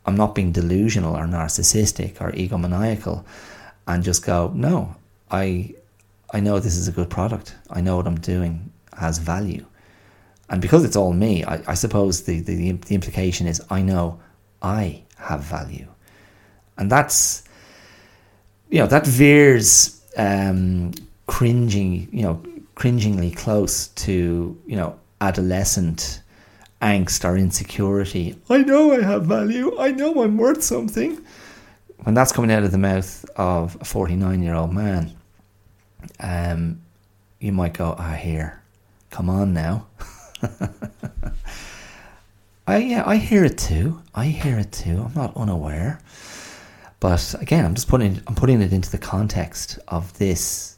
I'm 0.05 0.15
not 0.15 0.35
being 0.35 0.51
delusional 0.51 1.15
or 1.15 1.25
narcissistic 1.25 2.19
or 2.19 2.31
egomaniacal 2.31 3.23
and 3.87 4.03
just 4.03 4.25
go, 4.25 4.51
no, 4.55 4.95
I 5.31 5.75
I 6.33 6.39
know 6.39 6.59
this 6.59 6.75
is 6.75 6.87
a 6.87 6.91
good 6.91 7.09
product. 7.09 7.55
I 7.69 7.81
know 7.81 7.95
what 7.97 8.07
I'm 8.07 8.19
doing 8.19 8.71
has 8.97 9.19
value. 9.19 9.65
And 10.49 10.61
because 10.61 10.83
it's 10.83 10.95
all 10.95 11.13
me, 11.13 11.43
I, 11.43 11.61
I 11.67 11.73
suppose 11.75 12.23
the, 12.23 12.39
the, 12.41 12.71
the 12.71 12.95
implication 12.95 13.47
is 13.47 13.61
I 13.69 13.81
know 13.81 14.19
I 14.61 15.03
have 15.17 15.41
value. 15.41 15.87
And 16.77 16.91
that's, 16.91 17.43
you 18.73 18.79
know, 18.79 18.87
that 18.87 19.05
veers 19.05 20.01
um, 20.17 20.91
cringing, 21.27 22.09
you 22.11 22.23
know, 22.23 22.41
cringingly 22.73 23.29
close 23.29 23.89
to, 23.89 24.59
you 24.65 24.75
know, 24.75 24.99
adolescent 25.21 26.23
angst 26.81 27.23
or 27.23 27.37
insecurity. 27.37 28.35
I 28.49 28.63
know 28.63 28.91
I 28.91 29.03
have 29.03 29.27
value. 29.27 29.77
I 29.77 29.91
know 29.91 30.23
I'm 30.23 30.39
worth 30.39 30.63
something. 30.63 31.23
When 31.99 32.15
that's 32.15 32.31
coming 32.31 32.49
out 32.51 32.63
of 32.63 32.71
the 32.71 32.79
mouth 32.79 33.23
of 33.35 33.77
a 33.79 33.85
49 33.85 34.41
year 34.41 34.55
old 34.55 34.73
man, 34.73 35.15
um, 36.19 36.81
you 37.39 37.51
might 37.51 37.73
go, 37.73 37.93
ah, 37.99 38.13
here, 38.13 38.59
come 39.11 39.29
on 39.29 39.53
now. 39.53 39.85
I 42.65 42.77
yeah, 42.77 43.03
I 43.05 43.17
hear 43.17 43.45
it 43.45 43.59
too. 43.59 44.01
I 44.15 44.25
hear 44.25 44.57
it 44.57 44.71
too. 44.71 45.03
I'm 45.05 45.13
not 45.13 45.37
unaware. 45.37 45.99
But 47.03 47.35
again, 47.41 47.65
I'm 47.65 47.75
just 47.75 47.89
putting 47.89 48.21
I'm 48.27 48.35
putting 48.35 48.61
it 48.61 48.71
into 48.71 48.89
the 48.89 48.97
context 48.97 49.77
of 49.89 50.17
this 50.19 50.77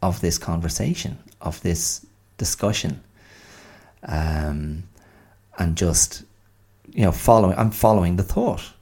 of 0.00 0.18
this 0.22 0.38
conversation, 0.38 1.18
of 1.42 1.60
this 1.60 2.06
discussion. 2.38 3.02
Um, 4.04 4.84
and 5.58 5.76
just 5.76 6.24
you 6.94 7.02
know, 7.02 7.12
following 7.12 7.58
I'm 7.58 7.72
following 7.72 8.16
the 8.16 8.22
thought. 8.22 8.72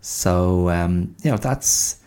So 0.00 0.68
um, 0.70 1.14
you 1.22 1.30
know, 1.30 1.36
that's 1.36 2.00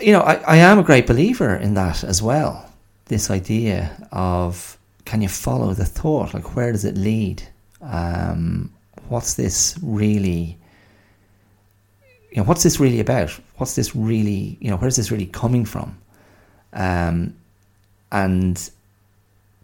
you 0.00 0.12
know, 0.12 0.22
I, 0.22 0.36
I 0.36 0.56
am 0.56 0.78
a 0.78 0.82
great 0.82 1.06
believer 1.06 1.56
in 1.56 1.74
that 1.74 2.04
as 2.04 2.22
well. 2.22 2.72
This 3.04 3.30
idea 3.30 4.08
of 4.12 4.78
can 5.04 5.20
you 5.20 5.28
follow 5.28 5.74
the 5.74 5.84
thought? 5.84 6.32
Like, 6.32 6.56
where 6.56 6.72
does 6.72 6.86
it 6.86 6.96
lead? 6.96 7.42
Um, 7.82 8.72
what's 9.08 9.34
this 9.34 9.78
really? 9.82 10.58
You 12.30 12.38
know, 12.38 12.44
what's 12.44 12.62
this 12.62 12.78
really 12.78 13.00
about? 13.00 13.30
What's 13.56 13.74
this 13.74 13.96
really? 13.96 14.58
You 14.60 14.70
know, 14.70 14.76
where's 14.76 14.96
this 14.96 15.10
really 15.10 15.26
coming 15.26 15.64
from? 15.64 15.98
Um, 16.72 17.34
and 18.12 18.70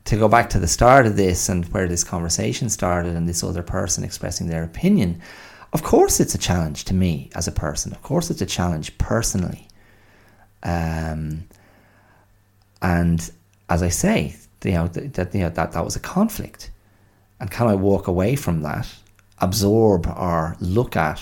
to 0.04 0.16
go 0.16 0.28
back 0.28 0.50
to 0.50 0.58
the 0.58 0.68
start 0.68 1.06
of 1.06 1.16
this 1.16 1.48
and 1.48 1.64
where 1.66 1.88
this 1.88 2.04
conversation 2.04 2.68
started, 2.68 3.14
and 3.16 3.28
this 3.28 3.42
other 3.42 3.62
person 3.62 4.04
expressing 4.04 4.48
their 4.48 4.64
opinion, 4.64 5.20
of 5.72 5.82
course, 5.82 6.20
it's 6.20 6.34
a 6.34 6.38
challenge 6.38 6.84
to 6.84 6.94
me 6.94 7.30
as 7.34 7.48
a 7.48 7.52
person. 7.52 7.92
Of 7.92 8.02
course, 8.02 8.30
it's 8.30 8.42
a 8.42 8.46
challenge 8.46 8.96
personally. 8.98 9.66
Um, 10.62 11.44
and 12.80 13.30
as 13.68 13.82
I 13.82 13.88
say, 13.88 14.36
you 14.64 14.72
know, 14.72 14.88
that, 14.88 15.34
you 15.34 15.40
know, 15.40 15.50
that, 15.50 15.72
that 15.72 15.84
was 15.84 15.96
a 15.96 16.00
conflict. 16.00 16.70
And 17.40 17.50
can 17.50 17.66
I 17.66 17.74
walk 17.74 18.06
away 18.06 18.36
from 18.36 18.62
that, 18.62 18.88
absorb 19.40 20.06
or 20.06 20.56
look 20.60 20.96
at 20.96 21.20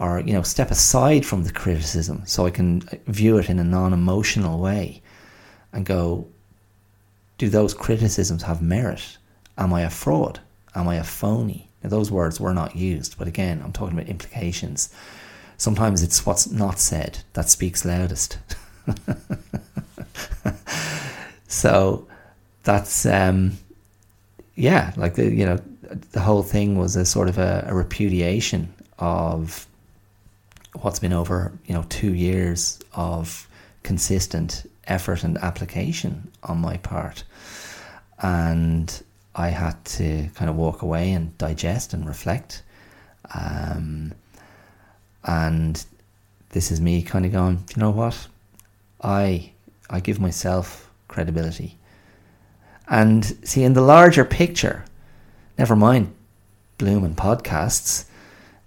or, 0.00 0.20
you 0.20 0.32
know, 0.32 0.42
step 0.42 0.70
aside 0.70 1.26
from 1.26 1.44
the 1.44 1.52
criticism 1.52 2.22
so 2.24 2.46
I 2.46 2.50
can 2.50 2.80
view 3.06 3.36
it 3.36 3.50
in 3.50 3.58
a 3.58 3.64
non 3.64 3.92
emotional 3.92 4.58
way 4.58 5.02
and 5.74 5.84
go, 5.84 6.26
do 7.36 7.50
those 7.50 7.74
criticisms 7.74 8.42
have 8.42 8.62
merit? 8.62 9.18
Am 9.58 9.72
I 9.74 9.82
a 9.82 9.90
fraud? 9.90 10.40
Am 10.74 10.88
I 10.88 10.96
a 10.96 11.04
phony? 11.04 11.68
Now, 11.82 11.90
those 11.90 12.10
words 12.10 12.40
were 12.40 12.54
not 12.54 12.76
used, 12.76 13.18
but 13.18 13.28
again, 13.28 13.60
I'm 13.62 13.72
talking 13.72 13.96
about 13.96 14.08
implications. 14.08 14.92
Sometimes 15.58 16.02
it's 16.02 16.24
what's 16.24 16.50
not 16.50 16.78
said 16.78 17.18
that 17.34 17.50
speaks 17.50 17.84
loudest. 17.84 18.38
so 21.46 22.06
that's 22.62 23.04
um, 23.04 23.58
yeah, 24.54 24.92
like 24.96 25.14
the 25.14 25.30
you 25.30 25.44
know 25.44 25.58
the 26.12 26.20
whole 26.20 26.42
thing 26.42 26.78
was 26.78 26.96
a 26.96 27.04
sort 27.04 27.28
of 27.28 27.36
a, 27.38 27.66
a 27.68 27.74
repudiation 27.74 28.72
of 28.98 29.66
what's 30.74 30.98
been 30.98 31.12
over 31.12 31.52
you 31.66 31.74
know 31.74 31.84
two 31.88 32.14
years 32.14 32.78
of 32.94 33.48
consistent 33.82 34.68
effort 34.86 35.24
and 35.24 35.38
application 35.38 36.30
on 36.42 36.58
my 36.58 36.76
part, 36.78 37.24
and 38.22 39.02
I 39.34 39.48
had 39.48 39.84
to 39.84 40.28
kind 40.34 40.50
of 40.50 40.56
walk 40.56 40.82
away 40.82 41.12
and 41.12 41.36
digest 41.38 41.92
and 41.92 42.06
reflect. 42.06 42.62
Um, 43.34 44.12
and 45.24 45.84
this 46.50 46.70
is 46.70 46.80
me 46.80 47.02
kind 47.02 47.24
of 47.24 47.32
going, 47.32 47.64
you 47.74 47.80
know 47.80 47.90
what? 47.90 48.26
I 49.02 49.52
I 49.88 50.00
give 50.00 50.20
myself 50.20 50.90
credibility. 51.08 51.76
And 52.88 53.24
see, 53.46 53.62
in 53.62 53.74
the 53.74 53.82
larger 53.82 54.24
picture, 54.24 54.84
never 55.58 55.76
mind 55.76 56.12
bloom 56.78 57.04
and 57.04 57.16
podcasts, 57.16 58.06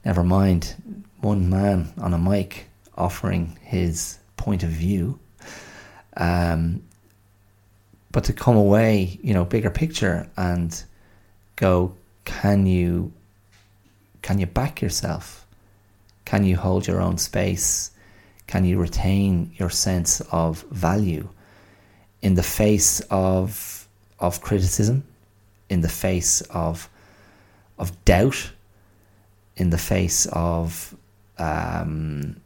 never 0.05 0.23
mind 0.23 0.75
one 1.23 1.49
man 1.49 1.93
on 1.99 2.13
a 2.13 2.17
mic 2.17 2.67
offering 2.97 3.57
his 3.61 4.19
point 4.37 4.63
of 4.63 4.69
view. 4.69 5.19
Um, 6.17 6.83
but 8.11 8.25
to 8.25 8.33
come 8.33 8.57
away, 8.57 9.19
you 9.23 9.33
know, 9.33 9.45
bigger 9.45 9.71
picture 9.71 10.29
and 10.37 10.83
go, 11.55 11.95
can 12.25 12.65
you, 12.65 13.11
can 14.21 14.39
you 14.39 14.45
back 14.45 14.81
yourself? 14.81 15.47
Can 16.25 16.43
you 16.43 16.57
hold 16.57 16.85
your 16.85 17.01
own 17.01 17.17
space? 17.17 17.91
Can 18.47 18.65
you 18.65 18.79
retain 18.79 19.51
your 19.57 19.69
sense 19.69 20.21
of 20.31 20.63
value 20.69 21.29
in 22.21 22.35
the 22.35 22.43
face 22.43 23.01
of 23.09 23.87
of 24.19 24.41
criticism, 24.41 25.03
in 25.69 25.81
the 25.81 25.89
face 25.89 26.41
of 26.49 26.89
of 27.77 28.05
doubt, 28.05 28.51
in 29.57 29.69
the 29.69 29.77
face 29.77 30.27
of 30.27 30.95
um, 31.37 32.41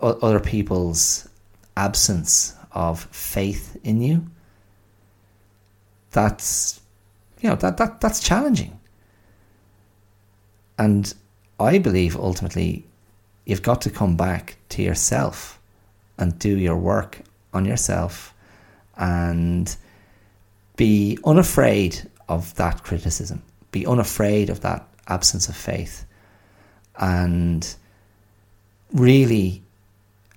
other 0.00 0.40
people's 0.40 1.28
absence 1.76 2.54
of 2.72 3.04
faith 3.06 3.76
in 3.84 4.00
you. 4.00 4.26
That's 6.12 6.80
you 7.40 7.48
know 7.48 7.56
that 7.56 7.76
that 7.78 8.00
that's 8.00 8.20
challenging. 8.20 8.78
And 10.78 11.12
I 11.58 11.78
believe 11.78 12.16
ultimately 12.16 12.86
you've 13.44 13.62
got 13.62 13.82
to 13.82 13.90
come 13.90 14.16
back 14.16 14.56
to 14.70 14.82
yourself 14.82 15.60
and 16.18 16.38
do 16.38 16.56
your 16.56 16.76
work 16.76 17.20
on 17.52 17.64
yourself 17.64 18.34
and 18.96 19.76
be 20.76 21.18
unafraid 21.24 22.08
of 22.28 22.54
that 22.54 22.82
criticism, 22.82 23.42
be 23.72 23.86
unafraid 23.86 24.48
of 24.50 24.60
that 24.60 24.86
absence 25.08 25.48
of 25.48 25.56
faith, 25.56 26.06
and 27.00 27.74
really 28.92 29.62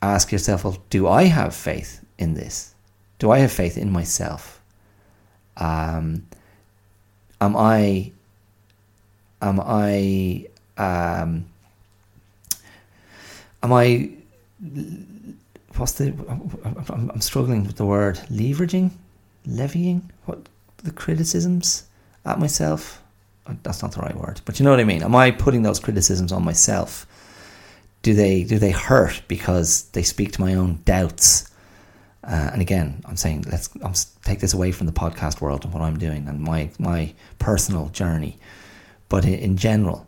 ask 0.02 0.32
yourself, 0.32 0.64
well, 0.64 0.78
do 0.90 1.08
I 1.08 1.24
have 1.26 1.54
faith 1.54 2.04
in 2.18 2.34
this? 2.34 2.74
Do 3.20 3.32
I 3.32 3.40
have 3.40 3.52
faith 3.52 3.78
in 3.78 3.92
myself? 3.92 4.62
Um, 5.58 6.26
am 7.40 7.56
I 7.56 8.12
am 9.42 9.60
I 9.60 10.48
um, 10.78 11.46
am 13.62 13.74
I 13.74 14.10
what's 15.76 15.94
the 15.94 16.14
I'm, 16.66 17.10
I'm 17.12 17.22
struggling 17.22 17.66
with 17.66 17.76
the 17.76 17.86
word 17.86 18.16
leveraging 18.32 18.92
levying 19.46 20.10
what 20.26 20.48
the 20.84 20.92
criticisms 20.92 21.86
at 22.26 22.40
myself. 22.40 23.03
That's 23.64 23.82
not 23.82 23.92
the 23.92 24.02
right 24.02 24.16
word, 24.16 24.42
but 24.46 24.60
you 24.60 24.64
know 24.64 24.72
what 24.72 24.80
I 24.80 24.86
mean. 24.86 25.04
Am 25.04 25.16
I 25.16 25.32
putting 25.32 25.64
those 25.64 25.80
criticisms 25.80 26.32
on 26.32 26.44
myself? 26.46 27.06
Do 28.02 28.14
they 28.14 28.44
do 28.44 28.60
they 28.60 28.72
hurt 28.72 29.22
because 29.28 29.84
they 29.90 30.04
speak 30.04 30.32
to 30.34 30.42
my 30.42 30.56
own 30.56 30.82
doubts? 30.86 31.50
Uh, 32.24 32.50
and 32.54 32.62
again, 32.62 33.02
I'm 33.06 33.18
saying 33.18 33.46
let's 33.50 33.70
I'm, 33.82 33.94
take 34.24 34.40
this 34.40 34.54
away 34.54 34.72
from 34.72 34.88
the 34.88 34.94
podcast 34.94 35.42
world 35.42 35.66
and 35.66 35.74
what 35.74 35.82
I'm 35.82 35.98
doing 35.98 36.28
and 36.28 36.40
my 36.42 36.70
my 36.80 37.14
personal 37.40 37.90
journey, 37.90 38.40
but 39.10 39.26
in, 39.26 39.34
in 39.34 39.58
general, 39.58 40.08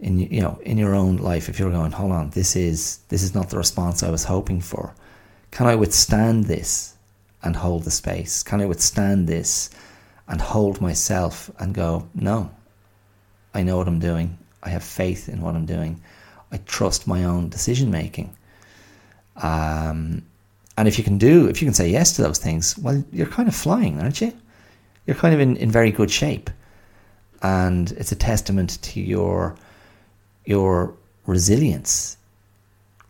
in 0.00 0.18
you 0.18 0.42
know 0.42 0.58
in 0.62 0.76
your 0.76 0.94
own 0.94 1.16
life, 1.16 1.48
if 1.48 1.58
you're 1.58 1.70
going, 1.70 1.92
hold 1.92 2.12
on, 2.12 2.30
this 2.30 2.54
is 2.54 2.98
this 3.08 3.22
is 3.22 3.34
not 3.34 3.48
the 3.48 3.56
response 3.56 4.02
I 4.02 4.10
was 4.10 4.24
hoping 4.24 4.60
for. 4.60 4.94
Can 5.50 5.66
I 5.66 5.74
withstand 5.74 6.46
this 6.46 6.96
and 7.42 7.56
hold 7.56 7.84
the 7.84 7.90
space? 7.90 8.42
Can 8.42 8.60
I 8.60 8.66
withstand 8.66 9.26
this 9.26 9.70
and 10.28 10.40
hold 10.40 10.80
myself 10.80 11.50
and 11.58 11.74
go, 11.74 12.08
no, 12.14 12.50
I 13.54 13.62
know 13.62 13.76
what 13.76 13.88
I'm 13.88 13.98
doing. 13.98 14.38
I 14.62 14.70
have 14.70 14.84
faith 14.84 15.28
in 15.28 15.40
what 15.40 15.54
I'm 15.54 15.66
doing. 15.66 16.00
I 16.50 16.58
trust 16.58 17.06
my 17.06 17.24
own 17.24 17.48
decision 17.48 17.90
making. 17.90 18.34
Um, 19.36 20.22
and 20.76 20.88
if 20.88 20.98
you 20.98 21.04
can 21.04 21.18
do, 21.18 21.48
if 21.48 21.60
you 21.60 21.66
can 21.66 21.74
say 21.74 21.88
yes 21.88 22.16
to 22.16 22.22
those 22.22 22.38
things, 22.38 22.78
well, 22.78 23.02
you're 23.12 23.26
kind 23.26 23.48
of 23.48 23.54
flying, 23.54 24.00
aren't 24.00 24.20
you? 24.20 24.32
You're 25.06 25.16
kind 25.16 25.34
of 25.34 25.40
in, 25.40 25.56
in 25.56 25.70
very 25.70 25.90
good 25.90 26.10
shape. 26.10 26.50
And 27.42 27.90
it's 27.92 28.12
a 28.12 28.16
testament 28.16 28.80
to 28.82 29.00
your 29.00 29.56
your 30.44 30.94
resilience. 31.26 32.16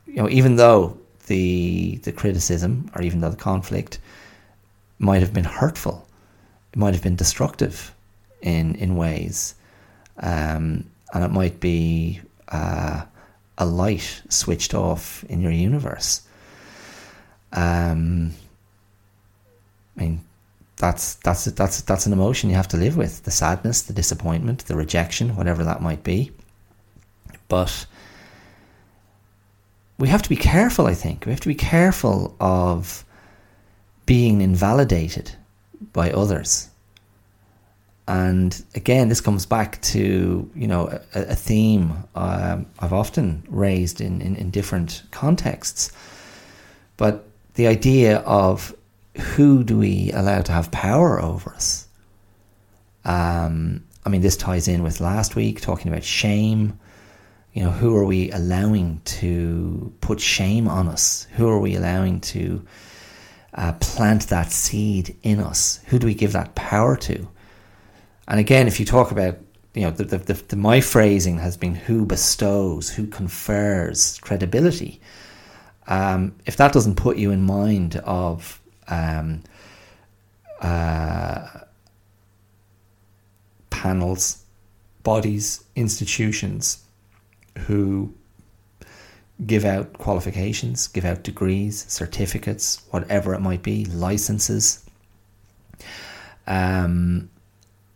You 0.07 0.17
know, 0.17 0.29
even 0.31 0.57
though 0.57 0.97
the 1.27 1.97
the 2.03 2.13
criticism 2.13 2.91
or 2.95 3.03
even 3.03 3.21
though 3.21 3.31
the 3.31 3.37
conflict 3.37 3.99
might 4.99 5.21
have 5.21 5.35
been 5.35 5.45
hurtful, 5.45 6.09
it 6.73 6.79
might 6.79 6.95
have 6.95 7.03
been 7.03 7.17
destructive 7.17 7.95
in 8.41 8.75
in 8.77 8.97
ways, 8.97 9.55
um, 10.19 10.85
and 11.13 11.25
it 11.25 11.31
might 11.31 11.61
be 11.61 12.21
uh, 12.49 13.05
a 13.59 13.67
light 13.67 14.23
switched 14.29 14.75
off 14.75 15.25
in 15.25 15.41
your 15.41 15.53
universe. 15.53 16.23
Um, 17.53 18.33
I 19.97 20.01
mean, 20.01 20.21
that's 20.77 21.15
that's 21.17 21.45
that's 21.45 21.83
that's 21.83 22.07
an 22.07 22.13
emotion 22.13 22.51
you 22.51 22.57
have 22.57 22.69
to 22.69 22.77
live 22.77 22.97
with: 22.97 23.23
the 23.25 23.31
sadness, 23.31 23.83
the 23.83 23.93
disappointment, 23.93 24.65
the 24.67 24.77
rejection, 24.77 25.37
whatever 25.37 25.65
that 25.65 25.83
might 25.83 26.03
be. 26.03 26.33
But 27.49 27.87
we 29.99 30.09
have 30.09 30.23
to 30.23 30.29
be 30.29 30.37
careful. 30.37 30.87
I 30.87 30.95
think 30.95 31.27
we 31.27 31.33
have 31.33 31.41
to 31.41 31.49
be 31.49 31.55
careful 31.55 32.35
of 32.41 33.05
being 34.07 34.41
invalidated 34.41 35.37
by 35.93 36.11
others. 36.11 36.69
And 38.09 38.63
again, 38.75 39.09
this 39.09 39.21
comes 39.21 39.47
back 39.47 39.81
to 39.83 40.51
you 40.55 40.67
know 40.67 40.89
a, 41.15 41.21
a 41.21 41.35
theme 41.35 41.93
um, 42.15 42.67
I've 42.81 42.93
often 42.93 43.45
raised 43.49 44.01
in, 44.01 44.21
in, 44.21 44.37
in 44.37 44.51
different 44.51 45.03
contexts, 45.13 45.93
but 46.97 47.25
the 47.55 47.69
idea 47.69 48.19
of 48.19 48.75
who 49.17 49.63
do 49.63 49.79
we 49.79 50.11
allow 50.13 50.41
to 50.41 50.53
have 50.53 50.71
power 50.71 51.21
over 51.21 51.51
us? 51.55 51.87
Um, 53.05 53.85
I 54.05 54.09
mean, 54.09 54.21
this 54.21 54.37
ties 54.37 54.69
in 54.69 54.83
with 54.83 55.01
last 55.01 55.37
week 55.37 55.61
talking 55.61 55.93
about 55.93 56.05
shame. 56.05 56.79
You 57.53 57.65
know, 57.65 57.71
who 57.71 57.95
are 57.97 58.05
we 58.05 58.31
allowing 58.31 59.01
to 59.05 59.93
put 60.01 60.21
shame 60.21 60.67
on 60.67 60.89
us? 60.89 61.27
Who 61.33 61.49
are 61.49 61.61
we 61.61 61.77
allowing 61.77 62.21
to 62.23 62.65
uh, 63.55 63.73
plant 63.75 64.29
that 64.29 64.53
seed 64.53 65.17
in 65.23 65.41
us? 65.41 65.81
Who 65.87 65.99
do 65.99 66.07
we 66.07 66.15
give 66.15 66.33
that 66.33 66.55
power 66.55 66.97
to? 66.97 67.29
And 68.29 68.41
again, 68.41 68.67
if 68.67 68.81
you 68.81 68.87
talk 68.87 69.11
about, 69.11 69.39
you 69.75 69.83
know, 69.83 69.91
the, 69.91 70.05
the, 70.05 70.19
the, 70.19 70.35
the 70.35 70.57
my 70.57 70.81
phrasing 70.81 71.39
has 71.39 71.57
been 71.57 71.75
who 71.75 72.07
bestows, 72.07 72.91
who 72.91 73.07
confers 73.07 74.19
credibility. 74.21 75.01
Um, 75.87 76.35
if 76.47 76.57
that 76.57 76.73
doesn't 76.73 76.97
put 76.97 77.17
you 77.17 77.31
in 77.31 77.43
mind 77.43 77.97
of 77.97 78.61
um, 78.89 79.43
uh, 80.61 81.49
panels, 83.71 84.45
bodies, 85.03 85.65
institutions 85.75 86.85
who 87.67 88.15
give 89.45 89.65
out 89.65 89.95
qualifications, 89.95 90.87
give 90.89 91.05
out 91.05 91.23
degrees, 91.23 91.85
certificates, 91.89 92.83
whatever 92.91 93.35
it 93.35 93.41
might 93.41 93.63
be, 93.63 93.85
licenses. 93.87 94.85
Um, 96.47 97.31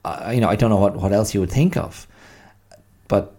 I, 0.05 0.33
you 0.33 0.41
know, 0.41 0.49
I 0.49 0.57
don't 0.57 0.71
know 0.71 0.77
what, 0.77 0.97
what 0.97 1.13
else 1.13 1.35
you 1.35 1.41
would 1.41 1.51
think 1.51 1.77
of, 1.77 2.07
but 3.09 3.35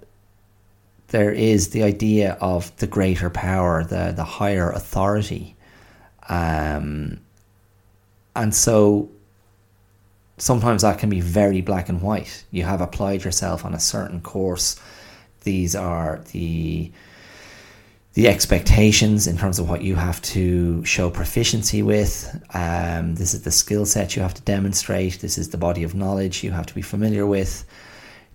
there 1.09 1.31
is 1.31 1.69
the 1.69 1.83
idea 1.83 2.37
of 2.41 2.75
the 2.77 2.87
greater 2.87 3.29
power, 3.29 3.83
the 3.83 4.13
the 4.15 4.23
higher 4.25 4.69
authority, 4.71 5.55
um, 6.27 7.19
and 8.35 8.53
so 8.53 9.09
sometimes 10.37 10.81
that 10.81 10.99
can 10.99 11.09
be 11.09 11.21
very 11.21 11.61
black 11.61 11.89
and 11.89 12.01
white. 12.01 12.43
You 12.51 12.63
have 12.63 12.81
applied 12.81 13.23
yourself 13.23 13.65
on 13.65 13.73
a 13.73 13.79
certain 13.79 14.21
course. 14.21 14.79
These 15.43 15.75
are 15.75 16.21
the 16.33 16.91
the 18.17 18.27
expectations 18.27 19.27
in 19.27 19.37
terms 19.37 19.59
of 19.59 19.69
what 19.69 19.83
you 19.83 19.93
have 19.93 20.19
to 20.23 20.83
show 20.83 21.07
proficiency 21.07 21.83
with. 21.83 22.35
Um, 22.55 23.13
this 23.13 23.35
is 23.35 23.43
the 23.43 23.51
skill 23.51 23.85
set 23.85 24.15
you 24.15 24.23
have 24.23 24.33
to 24.33 24.41
demonstrate. 24.41 25.19
This 25.19 25.37
is 25.37 25.49
the 25.49 25.57
body 25.59 25.83
of 25.83 25.93
knowledge 25.93 26.43
you 26.43 26.49
have 26.49 26.65
to 26.65 26.73
be 26.73 26.81
familiar 26.81 27.27
with. 27.27 27.63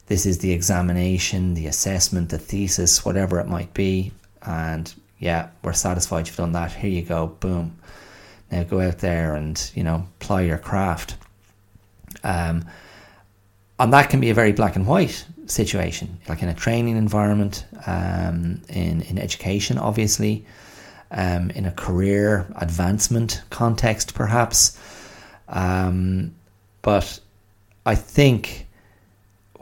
This 0.07 0.24
is 0.24 0.39
the 0.39 0.53
examination, 0.53 1.55
the 1.55 1.66
assessment, 1.66 2.28
the 2.28 2.39
thesis, 2.39 3.05
whatever 3.05 3.41
it 3.41 3.49
might 3.49 3.74
be. 3.74 4.12
And 4.43 4.95
yeah, 5.18 5.49
we're 5.64 5.72
satisfied 5.72 6.28
you've 6.28 6.37
done 6.37 6.53
that. 6.53 6.70
Here 6.70 6.89
you 6.89 7.03
go, 7.03 7.26
boom. 7.41 7.76
Now 8.53 8.62
go 8.62 8.80
out 8.80 8.99
there 8.99 9.35
and 9.35 9.72
you 9.74 9.83
know 9.83 10.07
ply 10.20 10.43
your 10.43 10.59
craft. 10.59 11.16
Um, 12.22 12.66
and 13.80 13.93
that 13.93 14.11
can 14.11 14.20
be 14.20 14.30
a 14.30 14.35
very 14.35 14.53
black 14.53 14.76
and 14.76 14.87
white 14.87 15.26
situation, 15.47 16.18
like 16.28 16.43
in 16.43 16.49
a 16.49 16.55
training 16.55 16.97
environment, 16.97 17.64
um, 17.86 18.62
in 18.68 19.03
in 19.03 19.18
education, 19.18 19.78
obviously, 19.78 20.45
um, 21.11 21.51
in 21.51 21.66
a 21.66 21.72
career 21.72 22.47
advancement 22.57 23.43
context, 23.51 24.14
perhaps. 24.14 24.78
Um, 25.49 26.34
but 26.82 27.20
I 27.84 27.95
think 27.95 28.66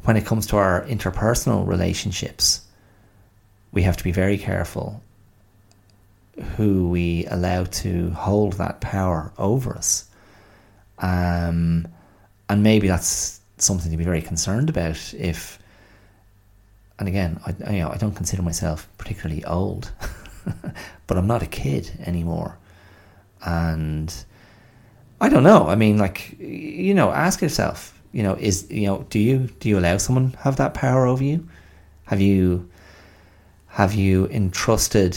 when 0.04 0.16
it 0.16 0.24
comes 0.24 0.46
to 0.48 0.56
our 0.56 0.82
interpersonal 0.86 1.66
relationships, 1.66 2.62
we 3.72 3.82
have 3.82 3.96
to 3.96 4.04
be 4.04 4.12
very 4.12 4.38
careful 4.38 5.02
who 6.56 6.88
we 6.88 7.26
allow 7.26 7.64
to 7.64 8.10
hold 8.10 8.54
that 8.54 8.80
power 8.80 9.32
over 9.36 9.76
us. 9.76 10.08
Um, 10.98 11.86
and 12.48 12.62
maybe 12.62 12.88
that's 12.88 13.40
something 13.58 13.90
to 13.90 13.96
be 13.96 14.04
very 14.04 14.22
concerned 14.22 14.70
about 14.70 15.14
if 15.14 15.59
and 17.00 17.08
again, 17.08 17.40
I, 17.46 17.72
you 17.72 17.80
know, 17.80 17.88
I 17.88 17.96
don't 17.96 18.14
consider 18.14 18.42
myself 18.42 18.86
particularly 18.98 19.42
old, 19.46 19.90
but 21.06 21.16
I'm 21.16 21.26
not 21.26 21.42
a 21.42 21.46
kid 21.46 21.90
anymore. 22.04 22.58
And 23.42 24.14
I 25.18 25.30
don't 25.30 25.42
know. 25.42 25.66
I 25.66 25.76
mean, 25.76 25.96
like, 25.96 26.38
you 26.38 26.92
know, 26.92 27.10
ask 27.10 27.40
yourself, 27.40 27.98
you 28.12 28.22
know, 28.22 28.34
is, 28.34 28.70
you 28.70 28.86
know, 28.86 29.06
do 29.08 29.18
you, 29.18 29.48
do 29.60 29.70
you 29.70 29.78
allow 29.78 29.96
someone 29.96 30.36
have 30.40 30.56
that 30.56 30.74
power 30.74 31.06
over 31.06 31.24
you? 31.24 31.48
Have 32.04 32.20
you, 32.20 32.68
have 33.68 33.94
you 33.94 34.26
entrusted, 34.26 35.16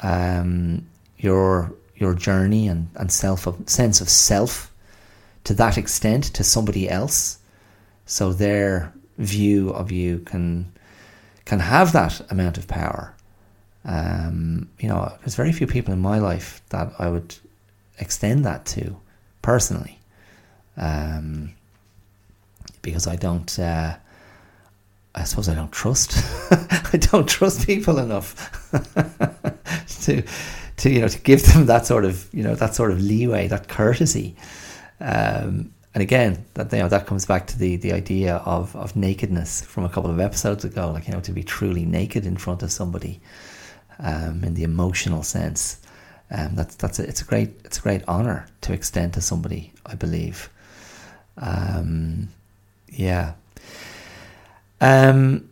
um, 0.00 0.86
your, 1.16 1.72
your 1.96 2.12
journey 2.12 2.68
and, 2.68 2.90
and 2.96 3.10
self, 3.10 3.48
sense 3.66 4.02
of 4.02 4.10
self 4.10 4.70
to 5.44 5.54
that 5.54 5.78
extent 5.78 6.24
to 6.34 6.44
somebody 6.44 6.90
else? 6.90 7.38
So 8.04 8.34
their 8.34 8.92
view 9.16 9.70
of 9.70 9.90
you 9.90 10.18
can, 10.18 10.70
can 11.44 11.60
have 11.60 11.92
that 11.92 12.20
amount 12.30 12.58
of 12.58 12.68
power. 12.68 13.14
Um, 13.84 14.68
you 14.78 14.88
know, 14.88 15.12
there's 15.20 15.34
very 15.34 15.52
few 15.52 15.66
people 15.66 15.92
in 15.92 16.00
my 16.00 16.18
life 16.18 16.62
that 16.68 16.92
I 16.98 17.08
would 17.08 17.34
extend 17.98 18.44
that 18.44 18.64
to 18.66 18.96
personally, 19.42 19.98
um, 20.76 21.54
because 22.80 23.06
I 23.06 23.16
don't. 23.16 23.58
Uh, 23.58 23.96
I 25.14 25.24
suppose 25.24 25.48
I 25.48 25.54
don't 25.54 25.72
trust. 25.72 26.14
I 26.94 26.96
don't 26.96 27.28
trust 27.28 27.66
people 27.66 27.98
enough 27.98 28.70
to, 30.04 30.22
to 30.78 30.90
you 30.90 31.00
know, 31.00 31.08
to 31.08 31.18
give 31.20 31.42
them 31.52 31.66
that 31.66 31.84
sort 31.84 32.04
of 32.04 32.28
you 32.32 32.42
know 32.42 32.54
that 32.54 32.74
sort 32.74 32.92
of 32.92 33.00
leeway, 33.00 33.48
that 33.48 33.68
courtesy. 33.68 34.36
Um, 35.00 35.71
and 35.94 36.02
again, 36.02 36.44
that 36.54 36.72
you 36.72 36.78
know 36.78 36.88
that 36.88 37.06
comes 37.06 37.26
back 37.26 37.46
to 37.48 37.58
the 37.58 37.76
the 37.76 37.92
idea 37.92 38.36
of 38.36 38.74
of 38.76 38.96
nakedness 38.96 39.62
from 39.62 39.84
a 39.84 39.88
couple 39.88 40.10
of 40.10 40.20
episodes 40.20 40.64
ago. 40.64 40.90
Like 40.90 41.06
you 41.06 41.12
know, 41.12 41.20
to 41.20 41.32
be 41.32 41.42
truly 41.42 41.84
naked 41.84 42.24
in 42.24 42.36
front 42.36 42.62
of 42.62 42.72
somebody, 42.72 43.20
um, 43.98 44.42
in 44.44 44.54
the 44.54 44.62
emotional 44.64 45.22
sense. 45.22 45.80
Um, 46.30 46.54
that's 46.54 46.76
that's 46.76 46.98
a, 46.98 47.06
it's 47.06 47.20
a 47.20 47.24
great 47.26 47.50
it's 47.64 47.78
a 47.78 47.82
great 47.82 48.02
honor 48.08 48.46
to 48.62 48.72
extend 48.72 49.12
to 49.14 49.20
somebody. 49.20 49.72
I 49.84 49.94
believe. 49.94 50.48
Um, 51.36 52.28
yeah. 52.88 53.34
Um, 54.80 55.48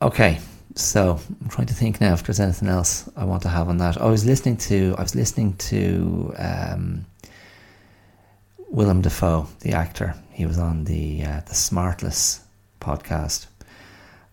okay, 0.00 0.40
so 0.74 1.20
I'm 1.42 1.48
trying 1.48 1.66
to 1.68 1.74
think 1.74 2.00
now 2.00 2.14
if 2.14 2.24
there's 2.24 2.40
anything 2.40 2.68
else 2.68 3.08
I 3.16 3.24
want 3.24 3.42
to 3.42 3.48
have 3.48 3.68
on 3.68 3.76
that. 3.78 4.00
I 4.00 4.06
was 4.06 4.24
listening 4.24 4.56
to 4.68 4.94
I 4.96 5.02
was 5.02 5.14
listening 5.14 5.54
to 5.56 6.34
um, 6.38 7.06
Willem 8.74 9.02
Dafoe, 9.02 9.46
the 9.60 9.70
actor. 9.70 10.16
He 10.32 10.46
was 10.46 10.58
on 10.58 10.82
the 10.82 11.22
uh, 11.22 11.42
the 11.46 11.54
Smartless 11.54 12.40
podcast. 12.80 13.46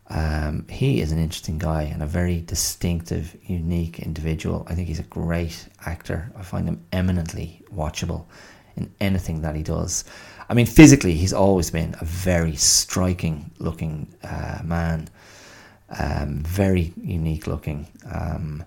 Um, 0.10 0.66
he 0.68 1.00
is 1.00 1.12
an 1.12 1.20
interesting 1.20 1.60
guy 1.60 1.84
and 1.84 2.02
a 2.02 2.08
very 2.08 2.42
distinctive, 2.42 3.38
unique 3.46 4.00
individual. 4.00 4.66
I 4.68 4.74
think 4.74 4.88
he's 4.88 4.98
a 4.98 5.04
great 5.04 5.68
actor. 5.86 6.32
I 6.36 6.42
find 6.42 6.68
him 6.68 6.84
eminently 6.92 7.62
watchable 7.72 8.26
in 8.76 8.92
anything 9.00 9.42
that 9.42 9.56
he 9.56 9.62
does. 9.62 10.06
I 10.50 10.56
mean, 10.56 10.66
physically, 10.66 11.14
he's 11.14 11.34
always 11.34 11.70
been 11.70 11.94
a 12.02 12.06
very 12.06 12.56
striking 12.56 13.52
looking 13.60 14.12
uh, 14.24 14.62
man, 14.64 15.08
um, 16.00 16.42
very 16.42 16.94
unique 16.98 17.46
looking. 17.46 17.86
Um, 18.12 18.64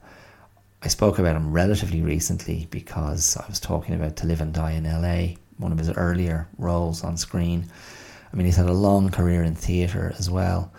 I 0.84 0.88
spoke 0.88 1.18
about 1.18 1.34
him 1.34 1.50
relatively 1.50 2.02
recently 2.02 2.68
because 2.70 3.36
I 3.38 3.46
was 3.48 3.58
talking 3.58 3.94
about 3.96 4.16
To 4.16 4.26
Live 4.26 4.42
and 4.42 4.52
Die 4.52 4.72
in 4.72 4.84
LA, 4.84 5.34
one 5.58 5.72
of 5.72 5.78
his 5.78 5.90
earlier 5.90 6.48
roles 6.58 7.04
on 7.04 7.16
screen. 7.16 7.66
I 8.32 8.36
mean, 8.36 8.46
he's 8.46 8.56
had 8.56 8.66
a 8.66 8.72
long 8.72 9.10
career 9.10 9.42
in 9.42 9.54
theatre 9.54 10.14
as 10.18 10.28
well. 10.28 10.72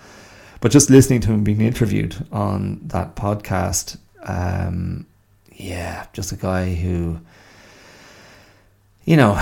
But 0.61 0.71
just 0.71 0.89
listening 0.89 1.21
to 1.21 1.31
him 1.31 1.43
being 1.43 1.61
interviewed 1.61 2.15
on 2.31 2.81
that 2.87 3.15
podcast, 3.15 3.97
um, 4.23 5.05
yeah, 5.53 6.07
just 6.13 6.31
a 6.31 6.35
guy 6.35 6.73
who, 6.73 7.19
you 9.05 9.15
know, 9.15 9.33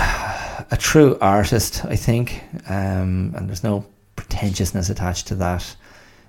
a 0.70 0.76
true 0.78 1.18
artist, 1.20 1.84
I 1.84 1.96
think, 1.96 2.42
um, 2.68 3.34
and 3.36 3.48
there's 3.48 3.64
no 3.64 3.86
pretentiousness 4.16 4.90
attached 4.90 5.26
to 5.28 5.34
that. 5.36 5.76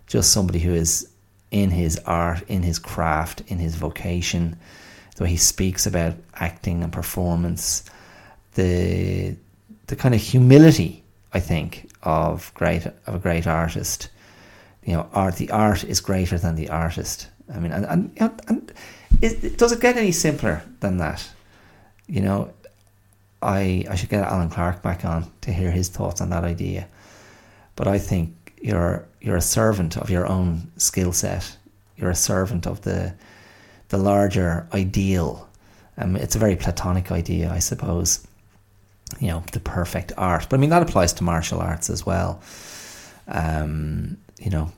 Just 0.07 0.31
somebody 0.31 0.59
who 0.59 0.73
is 0.73 1.09
in 1.51 1.69
his 1.69 1.99
art, 2.05 2.43
in 2.47 2.63
his 2.63 2.79
craft, 2.79 3.41
in 3.47 3.59
his 3.59 3.75
vocation, 3.75 4.57
the 5.15 5.23
way 5.23 5.29
he 5.29 5.37
speaks 5.37 5.85
about 5.85 6.15
acting 6.35 6.83
and 6.83 6.91
performance, 6.91 7.83
the 8.55 9.35
the 9.87 9.95
kind 9.95 10.15
of 10.15 10.21
humility, 10.21 11.03
I 11.33 11.39
think, 11.39 11.89
of 12.03 12.51
great 12.53 12.85
of 12.85 13.15
a 13.15 13.19
great 13.19 13.47
artist. 13.47 14.09
You 14.83 14.93
know, 14.93 15.09
art. 15.13 15.35
The 15.37 15.51
art 15.51 15.83
is 15.83 15.99
greater 15.99 16.37
than 16.37 16.55
the 16.55 16.69
artist. 16.69 17.27
I 17.53 17.59
mean, 17.59 17.71
and 17.71 17.85
and, 17.85 18.39
and 18.47 18.73
it, 19.21 19.57
does 19.57 19.71
it 19.71 19.81
get 19.81 19.97
any 19.97 20.11
simpler 20.11 20.63
than 20.79 20.97
that? 20.97 21.27
You 22.07 22.21
know, 22.21 22.53
I 23.41 23.85
I 23.89 23.95
should 23.95 24.09
get 24.09 24.23
Alan 24.23 24.49
Clark 24.49 24.81
back 24.81 25.05
on 25.05 25.31
to 25.41 25.53
hear 25.53 25.71
his 25.71 25.89
thoughts 25.89 26.21
on 26.21 26.29
that 26.29 26.43
idea. 26.43 26.87
But 27.75 27.87
I 27.87 27.99
think 27.99 28.53
you're 28.61 29.07
you're 29.21 29.37
a 29.37 29.41
servant 29.41 29.97
of 29.97 30.09
your 30.09 30.27
own 30.27 30.71
skill 30.77 31.13
set. 31.13 31.57
You're 31.97 32.11
a 32.11 32.15
servant 32.15 32.67
of 32.67 32.81
the 32.81 33.13
the 33.89 33.97
larger 33.97 34.67
ideal. 34.73 35.47
Um, 35.97 36.15
it's 36.15 36.35
a 36.35 36.39
very 36.39 36.55
platonic 36.55 37.11
idea, 37.11 37.51
I 37.51 37.59
suppose. 37.59 38.24
You 39.19 39.27
know, 39.27 39.43
the 39.51 39.59
perfect 39.59 40.11
art. 40.17 40.47
But 40.49 40.57
I 40.57 40.59
mean 40.59 40.71
that 40.71 40.81
applies 40.81 41.13
to 41.13 41.23
martial 41.23 41.59
arts 41.59 41.89
as 41.89 42.05
well. 42.05 42.41
Um, 43.27 44.17
you 44.39 44.49
know, 44.49 44.71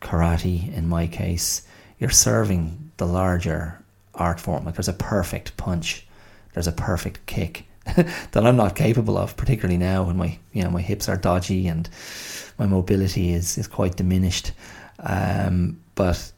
karate 0.00 0.72
in 0.74 0.88
my 0.88 1.06
case, 1.06 1.62
you're 1.98 2.10
serving 2.10 2.92
the 2.96 3.06
larger 3.06 3.82
art 4.14 4.40
form. 4.40 4.64
Like 4.64 4.74
there's 4.74 4.88
a 4.88 4.92
perfect 4.92 5.56
punch, 5.56 6.06
there's 6.54 6.66
a 6.66 6.72
perfect 6.72 7.24
kick, 7.26 7.66
that 7.96 8.46
I'm 8.46 8.56
not 8.56 8.74
capable 8.74 9.16
of, 9.16 9.36
particularly 9.36 9.78
now 9.78 10.04
when 10.04 10.16
my 10.16 10.38
you 10.52 10.62
know 10.64 10.70
my 10.70 10.82
hips 10.82 11.08
are 11.08 11.16
dodgy 11.16 11.68
and 11.68 11.88
my 12.58 12.66
mobility 12.66 13.32
is, 13.32 13.58
is 13.58 13.68
quite 13.68 13.96
diminished. 13.96 14.52
Um, 15.00 15.80
but 15.94 16.32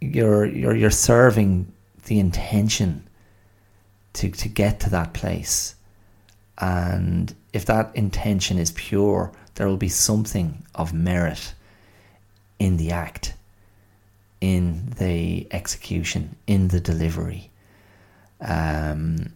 you're 0.00 0.44
you're 0.44 0.74
you're 0.74 0.90
serving 0.90 1.72
the 2.06 2.18
intention 2.18 3.06
to 4.14 4.30
to 4.30 4.48
get 4.48 4.80
to 4.80 4.90
that 4.90 5.14
place, 5.14 5.74
and 6.58 7.34
if 7.52 7.66
that 7.66 7.94
intention 7.94 8.58
is 8.58 8.72
pure, 8.72 9.32
there 9.54 9.66
will 9.66 9.76
be 9.76 9.88
something 9.88 10.64
of 10.74 10.92
merit 10.92 11.54
in 12.58 12.76
the 12.76 12.92
act, 12.92 13.34
in 14.40 14.92
the 14.98 15.46
execution, 15.50 16.36
in 16.46 16.68
the 16.68 16.80
delivery. 16.80 17.50
Um, 18.40 19.32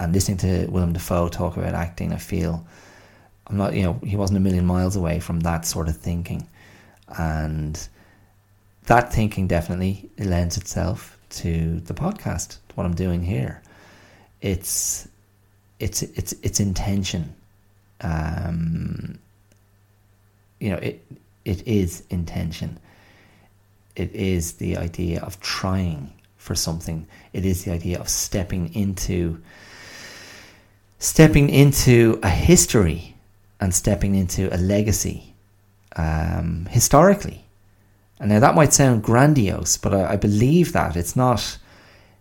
and 0.00 0.12
listening 0.12 0.38
to 0.38 0.66
Willem 0.70 0.92
Dafoe 0.92 1.28
talk 1.28 1.56
about 1.56 1.74
acting, 1.74 2.12
I 2.12 2.16
feel 2.16 2.66
I'm 3.46 3.56
not, 3.56 3.74
you 3.74 3.82
know, 3.82 4.00
he 4.04 4.16
wasn't 4.16 4.36
a 4.36 4.40
million 4.40 4.66
miles 4.66 4.94
away 4.94 5.20
from 5.20 5.40
that 5.40 5.64
sort 5.64 5.88
of 5.88 5.96
thinking, 5.96 6.46
and 7.16 7.88
that 8.86 9.12
thinking 9.12 9.46
definitely 9.46 10.10
lends 10.18 10.56
itself 10.56 11.18
to 11.30 11.80
the 11.80 11.94
podcast, 11.94 12.58
what 12.74 12.84
I'm 12.84 12.94
doing 12.94 13.22
here. 13.22 13.62
It's 14.40 15.08
it's 15.80 16.02
it's 16.02 16.34
it's 16.42 16.60
intention. 16.60 17.34
Um, 18.00 19.18
you 20.60 20.70
know, 20.70 20.76
it 20.76 21.04
it 21.44 21.66
is 21.66 22.02
intention. 22.10 22.78
It 23.96 24.14
is 24.14 24.54
the 24.54 24.76
idea 24.76 25.20
of 25.20 25.40
trying 25.40 26.12
for 26.36 26.54
something. 26.54 27.06
It 27.32 27.44
is 27.44 27.64
the 27.64 27.72
idea 27.72 27.98
of 27.98 28.08
stepping 28.08 28.74
into 28.74 29.40
stepping 30.98 31.48
into 31.48 32.18
a 32.22 32.28
history 32.28 33.14
and 33.60 33.74
stepping 33.74 34.14
into 34.14 34.52
a 34.54 34.58
legacy 34.58 35.34
um, 35.96 36.66
historically. 36.70 37.44
And 38.20 38.30
now 38.30 38.40
that 38.40 38.54
might 38.54 38.72
sound 38.72 39.02
grandiose, 39.02 39.76
but 39.76 39.94
I, 39.94 40.12
I, 40.12 40.16
believe 40.16 40.72
that 40.72 40.96
it's 40.96 41.14
not, 41.14 41.58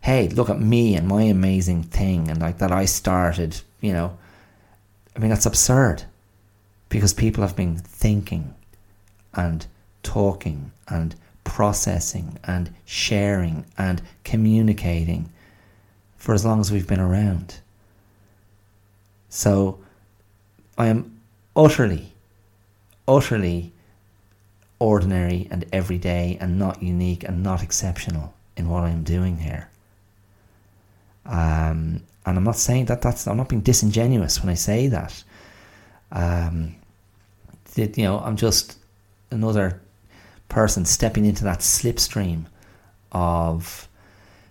hey, 0.01 0.29
look 0.29 0.49
at 0.49 0.59
me 0.59 0.95
and 0.95 1.07
my 1.07 1.23
amazing 1.23 1.83
thing 1.83 2.29
and 2.29 2.39
like 2.39 2.59
that 2.59 2.71
I 2.71 2.85
started, 2.85 3.61
you 3.81 3.93
know. 3.93 4.17
I 5.15 5.19
mean, 5.19 5.29
that's 5.29 5.45
absurd 5.45 6.03
because 6.89 7.13
people 7.13 7.41
have 7.41 7.55
been 7.55 7.77
thinking 7.77 8.53
and 9.33 9.65
talking 10.03 10.71
and 10.87 11.15
processing 11.43 12.39
and 12.43 12.73
sharing 12.85 13.65
and 13.77 14.01
communicating 14.23 15.29
for 16.17 16.33
as 16.33 16.45
long 16.45 16.59
as 16.59 16.71
we've 16.71 16.87
been 16.87 16.99
around. 16.99 17.59
So 19.29 19.79
I 20.77 20.87
am 20.87 21.19
utterly, 21.55 22.13
utterly 23.07 23.73
ordinary 24.79 25.47
and 25.49 25.65
everyday 25.73 26.37
and 26.39 26.59
not 26.59 26.83
unique 26.83 27.23
and 27.23 27.41
not 27.41 27.63
exceptional 27.63 28.33
in 28.55 28.69
what 28.69 28.83
I'm 28.83 29.03
doing 29.03 29.39
here. 29.39 29.69
Um, 31.28 32.01
and 32.25 32.38
I'm 32.38 32.43
not 32.43 32.55
saying 32.55 32.86
that 32.86 33.01
that's, 33.01 33.28
I'm 33.28 33.38
not 33.38 33.49
being 33.49 33.61
disingenuous 33.61 34.41
when 34.41 34.49
I 34.49 34.55
say 34.55 34.88
that. 34.88 35.23
Um, 36.11 36.75
that, 37.75 37.97
you 37.97 38.03
know, 38.03 38.19
I'm 38.19 38.38
just 38.38 38.78
another 39.32 39.82
person 40.49 40.86
stepping 40.86 41.25
into 41.25 41.43
that 41.43 41.59
slipstream 41.59 42.45
of 43.11 43.88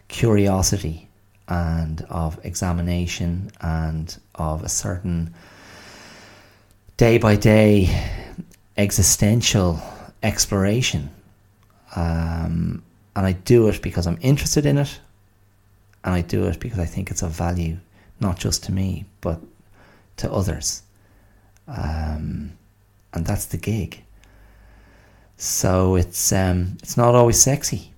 curiosity 0.09 1.09
and 1.49 2.03
of 2.11 2.39
examination 2.45 3.51
and 3.61 4.17
of 4.35 4.63
a 4.63 4.69
certain 4.69 5.35
day 6.97 7.19
by 7.19 7.37
day 7.37 7.89
existential 8.77 9.81
exploration. 10.23 11.11
Um, 11.95 12.83
and 13.15 13.27
I 13.27 13.33
do 13.33 13.69
it 13.69 13.81
because 13.81 14.07
I'm 14.07 14.19
interested 14.21 14.67
in 14.67 14.79
it, 14.79 15.01
and 16.07 16.15
I 16.15 16.23
do 16.23 16.45
it 16.47 16.59
because 16.59 16.79
I 16.79 16.87
think 16.87 17.11
it's 17.11 17.23
of 17.23 17.33
value, 17.33 17.77
not 18.21 18.39
just 18.39 18.65
to 18.65 18.73
me, 18.73 19.05
but 19.21 19.39
to 20.17 20.33
others. 20.33 20.83
Um, 21.69 22.53
and 23.13 23.27
that's 23.27 23.45
the 23.47 23.59
gig. 23.59 24.03
So 25.37 25.97
it's 25.97 26.33
um, 26.33 26.79
it's 26.83 26.97
not 26.97 27.15
always 27.15 27.39
sexy. 27.39 27.93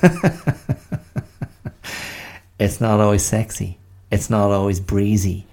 It's 2.58 2.80
not 2.80 2.98
always 3.00 3.24
sexy. 3.24 3.78
It's 4.10 4.28
not 4.28 4.50
always 4.50 4.80
breezy. 4.80 5.46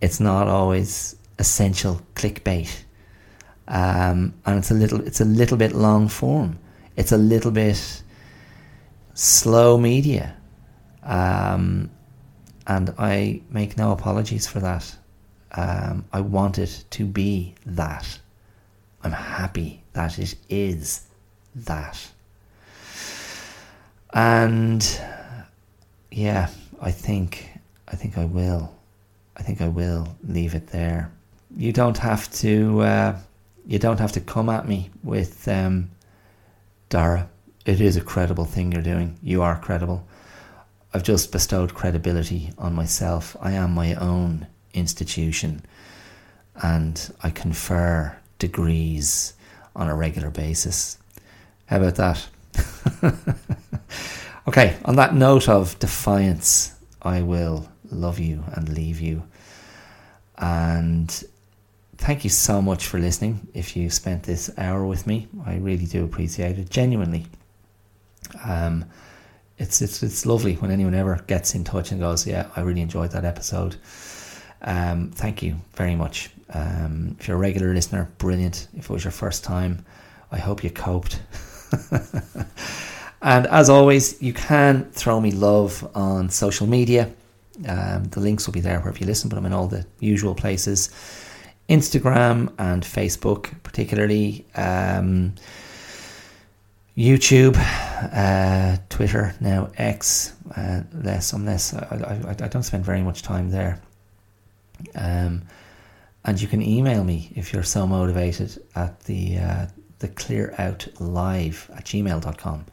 It's 0.00 0.20
not 0.20 0.46
always 0.46 1.16
essential 1.38 2.02
clickbait. 2.14 2.84
Um, 3.66 4.34
and 4.44 4.58
it's 4.58 4.70
a 4.70 4.74
little 4.74 5.00
it's 5.06 5.20
a 5.20 5.24
little 5.24 5.56
bit 5.56 5.72
long 5.72 6.08
form. 6.08 6.58
It's 6.96 7.12
a 7.12 7.18
little 7.18 7.50
bit 7.50 8.02
slow 9.14 9.78
media. 9.78 10.36
Um, 11.08 11.90
and 12.66 12.94
I 12.98 13.42
make 13.50 13.76
no 13.76 13.90
apologies 13.90 14.46
for 14.46 14.60
that. 14.60 14.96
Um, 15.52 16.04
I 16.12 16.20
want 16.20 16.58
it 16.58 16.84
to 16.90 17.04
be 17.04 17.54
that. 17.66 18.20
I'm 19.02 19.12
happy 19.12 19.82
that 19.94 20.18
it 20.18 20.36
is 20.48 21.06
that. 21.56 21.98
And 24.12 25.00
yeah, 26.10 26.48
I 26.80 26.90
think 26.92 27.48
I 27.88 27.96
think 27.96 28.16
I 28.18 28.26
will. 28.26 28.72
I 29.36 29.42
think 29.42 29.60
I 29.60 29.68
will 29.68 30.06
leave 30.22 30.54
it 30.54 30.68
there. 30.68 31.10
You 31.56 31.72
don't 31.72 31.98
have 31.98 32.30
to 32.42 32.80
uh, 32.82 33.18
You 33.68 33.78
don't 33.78 34.00
have 34.00 34.12
to 34.12 34.20
come 34.20 34.48
at 34.48 34.66
me 34.66 34.90
with, 35.02 35.46
um, 35.46 35.90
Dara, 36.88 37.28
it 37.66 37.82
is 37.82 37.98
a 37.98 38.00
credible 38.00 38.46
thing 38.46 38.72
you're 38.72 38.82
doing. 38.82 39.18
You 39.22 39.42
are 39.42 39.60
credible. 39.60 40.06
I've 40.92 41.02
just 41.02 41.32
bestowed 41.32 41.74
credibility 41.74 42.52
on 42.56 42.74
myself. 42.74 43.36
I 43.40 43.52
am 43.52 43.72
my 43.72 43.94
own 43.94 44.46
institution 44.72 45.62
and 46.62 47.14
I 47.22 47.30
confer 47.30 48.16
degrees 48.38 49.34
on 49.76 49.88
a 49.88 49.94
regular 49.94 50.30
basis. 50.30 50.98
How 51.66 51.76
about 51.76 51.96
that? 51.96 52.26
okay, 54.48 54.76
on 54.84 54.96
that 54.96 55.14
note 55.14 55.48
of 55.48 55.78
defiance, 55.78 56.74
I 57.02 57.22
will 57.22 57.68
love 57.90 58.18
you 58.18 58.42
and 58.54 58.68
leave 58.68 59.00
you. 59.00 59.22
And 60.38 61.10
thank 61.98 62.24
you 62.24 62.30
so 62.30 62.62
much 62.62 62.86
for 62.86 62.98
listening. 62.98 63.48
If 63.54 63.76
you 63.76 63.90
spent 63.90 64.22
this 64.22 64.50
hour 64.56 64.86
with 64.86 65.06
me, 65.06 65.28
I 65.44 65.56
really 65.56 65.86
do 65.86 66.04
appreciate 66.04 66.58
it, 66.58 66.70
genuinely. 66.70 67.26
Um, 68.44 68.86
it's 69.58 69.82
it's 69.82 70.02
it's 70.02 70.24
lovely 70.24 70.54
when 70.54 70.70
anyone 70.70 70.94
ever 70.94 71.22
gets 71.26 71.54
in 71.54 71.64
touch 71.64 71.90
and 71.90 72.00
goes, 72.00 72.26
"Yeah, 72.26 72.48
I 72.56 72.60
really 72.60 72.80
enjoyed 72.80 73.10
that 73.12 73.24
episode." 73.24 73.76
Um, 74.62 75.10
thank 75.10 75.42
you 75.42 75.56
very 75.74 75.94
much. 75.94 76.30
Um, 76.50 77.16
if 77.20 77.28
you're 77.28 77.36
a 77.36 77.40
regular 77.40 77.74
listener, 77.74 78.08
brilliant. 78.18 78.68
If 78.74 78.84
it 78.84 78.90
was 78.90 79.04
your 79.04 79.12
first 79.12 79.44
time, 79.44 79.84
I 80.32 80.38
hope 80.38 80.64
you 80.64 80.70
coped. 80.70 81.20
and 83.22 83.46
as 83.46 83.68
always, 83.68 84.20
you 84.22 84.32
can 84.32 84.84
throw 84.92 85.20
me 85.20 85.30
love 85.30 85.88
on 85.94 86.30
social 86.30 86.66
media. 86.66 87.10
Um, 87.68 88.04
the 88.04 88.20
links 88.20 88.46
will 88.46 88.54
be 88.54 88.60
there 88.60 88.78
wherever 88.78 88.98
you 88.98 89.06
listen, 89.06 89.28
but 89.28 89.36
I'm 89.36 89.46
in 89.46 89.52
all 89.52 89.66
the 89.66 89.84
usual 90.00 90.34
places 90.34 90.90
Instagram 91.68 92.52
and 92.58 92.82
Facebook, 92.82 93.52
particularly. 93.62 94.46
Um, 94.54 95.34
YouTube, 96.98 97.56
uh, 98.12 98.76
Twitter, 98.88 99.32
now 99.40 99.70
X, 99.78 100.34
uh, 100.56 100.82
less, 100.92 101.32
unless 101.32 101.72
I, 101.72 101.78
I, 102.26 102.30
I, 102.30 102.48
don't 102.48 102.64
spend 102.64 102.84
very 102.84 103.02
much 103.02 103.22
time 103.22 103.50
there. 103.50 103.80
Um, 104.96 105.42
and 106.24 106.42
you 106.42 106.48
can 106.48 106.60
email 106.60 107.04
me 107.04 107.32
if 107.36 107.52
you're 107.52 107.62
so 107.62 107.86
motivated 107.86 108.60
at 108.74 108.98
the 109.04 109.38
uh, 109.38 109.66
the 110.00 110.08
clear 110.08 110.54
out 110.58 110.88
live 110.98 111.70
at 111.76 111.84
gmail.com. 111.84 112.66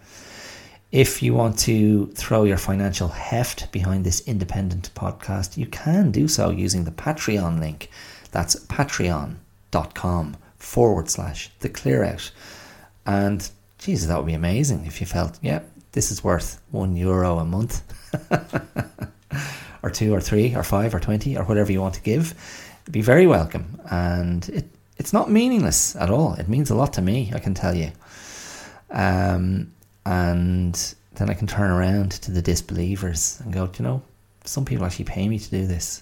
If 0.92 1.22
you 1.22 1.36
want 1.36 1.60
to 1.60 2.08
throw 2.08 2.46
your 2.46 2.58
financial 2.58 3.10
heft 3.10 3.72
behind 3.72 4.06
this 4.06 4.22
independent 4.28 4.90
podcast, 4.96 5.56
you 5.56 5.68
can 5.68 6.10
do 6.10 6.28
so 6.28 6.50
using 6.50 6.84
the 6.84 6.92
Patreon 6.92 7.60
link. 7.60 7.92
That's 8.32 8.56
patreon.com 8.56 10.38
forward 10.58 11.10
slash 11.12 11.52
the 11.60 11.70
clear 11.70 12.04
out. 12.04 12.32
And 13.06 13.50
Jesus, 13.86 14.08
that 14.08 14.18
would 14.18 14.26
be 14.26 14.34
amazing 14.34 14.86
if 14.88 15.00
you 15.00 15.06
felt, 15.06 15.38
yeah, 15.44 15.62
this 15.92 16.12
is 16.12 16.24
worth 16.24 16.60
one 16.72 16.98
euro 16.98 17.38
a 17.38 17.46
month, 17.46 17.84
or 19.84 19.92
two, 19.92 20.12
or 20.12 20.20
three, 20.20 20.56
or 20.56 20.64
five, 20.64 20.96
or 20.96 21.00
twenty, 21.00 21.38
or 21.38 21.44
whatever 21.44 21.72
you 21.72 21.82
want 21.82 21.94
to 21.94 22.02
give. 22.02 22.34
It'd 22.82 22.94
be 22.94 23.02
very 23.02 23.28
welcome, 23.28 23.80
and 23.92 24.50
it 24.50 24.66
it's 24.98 25.14
not 25.14 25.30
meaningless 25.30 25.96
at 25.98 26.10
all. 26.10 26.34
It 26.34 26.50
means 26.50 26.72
a 26.72 26.76
lot 26.76 26.94
to 26.94 27.02
me, 27.02 27.32
I 27.36 27.40
can 27.40 27.54
tell 27.54 27.76
you. 27.76 27.92
Um, 28.90 29.72
and 30.06 30.96
then 31.14 31.30
I 31.30 31.34
can 31.34 31.46
turn 31.48 31.70
around 31.70 32.14
to 32.24 32.32
the 32.32 32.42
disbelievers 32.42 33.40
and 33.44 33.54
go, 33.54 33.70
you 33.78 33.84
know, 33.84 34.02
some 34.46 34.66
people 34.66 34.86
actually 34.86 35.06
pay 35.06 35.28
me 35.28 35.38
to 35.38 35.50
do 35.52 35.68
this, 35.68 36.02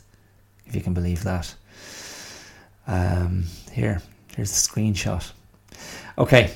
if 0.67 0.75
you 0.75 0.81
can 0.81 0.93
believe 0.93 1.23
that. 1.23 1.53
Um, 2.88 3.45
here, 3.71 4.01
here's 4.36 4.51
a 4.51 4.69
screenshot. 4.69 5.31
Okay, 6.17 6.53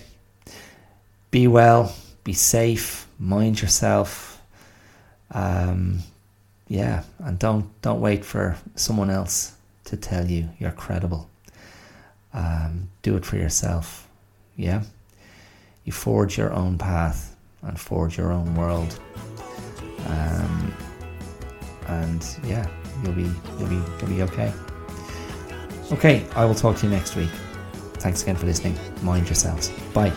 be 1.32 1.48
well, 1.48 1.94
be 2.24 2.34
safe, 2.34 3.08
mind 3.20 3.62
yourself. 3.62 4.42
Um, 5.32 6.00
yeah, 6.68 7.04
and 7.20 7.40
don't 7.40 7.70
don't 7.82 8.02
wait 8.02 8.26
for 8.26 8.58
someone 8.76 9.10
else 9.10 9.54
to 9.86 9.98
tell 9.98 10.26
you 10.26 10.50
you're 10.60 10.72
credible. 10.72 11.30
Um, 12.34 12.90
do 13.02 13.16
it 13.16 13.26
for 13.26 13.38
yourself. 13.38 14.08
Yeah, 14.56 14.84
you 15.86 15.94
forge 15.94 16.38
your 16.38 16.54
own 16.54 16.78
path 16.78 17.36
and 17.62 17.80
forge 17.80 18.18
your 18.18 18.32
own 18.32 18.56
world. 18.56 19.00
Um, 20.08 20.74
and 21.88 22.26
yeah, 22.46 22.68
you'll 23.04 23.14
be 23.14 23.32
you'll 23.60 23.70
be 23.70 23.82
you'll 24.00 24.10
be 24.10 24.22
okay. 24.24 24.54
Okay, 25.92 26.26
I 26.36 26.44
will 26.44 26.56
talk 26.56 26.76
to 26.78 26.86
you 26.86 26.92
next 26.92 27.16
week. 27.16 27.30
Thanks 28.00 28.22
again 28.24 28.36
for 28.36 28.46
listening. 28.46 28.78
Mind 29.02 29.28
yourselves. 29.28 29.70
Bye. 29.94 30.14